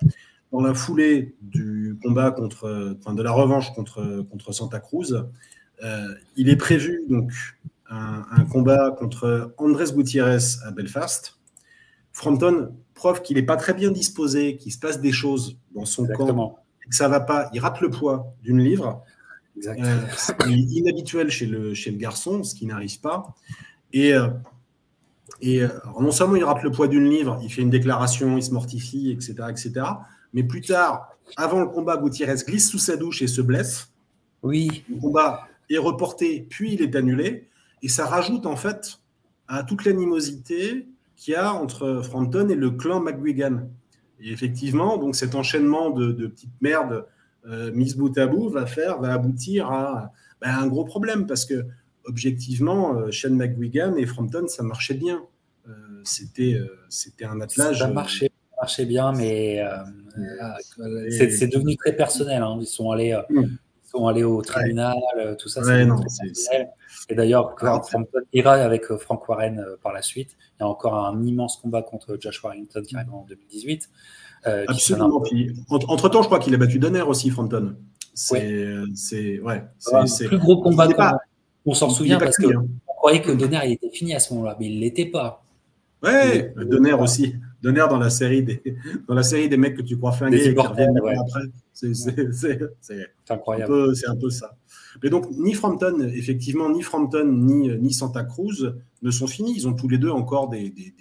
dans 0.52 0.60
la 0.60 0.74
foulée 0.74 1.34
du 1.40 1.98
combat 2.02 2.30
contre, 2.32 2.96
enfin, 3.00 3.14
de 3.14 3.22
la 3.22 3.32
revanche 3.32 3.72
contre, 3.74 4.24
contre 4.30 4.52
Santa 4.52 4.78
Cruz, 4.78 5.14
euh, 5.82 6.14
il 6.36 6.48
est 6.50 6.56
prévu 6.56 7.02
donc 7.08 7.32
un, 7.88 8.44
combat 8.50 8.90
contre 8.90 9.54
Andrés 9.58 9.92
Gutiérrez 9.94 10.38
à 10.64 10.70
Belfast. 10.70 11.38
Frampton, 12.12 12.74
preuve 12.94 13.22
qu'il 13.22 13.36
n'est 13.36 13.42
pas 13.42 13.56
très 13.56 13.74
bien 13.74 13.90
disposé, 13.90 14.56
qu'il 14.56 14.72
se 14.72 14.78
passe 14.78 15.00
des 15.00 15.12
choses 15.12 15.58
dans 15.74 15.84
son 15.84 16.06
camp 16.06 16.26
que 16.26 16.65
ça 16.90 17.08
va 17.08 17.20
pas, 17.20 17.50
il 17.52 17.60
rate 17.60 17.80
le 17.80 17.90
poids 17.90 18.34
d'une 18.42 18.62
livre. 18.62 19.02
Euh, 19.66 20.00
c'est 20.16 20.36
inhabituel 20.48 21.30
chez 21.30 21.46
le, 21.46 21.74
chez 21.74 21.90
le 21.90 21.96
garçon, 21.96 22.44
ce 22.44 22.54
qui 22.54 22.66
n'arrive 22.66 23.00
pas. 23.00 23.34
Et, 23.92 24.12
euh, 24.12 24.28
et 25.40 25.62
euh, 25.62 25.68
non 26.00 26.10
seulement 26.10 26.36
il 26.36 26.44
rate 26.44 26.62
le 26.62 26.70
poids 26.70 26.88
d'une 26.88 27.08
livre, 27.08 27.38
il 27.42 27.50
fait 27.50 27.62
une 27.62 27.70
déclaration, 27.70 28.36
il 28.36 28.42
se 28.42 28.52
mortifie, 28.52 29.10
etc., 29.10 29.34
etc. 29.48 29.86
Mais 30.32 30.42
plus 30.42 30.60
tard, 30.60 31.16
avant 31.36 31.60
le 31.60 31.66
combat, 31.66 31.96
Gutiérrez 31.96 32.36
glisse 32.46 32.70
sous 32.70 32.78
sa 32.78 32.96
douche 32.96 33.22
et 33.22 33.26
se 33.26 33.40
blesse. 33.40 33.90
Oui. 34.42 34.84
Le 34.88 35.00
combat 35.00 35.48
est 35.70 35.78
reporté, 35.78 36.46
puis 36.48 36.74
il 36.74 36.82
est 36.82 36.94
annulé. 36.94 37.48
Et 37.82 37.88
ça 37.88 38.06
rajoute 38.06 38.46
en 38.46 38.56
fait 38.56 39.00
à 39.48 39.62
toute 39.62 39.84
l'animosité 39.84 40.86
qu'il 41.16 41.34
y 41.34 41.36
a 41.36 41.52
entre 41.52 42.02
Frampton 42.02 42.48
et 42.48 42.54
le 42.54 42.70
clan 42.70 43.00
McGuigan. 43.00 43.68
Et 44.20 44.32
effectivement, 44.32 44.96
donc 44.96 45.14
cet 45.16 45.34
enchaînement 45.34 45.90
de, 45.90 46.26
petites 46.26 46.60
merdes 46.60 47.06
euh, 47.46 47.70
mises 47.72 47.96
bout 47.96 48.16
à 48.18 48.26
bout 48.26 48.48
va 48.48 48.66
faire, 48.66 49.00
va 49.00 49.12
aboutir 49.12 49.70
à 49.70 50.12
ben, 50.40 50.50
un 50.50 50.66
gros 50.66 50.84
problème 50.84 51.26
parce 51.26 51.44
que 51.44 51.64
objectivement, 52.04 52.96
euh, 52.96 53.10
Shane 53.10 53.36
McGuigan 53.36 53.96
et 53.96 54.06
Frampton, 54.06 54.46
ça 54.48 54.62
marchait 54.62 54.94
bien. 54.94 55.22
Euh, 55.68 55.72
c'était, 56.04 56.60
c'était 56.88 57.24
un 57.24 57.40
attelage. 57.40 57.80
Ça 57.80 57.88
marchait, 57.88 58.30
marchait 58.56 58.86
bien, 58.86 59.12
mais 59.12 59.62
c'est, 61.10 61.48
devenu 61.48 61.76
très 61.76 61.94
personnel. 61.94 62.42
Hein. 62.42 62.58
Ils 62.60 62.66
sont 62.66 62.90
allés. 62.90 63.20
Mm. 63.28 63.44
Sont 63.96 64.08
allés 64.08 64.24
au 64.24 64.42
tribunal, 64.42 64.96
tout 65.38 65.48
ça. 65.48 65.62
Et 67.08 67.14
d'ailleurs, 67.14 67.54
Frampton 67.58 68.20
ira 68.32 68.54
avec 68.54 68.84
Frank 68.96 69.28
Warren 69.28 69.64
par 69.82 69.92
la 69.92 70.02
suite. 70.02 70.36
Il 70.58 70.62
y 70.62 70.64
a 70.64 70.68
encore 70.68 70.94
un 70.94 71.22
immense 71.22 71.56
combat 71.56 71.82
contre 71.82 72.16
Josh 72.20 72.42
Warrington 72.42 72.82
qui 72.82 72.96
arrive 72.96 73.14
en 73.14 73.24
2018. 73.28 73.88
Euh, 74.46 74.64
Absolument. 74.68 75.22
entre 75.70 76.08
temps, 76.08 76.22
je 76.22 76.26
crois 76.26 76.38
qu'il 76.38 76.54
a 76.54 76.58
battu 76.58 76.78
Donner 76.78 77.02
aussi, 77.02 77.30
Frampton. 77.30 77.76
C'est 78.14 79.40
ouais. 79.40 79.64
ouais 79.92 80.06
c'est 80.06 80.26
plus 80.26 80.38
gros 80.38 80.62
combat. 80.62 80.88
On 81.64 81.74
s'en 81.74 81.90
souvient 81.90 82.18
parce 82.18 82.36
qu'on 82.36 82.50
hein. 82.50 82.66
croyait 82.86 83.20
que 83.20 83.32
Donner 83.32 83.60
il 83.64 83.72
était 83.72 83.90
fini 83.90 84.14
à 84.14 84.20
ce 84.20 84.32
moment-là, 84.34 84.56
mais 84.60 84.66
il 84.66 84.80
l'était 84.80 85.06
pas. 85.06 85.42
Ouais, 86.02 86.54
Donner 86.56 86.92
aussi. 86.92 87.34
Donner 87.62 87.84
dans 87.90 87.98
la 87.98 88.10
série 88.10 88.42
des 88.42 88.62
dans 89.08 89.14
la 89.14 89.24
série 89.24 89.48
des 89.48 89.56
mecs 89.56 89.76
que 89.76 89.82
tu 89.82 89.98
crois 89.98 90.12
flinguer 90.12 90.46
et 90.46 90.54
qui 90.54 90.60
reviennent 90.60 90.96
après. 90.96 91.40
C'est 91.76 93.12
incroyable. 93.28 93.94
C'est 93.94 94.08
un 94.08 94.16
peu 94.16 94.30
ça. 94.30 94.56
Mais 95.02 95.10
donc, 95.10 95.30
ni 95.30 95.52
Frampton, 95.52 96.10
effectivement, 96.14 96.70
ni 96.70 96.82
Frampton, 96.82 97.26
ni, 97.26 97.68
ni 97.78 97.92
Santa 97.92 98.24
Cruz 98.24 98.74
ne 99.02 99.10
sont 99.10 99.26
finis. 99.26 99.52
Ils 99.54 99.68
ont 99.68 99.74
tous 99.74 99.88
les 99.88 99.98
deux 99.98 100.10
encore 100.10 100.48
des, 100.48 100.70
des, 100.70 100.94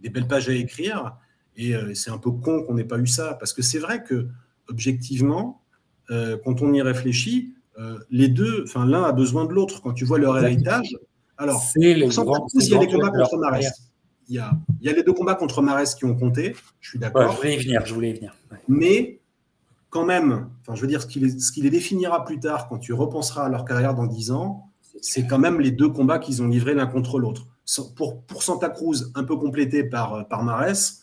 des, 0.00 0.10
belles 0.10 0.28
pages 0.28 0.48
à 0.48 0.52
écrire. 0.52 1.16
Et 1.56 1.74
euh, 1.74 1.92
c'est 1.94 2.10
un 2.10 2.18
peu 2.18 2.30
con 2.30 2.62
qu'on 2.62 2.74
n'ait 2.74 2.84
pas 2.84 2.98
eu 2.98 3.06
ça. 3.06 3.34
Parce 3.34 3.52
que 3.52 3.62
c'est 3.62 3.80
vrai 3.80 4.04
que, 4.04 4.28
objectivement, 4.68 5.62
euh, 6.10 6.38
quand 6.44 6.62
on 6.62 6.72
y 6.72 6.82
réfléchit, 6.82 7.54
euh, 7.78 7.98
les 8.10 8.28
deux, 8.28 8.62
enfin, 8.64 8.86
l'un 8.86 9.02
a 9.02 9.12
besoin 9.12 9.44
de 9.44 9.52
l'autre. 9.52 9.82
Quand 9.82 9.92
tu 9.92 10.04
vois 10.04 10.18
leur 10.18 10.38
héritage. 10.38 10.96
Alors, 11.36 11.60
Santa 11.60 12.38
Cruz, 12.48 12.64
il 12.64 12.68
y 12.68 12.74
a 12.76 12.78
des 12.78 12.86
combats 12.86 13.10
contre 13.10 13.38
Marès. 13.38 13.72
Il 14.28 14.36
y, 14.36 14.38
a, 14.38 14.52
il 14.80 14.86
y 14.86 14.88
a 14.88 14.92
les 14.92 15.02
deux 15.02 15.12
combats 15.12 15.34
contre 15.34 15.60
Marès 15.60 15.96
qui 15.96 16.04
ont 16.04 16.14
compté. 16.14 16.54
Je 16.78 16.90
suis 16.90 16.98
d'accord. 17.00 17.32
je 17.32 17.36
voulais 17.38 17.54
y 17.56 17.58
venir. 17.58 17.84
Je 17.84 17.92
voulais 17.92 18.10
y 18.10 18.12
venir. 18.12 18.36
Mais 18.68 19.19
quand 19.90 20.04
même, 20.04 20.48
enfin, 20.60 20.74
je 20.74 20.80
veux 20.80 20.86
dire, 20.86 21.02
ce 21.02 21.06
qui, 21.06 21.20
les, 21.20 21.70
définira 21.70 22.24
plus 22.24 22.38
tard, 22.38 22.68
quand 22.68 22.78
tu 22.78 22.92
repenseras 22.92 23.44
à 23.44 23.48
leur 23.48 23.64
carrière 23.64 23.94
dans 23.94 24.06
10 24.06 24.30
ans, 24.30 24.70
c'est 25.02 25.26
quand 25.26 25.38
même 25.38 25.60
les 25.60 25.72
deux 25.72 25.88
combats 25.88 26.18
qu'ils 26.18 26.42
ont 26.42 26.48
livrés 26.48 26.74
l'un 26.74 26.86
contre 26.86 27.18
l'autre. 27.18 27.46
Pour, 27.96 28.42
Santa 28.42 28.68
Cruz, 28.68 29.12
un 29.14 29.24
peu 29.24 29.36
complété 29.36 29.84
par, 29.84 30.26
par 30.28 30.42
Mares. 30.42 31.02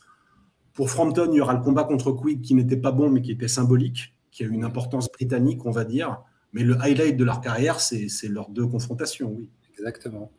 Pour 0.73 0.89
Frampton, 0.89 1.29
il 1.31 1.37
y 1.37 1.41
aura 1.41 1.53
le 1.53 1.61
combat 1.61 1.83
contre 1.83 2.11
Quigg 2.11 2.41
qui 2.41 2.53
n'était 2.53 2.77
pas 2.77 2.91
bon, 2.91 3.09
mais 3.09 3.21
qui 3.21 3.31
était 3.31 3.47
symbolique, 3.47 4.13
qui 4.31 4.43
a 4.43 4.47
une 4.47 4.63
importance 4.63 5.11
britannique, 5.11 5.65
on 5.65 5.71
va 5.71 5.83
dire. 5.83 6.21
Mais 6.53 6.63
le 6.63 6.77
highlight 6.81 7.17
de 7.17 7.23
leur 7.23 7.41
carrière, 7.41 7.79
c'est 7.79 8.09
leurs 8.29 8.49
deux 8.49 8.67
confrontations, 8.67 9.33
oui. 9.35 9.49
Exactement. 9.77 10.31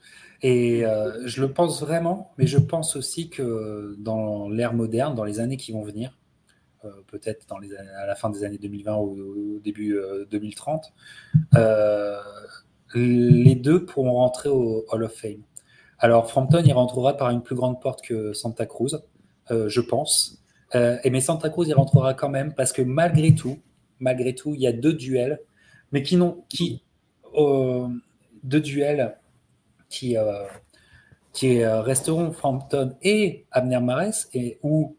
Et 0.43 0.85
euh, 0.85 1.27
je 1.27 1.41
le 1.41 1.53
pense 1.53 1.81
vraiment, 1.81 2.33
mais 2.39 2.47
je 2.47 2.59
pense 2.59 2.97
aussi 2.97 3.29
que 3.29 3.97
dans 3.99 4.49
l'ère 4.49 4.75
moderne, 4.75 5.15
dans 5.15 5.25
les 5.25 5.41
années 5.41 5.57
qui 5.57 5.73
vont 5.73 5.83
venir, 5.83 6.13
euh, 6.13 6.28
peut-être 7.07 7.47
dans 7.49 7.59
les 7.59 7.75
à 7.75 8.07
la 8.07 8.15
fin 8.15 8.31
des 8.31 8.45
années 8.45 8.59
2020 8.59 8.97
ou 8.97 9.57
au 9.57 9.59
début 9.61 9.99
2030, 10.31 10.93
les 12.95 13.55
deux 13.55 13.85
pourront 13.85 14.13
rentrer 14.13 14.49
au 14.49 14.85
Hall 14.91 15.05
of 15.05 15.13
Fame. 15.13 15.43
Alors, 15.99 16.31
Frampton, 16.31 16.63
il 16.65 16.73
rentrera 16.73 17.17
par 17.17 17.31
une 17.31 17.43
plus 17.43 17.57
grande 17.57 17.81
porte 17.81 18.03
que 18.03 18.33
Santa 18.33 18.67
Cruz, 18.67 18.99
je 19.51 19.81
pense. 19.81 20.43
et 20.75 21.11
mais 21.11 21.21
Santa 21.21 21.51
Cruz, 21.51 21.67
il 21.69 21.75
rentrera 21.75 22.15
quand 22.15 22.29
même 22.29 22.55
parce 22.55 22.73
que 22.73 22.83
malgré 22.83 23.35
tout, 23.35 23.59
malgré 23.99 24.35
tout, 24.35 24.55
il 24.55 24.61
y 24.61 24.67
a 24.67 24.73
deux 24.73 24.95
duels, 24.95 25.41
mais 25.93 26.03
qui 26.03 26.17
n'ont 26.17 26.45
qui 26.49 26.83
deux 28.43 28.61
duels 28.61 29.17
qui, 29.89 30.17
euh, 30.17 30.45
qui 31.33 31.63
euh, 31.63 31.81
resteront 31.83 32.33
Frampton 32.33 32.95
et 33.03 33.47
Abner 33.51 33.81
Mares, 33.81 34.27
et 34.35 34.59
où. 34.63 34.95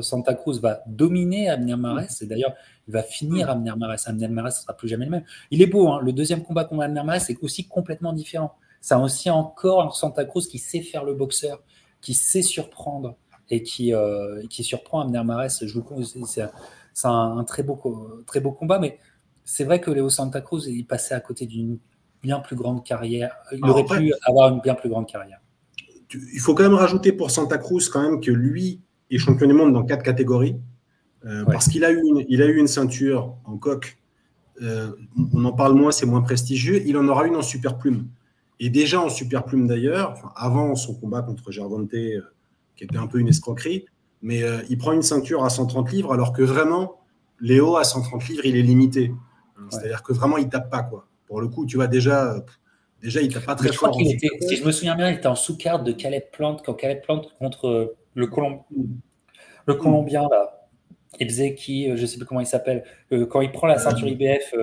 Santa 0.00 0.34
Cruz 0.34 0.60
va 0.60 0.82
dominer 0.86 1.48
Abner 1.48 1.76
Mares, 1.76 2.22
et 2.22 2.26
d'ailleurs, 2.26 2.54
il 2.86 2.92
va 2.92 3.02
finir 3.02 3.48
mm. 3.48 3.50
Abner 3.50 4.28
Mares. 4.28 4.46
Ne 4.46 4.50
sera 4.50 4.76
plus 4.76 4.88
jamais 4.88 5.04
le 5.04 5.10
même. 5.10 5.24
Il 5.50 5.62
est 5.62 5.66
beau, 5.66 5.88
hein. 5.88 6.00
le 6.02 6.12
deuxième 6.12 6.42
combat 6.42 6.64
contre 6.64 6.82
Abner 6.82 7.02
Mares 7.02 7.28
est 7.28 7.42
aussi 7.42 7.66
complètement 7.66 8.12
différent. 8.12 8.54
C'est 8.80 8.94
aussi 8.94 9.28
encore 9.30 9.82
un 9.82 9.90
Santa 9.90 10.24
Cruz 10.24 10.46
qui 10.48 10.58
sait 10.58 10.80
faire 10.80 11.04
le 11.04 11.14
boxeur, 11.14 11.62
qui 12.00 12.14
sait 12.14 12.42
surprendre 12.42 13.16
et 13.50 13.62
qui, 13.62 13.92
euh, 13.92 14.42
qui 14.48 14.62
surprend 14.62 15.00
Abner 15.00 15.24
Mares. 15.24 15.48
Je 15.62 15.78
vous 15.78 16.04
c'est 16.04 17.06
un, 17.06 17.38
un, 17.38 17.44
très, 17.44 17.62
beau, 17.62 18.22
très 18.26 18.40
beau 18.40 18.52
combat, 18.52 18.78
mais 18.78 18.98
c'est 19.44 19.64
vrai 19.64 19.80
que 19.80 19.90
Léo 19.90 20.10
Santa 20.10 20.40
Cruz, 20.40 20.66
il 20.66 20.86
passait 20.86 21.14
à 21.14 21.20
côté 21.20 21.46
d'une 21.46 21.78
bien 22.22 22.40
plus 22.40 22.56
grande 22.56 22.84
carrière. 22.84 23.36
Il 23.52 23.64
aurait 23.64 23.84
pu 23.84 24.12
avoir 24.22 24.52
une 24.52 24.60
bien 24.60 24.74
plus 24.74 24.88
grande 24.88 25.06
carrière. 25.06 25.40
Il 26.12 26.40
faut 26.40 26.54
quand 26.54 26.62
même 26.62 26.74
rajouter 26.74 27.12
pour 27.12 27.30
Santa 27.30 27.58
Cruz 27.58 27.88
quand 27.92 28.02
même 28.02 28.20
que 28.20 28.30
lui 28.30 28.80
est 29.10 29.18
champion 29.18 29.46
du 29.46 29.52
monde 29.52 29.72
dans 29.72 29.84
quatre 29.84 30.02
catégories. 30.02 30.56
Euh, 31.24 31.44
parce 31.44 31.68
qu'il 31.68 31.84
a, 31.84 31.90
eu 31.90 32.00
une, 32.00 32.24
il 32.28 32.42
a 32.42 32.46
eu 32.46 32.56
une 32.56 32.68
ceinture 32.68 33.36
en 33.44 33.56
coque. 33.56 33.98
Euh, 34.62 34.92
on 35.34 35.44
en 35.44 35.52
parle 35.52 35.74
moins, 35.74 35.90
c'est 35.90 36.06
moins 36.06 36.22
prestigieux. 36.22 36.82
Il 36.86 36.96
en 36.96 37.06
aura 37.08 37.26
une 37.26 37.36
en 37.36 37.42
super 37.42 37.78
plume. 37.78 38.08
Et 38.60 38.70
déjà 38.70 39.00
en 39.00 39.08
super 39.08 39.44
plume 39.44 39.66
d'ailleurs, 39.66 40.32
avant 40.36 40.74
son 40.74 40.94
combat 40.94 41.22
contre 41.22 41.50
Gervonte, 41.50 41.92
euh, 41.94 42.20
qui 42.76 42.84
était 42.84 42.96
un 42.96 43.06
peu 43.06 43.18
une 43.18 43.28
escroquerie, 43.28 43.86
mais 44.22 44.42
il 44.68 44.78
prend 44.78 44.92
une 44.92 45.02
ceinture 45.02 45.44
à 45.44 45.50
130 45.50 45.92
livres 45.92 46.12
alors 46.12 46.32
que 46.32 46.42
vraiment, 46.42 47.00
Léo 47.40 47.76
à 47.76 47.84
130 47.84 48.28
livres, 48.28 48.46
il 48.46 48.56
est 48.56 48.62
limité. 48.62 49.12
C'est-à-dire 49.70 50.02
que 50.02 50.12
vraiment, 50.12 50.38
il 50.38 50.48
tape 50.48 50.70
pas. 50.70 50.82
quoi 50.82 51.08
pour 51.28 51.40
le 51.40 51.48
coup, 51.48 51.66
tu 51.66 51.76
vois, 51.76 51.86
déjà, 51.86 52.42
déjà 53.02 53.20
il 53.20 53.32
t'a 53.32 53.40
pas 53.40 53.54
très 53.54 53.72
fort. 53.72 53.94
si 53.94 54.56
je 54.56 54.64
me 54.64 54.72
souviens 54.72 54.96
bien, 54.96 55.10
il 55.10 55.18
était 55.18 55.28
en 55.28 55.36
sous-carte 55.36 55.84
de 55.84 55.92
Caleb 55.92 56.24
Plante 56.32 56.62
quand 56.64 56.74
Caleb 56.74 57.02
Plante 57.02 57.34
contre 57.38 57.94
le, 58.18 58.26
Colom... 58.26 58.62
le 59.66 59.74
Colombien, 59.74 60.22
là. 60.28 60.68
Il 61.20 61.28
faisait 61.28 61.54
qui, 61.54 61.90
euh, 61.90 61.96
je 61.96 62.02
ne 62.02 62.06
sais 62.06 62.16
plus 62.18 62.26
comment 62.26 62.40
il 62.40 62.46
s'appelle, 62.46 62.84
euh, 63.12 63.26
quand 63.26 63.40
il 63.40 63.50
prend 63.50 63.66
la 63.66 63.78
ceinture 63.78 64.06
euh, 64.06 64.10
IBF, 64.10 64.54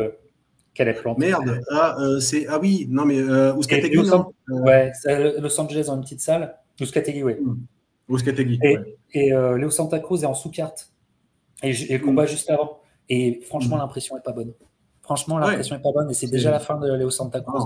Caleb 0.74 0.98
Plante. 0.98 1.18
Merde, 1.18 1.62
ah, 1.72 1.98
c'est... 2.20 2.48
ah 2.48 2.60
oui, 2.60 2.86
non 2.90 3.06
mais 3.06 3.22
Ouskategui, 3.22 3.98
non 4.08 4.32
Ouais, 4.50 4.92
c'est 4.94 5.40
Los 5.40 5.60
Angeles 5.60 5.86
dans 5.88 5.96
une 5.96 6.02
petite 6.02 6.22
salle. 6.22 6.56
Ouskategui, 6.80 7.24
oui. 7.24 7.36
Ouskategui. 8.10 8.60
Et, 8.62 8.78
et 9.14 9.30
Léo 9.30 9.70
Santa 9.70 10.00
Cruz 10.00 10.24
est 10.24 10.28
en 10.28 10.34
sous-carte. 10.34 10.92
Et, 11.64 11.72
le 11.72 12.00
combat 12.00 12.24
mm. 12.24 12.28
juste 12.28 12.50
avant. 12.50 12.80
Et 13.10 13.40
franchement, 13.46 13.78
mm. 13.78 13.80
l'impression 13.80 14.16
n'est 14.16 14.22
pas 14.22 14.34
bonne. 14.34 14.54
Franchement, 15.02 15.38
la 15.38 15.54
pression 15.54 15.76
n'est 15.76 15.82
pas 15.82 15.92
bonne 15.94 16.10
et 16.10 16.14
c'est 16.14 16.30
déjà 16.30 16.52
la 16.52 16.60
fin 16.60 16.78
de 16.78 16.92
Léo 16.94 17.10
Santa 17.10 17.40
Cruz. 17.40 17.64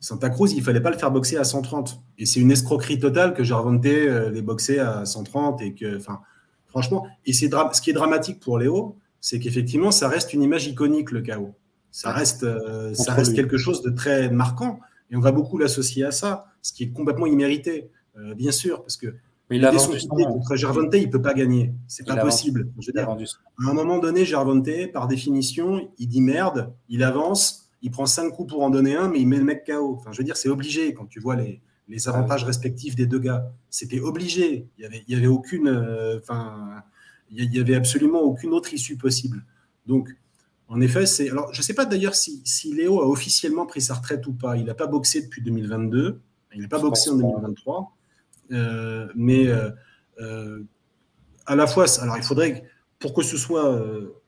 Santa 0.00 0.30
Cruz, 0.30 0.52
il 0.54 0.62
fallait 0.62 0.80
pas 0.80 0.90
le 0.90 0.98
faire 0.98 1.10
boxer 1.10 1.36
à 1.36 1.44
130. 1.44 2.00
Et 2.18 2.26
c'est 2.26 2.40
une 2.40 2.50
escroquerie 2.50 2.98
totale 2.98 3.34
que 3.34 3.42
j'ai 3.42 3.54
reventé 3.54 4.08
euh, 4.08 4.30
les 4.30 4.42
boxer 4.42 4.78
à 4.78 5.04
130 5.04 5.62
et 5.62 5.74
que, 5.74 5.96
enfin, 5.96 6.20
franchement, 6.66 7.06
et 7.24 7.32
c'est 7.32 7.50
ce 7.72 7.80
qui 7.80 7.90
est 7.90 7.94
dramatique 7.94 8.40
pour 8.40 8.58
Léo, 8.58 8.96
c'est 9.20 9.38
qu'effectivement, 9.38 9.90
ça 9.90 10.08
reste 10.08 10.32
une 10.34 10.42
image 10.42 10.66
iconique 10.66 11.10
le 11.10 11.22
chaos. 11.22 11.54
Ça 11.90 12.12
reste, 12.12 12.42
euh, 12.42 12.92
ça 12.94 13.14
reste 13.14 13.34
quelque 13.34 13.56
chose 13.56 13.82
de 13.82 13.90
très 13.90 14.30
marquant 14.30 14.80
et 15.10 15.16
on 15.16 15.20
va 15.20 15.32
beaucoup 15.32 15.56
l'associer 15.58 16.04
à 16.04 16.10
ça, 16.10 16.46
ce 16.62 16.72
qui 16.72 16.84
est 16.84 16.90
complètement 16.90 17.26
immérité, 17.26 17.90
euh, 18.18 18.34
bien 18.34 18.52
sûr, 18.52 18.82
parce 18.82 18.96
que 18.96 19.14
il 19.50 19.64
a 19.64 19.70
contre 19.70 20.56
Gervonte, 20.56 20.94
il 20.94 21.08
peut 21.08 21.22
pas 21.22 21.32
gagner. 21.32 21.72
C'est 21.86 22.04
pas 22.04 22.16
possible. 22.16 22.68
Je 22.80 22.88
veux 22.88 22.92
dire, 22.92 23.08
à 23.08 23.70
un 23.70 23.74
moment 23.74 23.98
donné, 23.98 24.24
Gervonte, 24.24 24.68
par 24.92 25.06
définition, 25.06 25.88
il 25.98 26.08
dit 26.08 26.20
merde, 26.20 26.74
il 26.88 27.04
avance, 27.04 27.65
il 27.86 27.92
prend 27.92 28.04
cinq 28.04 28.30
coups 28.30 28.52
pour 28.52 28.64
en 28.64 28.70
donner 28.70 28.96
un, 28.96 29.06
mais 29.06 29.20
il 29.20 29.28
met 29.28 29.36
le 29.36 29.44
mec 29.44 29.64
KO. 29.64 29.94
Enfin, 29.94 30.10
je 30.10 30.18
veux 30.18 30.24
dire, 30.24 30.36
c'est 30.36 30.48
obligé 30.48 30.92
quand 30.92 31.06
tu 31.06 31.20
vois 31.20 31.36
les, 31.36 31.62
les 31.86 32.08
avantages 32.08 32.42
respectifs 32.42 32.96
des 32.96 33.06
deux 33.06 33.20
gars. 33.20 33.48
C'était 33.70 34.00
obligé. 34.00 34.66
Il 34.76 34.82
y 34.82 34.86
avait, 34.86 35.04
il 35.06 35.14
y 35.14 35.16
avait 35.16 35.28
aucune, 35.28 35.68
euh, 35.68 36.18
enfin, 36.18 36.82
il 37.30 37.54
y 37.54 37.60
avait 37.60 37.76
absolument 37.76 38.22
aucune 38.22 38.52
autre 38.52 38.74
issue 38.74 38.96
possible. 38.96 39.44
Donc, 39.86 40.08
en 40.66 40.80
effet, 40.80 41.06
c'est. 41.06 41.30
Alors, 41.30 41.54
je 41.54 41.62
sais 41.62 41.74
pas 41.74 41.84
d'ailleurs 41.84 42.16
si, 42.16 42.42
si, 42.44 42.74
Léo 42.74 43.00
a 43.00 43.06
officiellement 43.06 43.66
pris 43.66 43.80
sa 43.80 43.94
retraite 43.94 44.26
ou 44.26 44.32
pas. 44.32 44.56
Il 44.56 44.64
n'a 44.64 44.74
pas 44.74 44.88
boxé 44.88 45.22
depuis 45.22 45.42
2022. 45.42 46.20
Il 46.56 46.62
n'a 46.62 46.68
pas 46.68 46.80
boxé 46.80 47.10
en 47.10 47.14
2023. 47.18 47.96
Euh, 48.50 49.06
mais 49.14 49.46
euh, 49.46 50.58
à 51.46 51.54
la 51.54 51.68
fois, 51.68 51.84
alors 52.02 52.16
il 52.16 52.24
faudrait, 52.24 52.64
pour 52.98 53.14
que 53.14 53.22
ce 53.22 53.36
soit, 53.36 53.80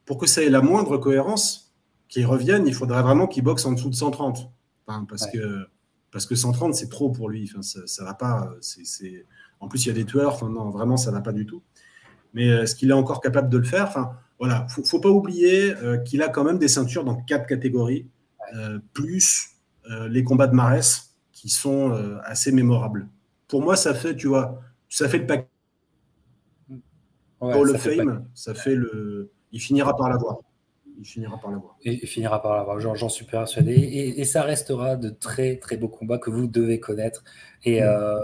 pour 0.05 0.17
que 0.17 0.29
ça 0.29 0.45
ait 0.45 0.49
la 0.49 0.61
moindre 0.61 0.97
cohérence, 0.97 1.68
qu'il 2.09 2.27
revienne, 2.27 2.67
il 2.67 2.75
faudrait 2.75 3.03
vraiment 3.03 3.27
qu'il 3.27 3.45
boxe 3.45 3.65
en 3.67 3.73
dessous 3.73 3.91
de 3.91 3.95
130. 3.95 4.51
parce, 5.09 5.27
que, 5.31 5.67
parce 6.11 6.27
que 6.27 6.35
130, 6.35 6.75
c'est 6.75 6.89
trop 6.89 7.11
pour 7.11 7.29
lui. 7.29 7.51
Enfin, 7.51 7.63
ça, 7.63 8.03
ne 8.03 8.07
va 8.07 8.15
pas. 8.15 8.51
C'est, 8.61 9.25
En 9.61 9.69
plus, 9.69 9.85
il 9.85 9.89
y 9.89 9.91
a 9.91 9.95
des 9.95 10.05
tueurs. 10.05 10.35
Enfin, 10.35 10.49
non, 10.49 10.71
vraiment, 10.71 10.97
ça 10.97 11.11
va 11.11 11.21
pas 11.21 11.33
du 11.33 11.47
tout. 11.47 11.63
Mais 12.35 12.47
est-ce 12.47 12.75
qu'il 12.75 12.91
est 12.91 12.95
encore 12.95 13.21
capable 13.21 13.49
de 13.49 13.59
le 13.59 13.65
faire? 13.65 13.87
Enfin, 13.89 14.13
voilà, 14.39 14.67
faut, 14.69 14.85
faut 14.85 15.01
pas 15.01 15.09
oublier 15.09 15.75
qu'il 16.05 16.23
a 16.23 16.29
quand 16.29 16.45
même 16.45 16.59
des 16.59 16.69
ceintures 16.69 17.05
dans 17.05 17.17
quatre 17.17 17.47
catégories, 17.47 18.09
plus 18.93 19.51
les 20.09 20.25
combats 20.25 20.47
de 20.47 20.55
Marès 20.55 21.15
qui 21.33 21.49
sont 21.49 21.93
assez 22.25 22.53
mémorables 22.53 23.09
pour 23.49 23.63
moi, 23.63 23.77
ça 23.77 23.95
fait, 23.95 24.15
tu 24.15 24.29
vois, 24.29 24.61
ça 24.89 25.09
fait 25.09 25.19
le 25.19 25.27
paquet. 25.27 25.49
pour 27.39 27.65
le 27.65 27.75
fame, 27.75 28.29
ça 28.35 28.55
fait 28.55 28.75
le. 28.75 29.33
Il 29.51 29.61
finira 29.61 29.97
par 29.97 30.11
l'avoir. 30.11 30.39
Il 30.99 31.07
finira 31.07 31.39
par 31.39 31.51
l'avoir. 31.53 31.77
Il 31.83 32.07
finira 32.07 32.43
par 32.43 32.57
l'avoir, 32.57 32.81
j'en 32.81 33.09
suis 33.09 33.25
persuadé. 33.25 33.73
Et, 33.73 34.21
et, 34.21 34.25
ça 34.25 34.43
restera 34.43 34.97
de 34.97 35.11
très 35.11 35.57
très 35.57 35.77
beaux 35.77 35.89
combats 35.89 36.19
que 36.19 36.31
vous 36.31 36.49
devez 36.49 36.81
connaître 36.81 37.23
et 37.65 37.81
mm. 37.81 37.85
euh, 37.85 38.21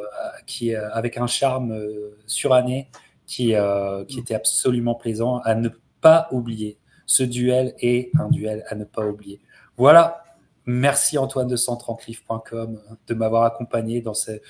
qui, 0.47 0.75
euh, 0.75 0.91
avec 0.93 1.17
un 1.17 1.27
charme 1.27 1.73
euh, 1.73 2.19
suranné 2.27 2.89
qui, 3.27 3.55
qui 4.09 4.19
était 4.19 4.35
absolument 4.35 4.95
plaisant 4.95 5.39
à 5.39 5.55
ne 5.55 5.71
pas 6.01 6.29
oublier. 6.31 6.79
Ce 7.07 7.23
duel 7.23 7.75
est 7.79 8.11
un 8.19 8.29
duel 8.29 8.65
à 8.69 8.75
ne 8.75 8.85
pas 8.85 9.07
oublier. 9.07 9.41
Voilà. 9.77 10.23
Merci 10.67 11.17
Antoine 11.19 11.47
de 11.47 11.57
130livres.com 11.57 12.81
de 13.07 13.15
m'avoir 13.15 13.45
accompagné 13.45 14.01
dans 14.01 14.15
ce, 14.15 14.41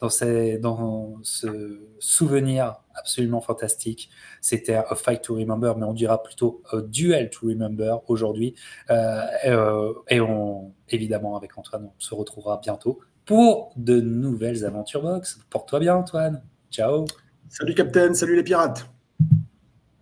dans, 0.00 1.18
ce 1.22 1.80
souvenir 1.98 2.76
absolument 2.94 3.40
fantastique. 3.40 4.10
C'était 4.40 4.74
A 4.74 4.94
Fight 4.94 5.22
to 5.22 5.34
Remember, 5.34 5.76
mais 5.76 5.84
on 5.84 5.92
dira 5.92 6.22
plutôt 6.22 6.62
A 6.72 6.80
Duel 6.80 7.30
to 7.30 7.48
Remember 7.48 7.98
aujourd'hui. 8.08 8.54
Euh, 8.90 9.22
euh, 9.46 9.92
et 10.08 10.20
on, 10.20 10.72
évidemment, 10.88 11.36
avec 11.36 11.56
Antoine, 11.56 11.84
on 11.86 11.92
se 11.98 12.14
retrouvera 12.14 12.58
bientôt 12.62 13.00
pour 13.24 13.72
de 13.76 14.00
nouvelles 14.00 14.64
aventures 14.64 15.02
box. 15.02 15.40
Porte-toi 15.50 15.80
bien, 15.80 15.96
Antoine. 15.96 16.42
Ciao. 16.70 17.04
Salut, 17.48 17.74
Captain. 17.74 18.14
Salut, 18.14 18.36
les 18.36 18.42
pirates. 18.42 18.86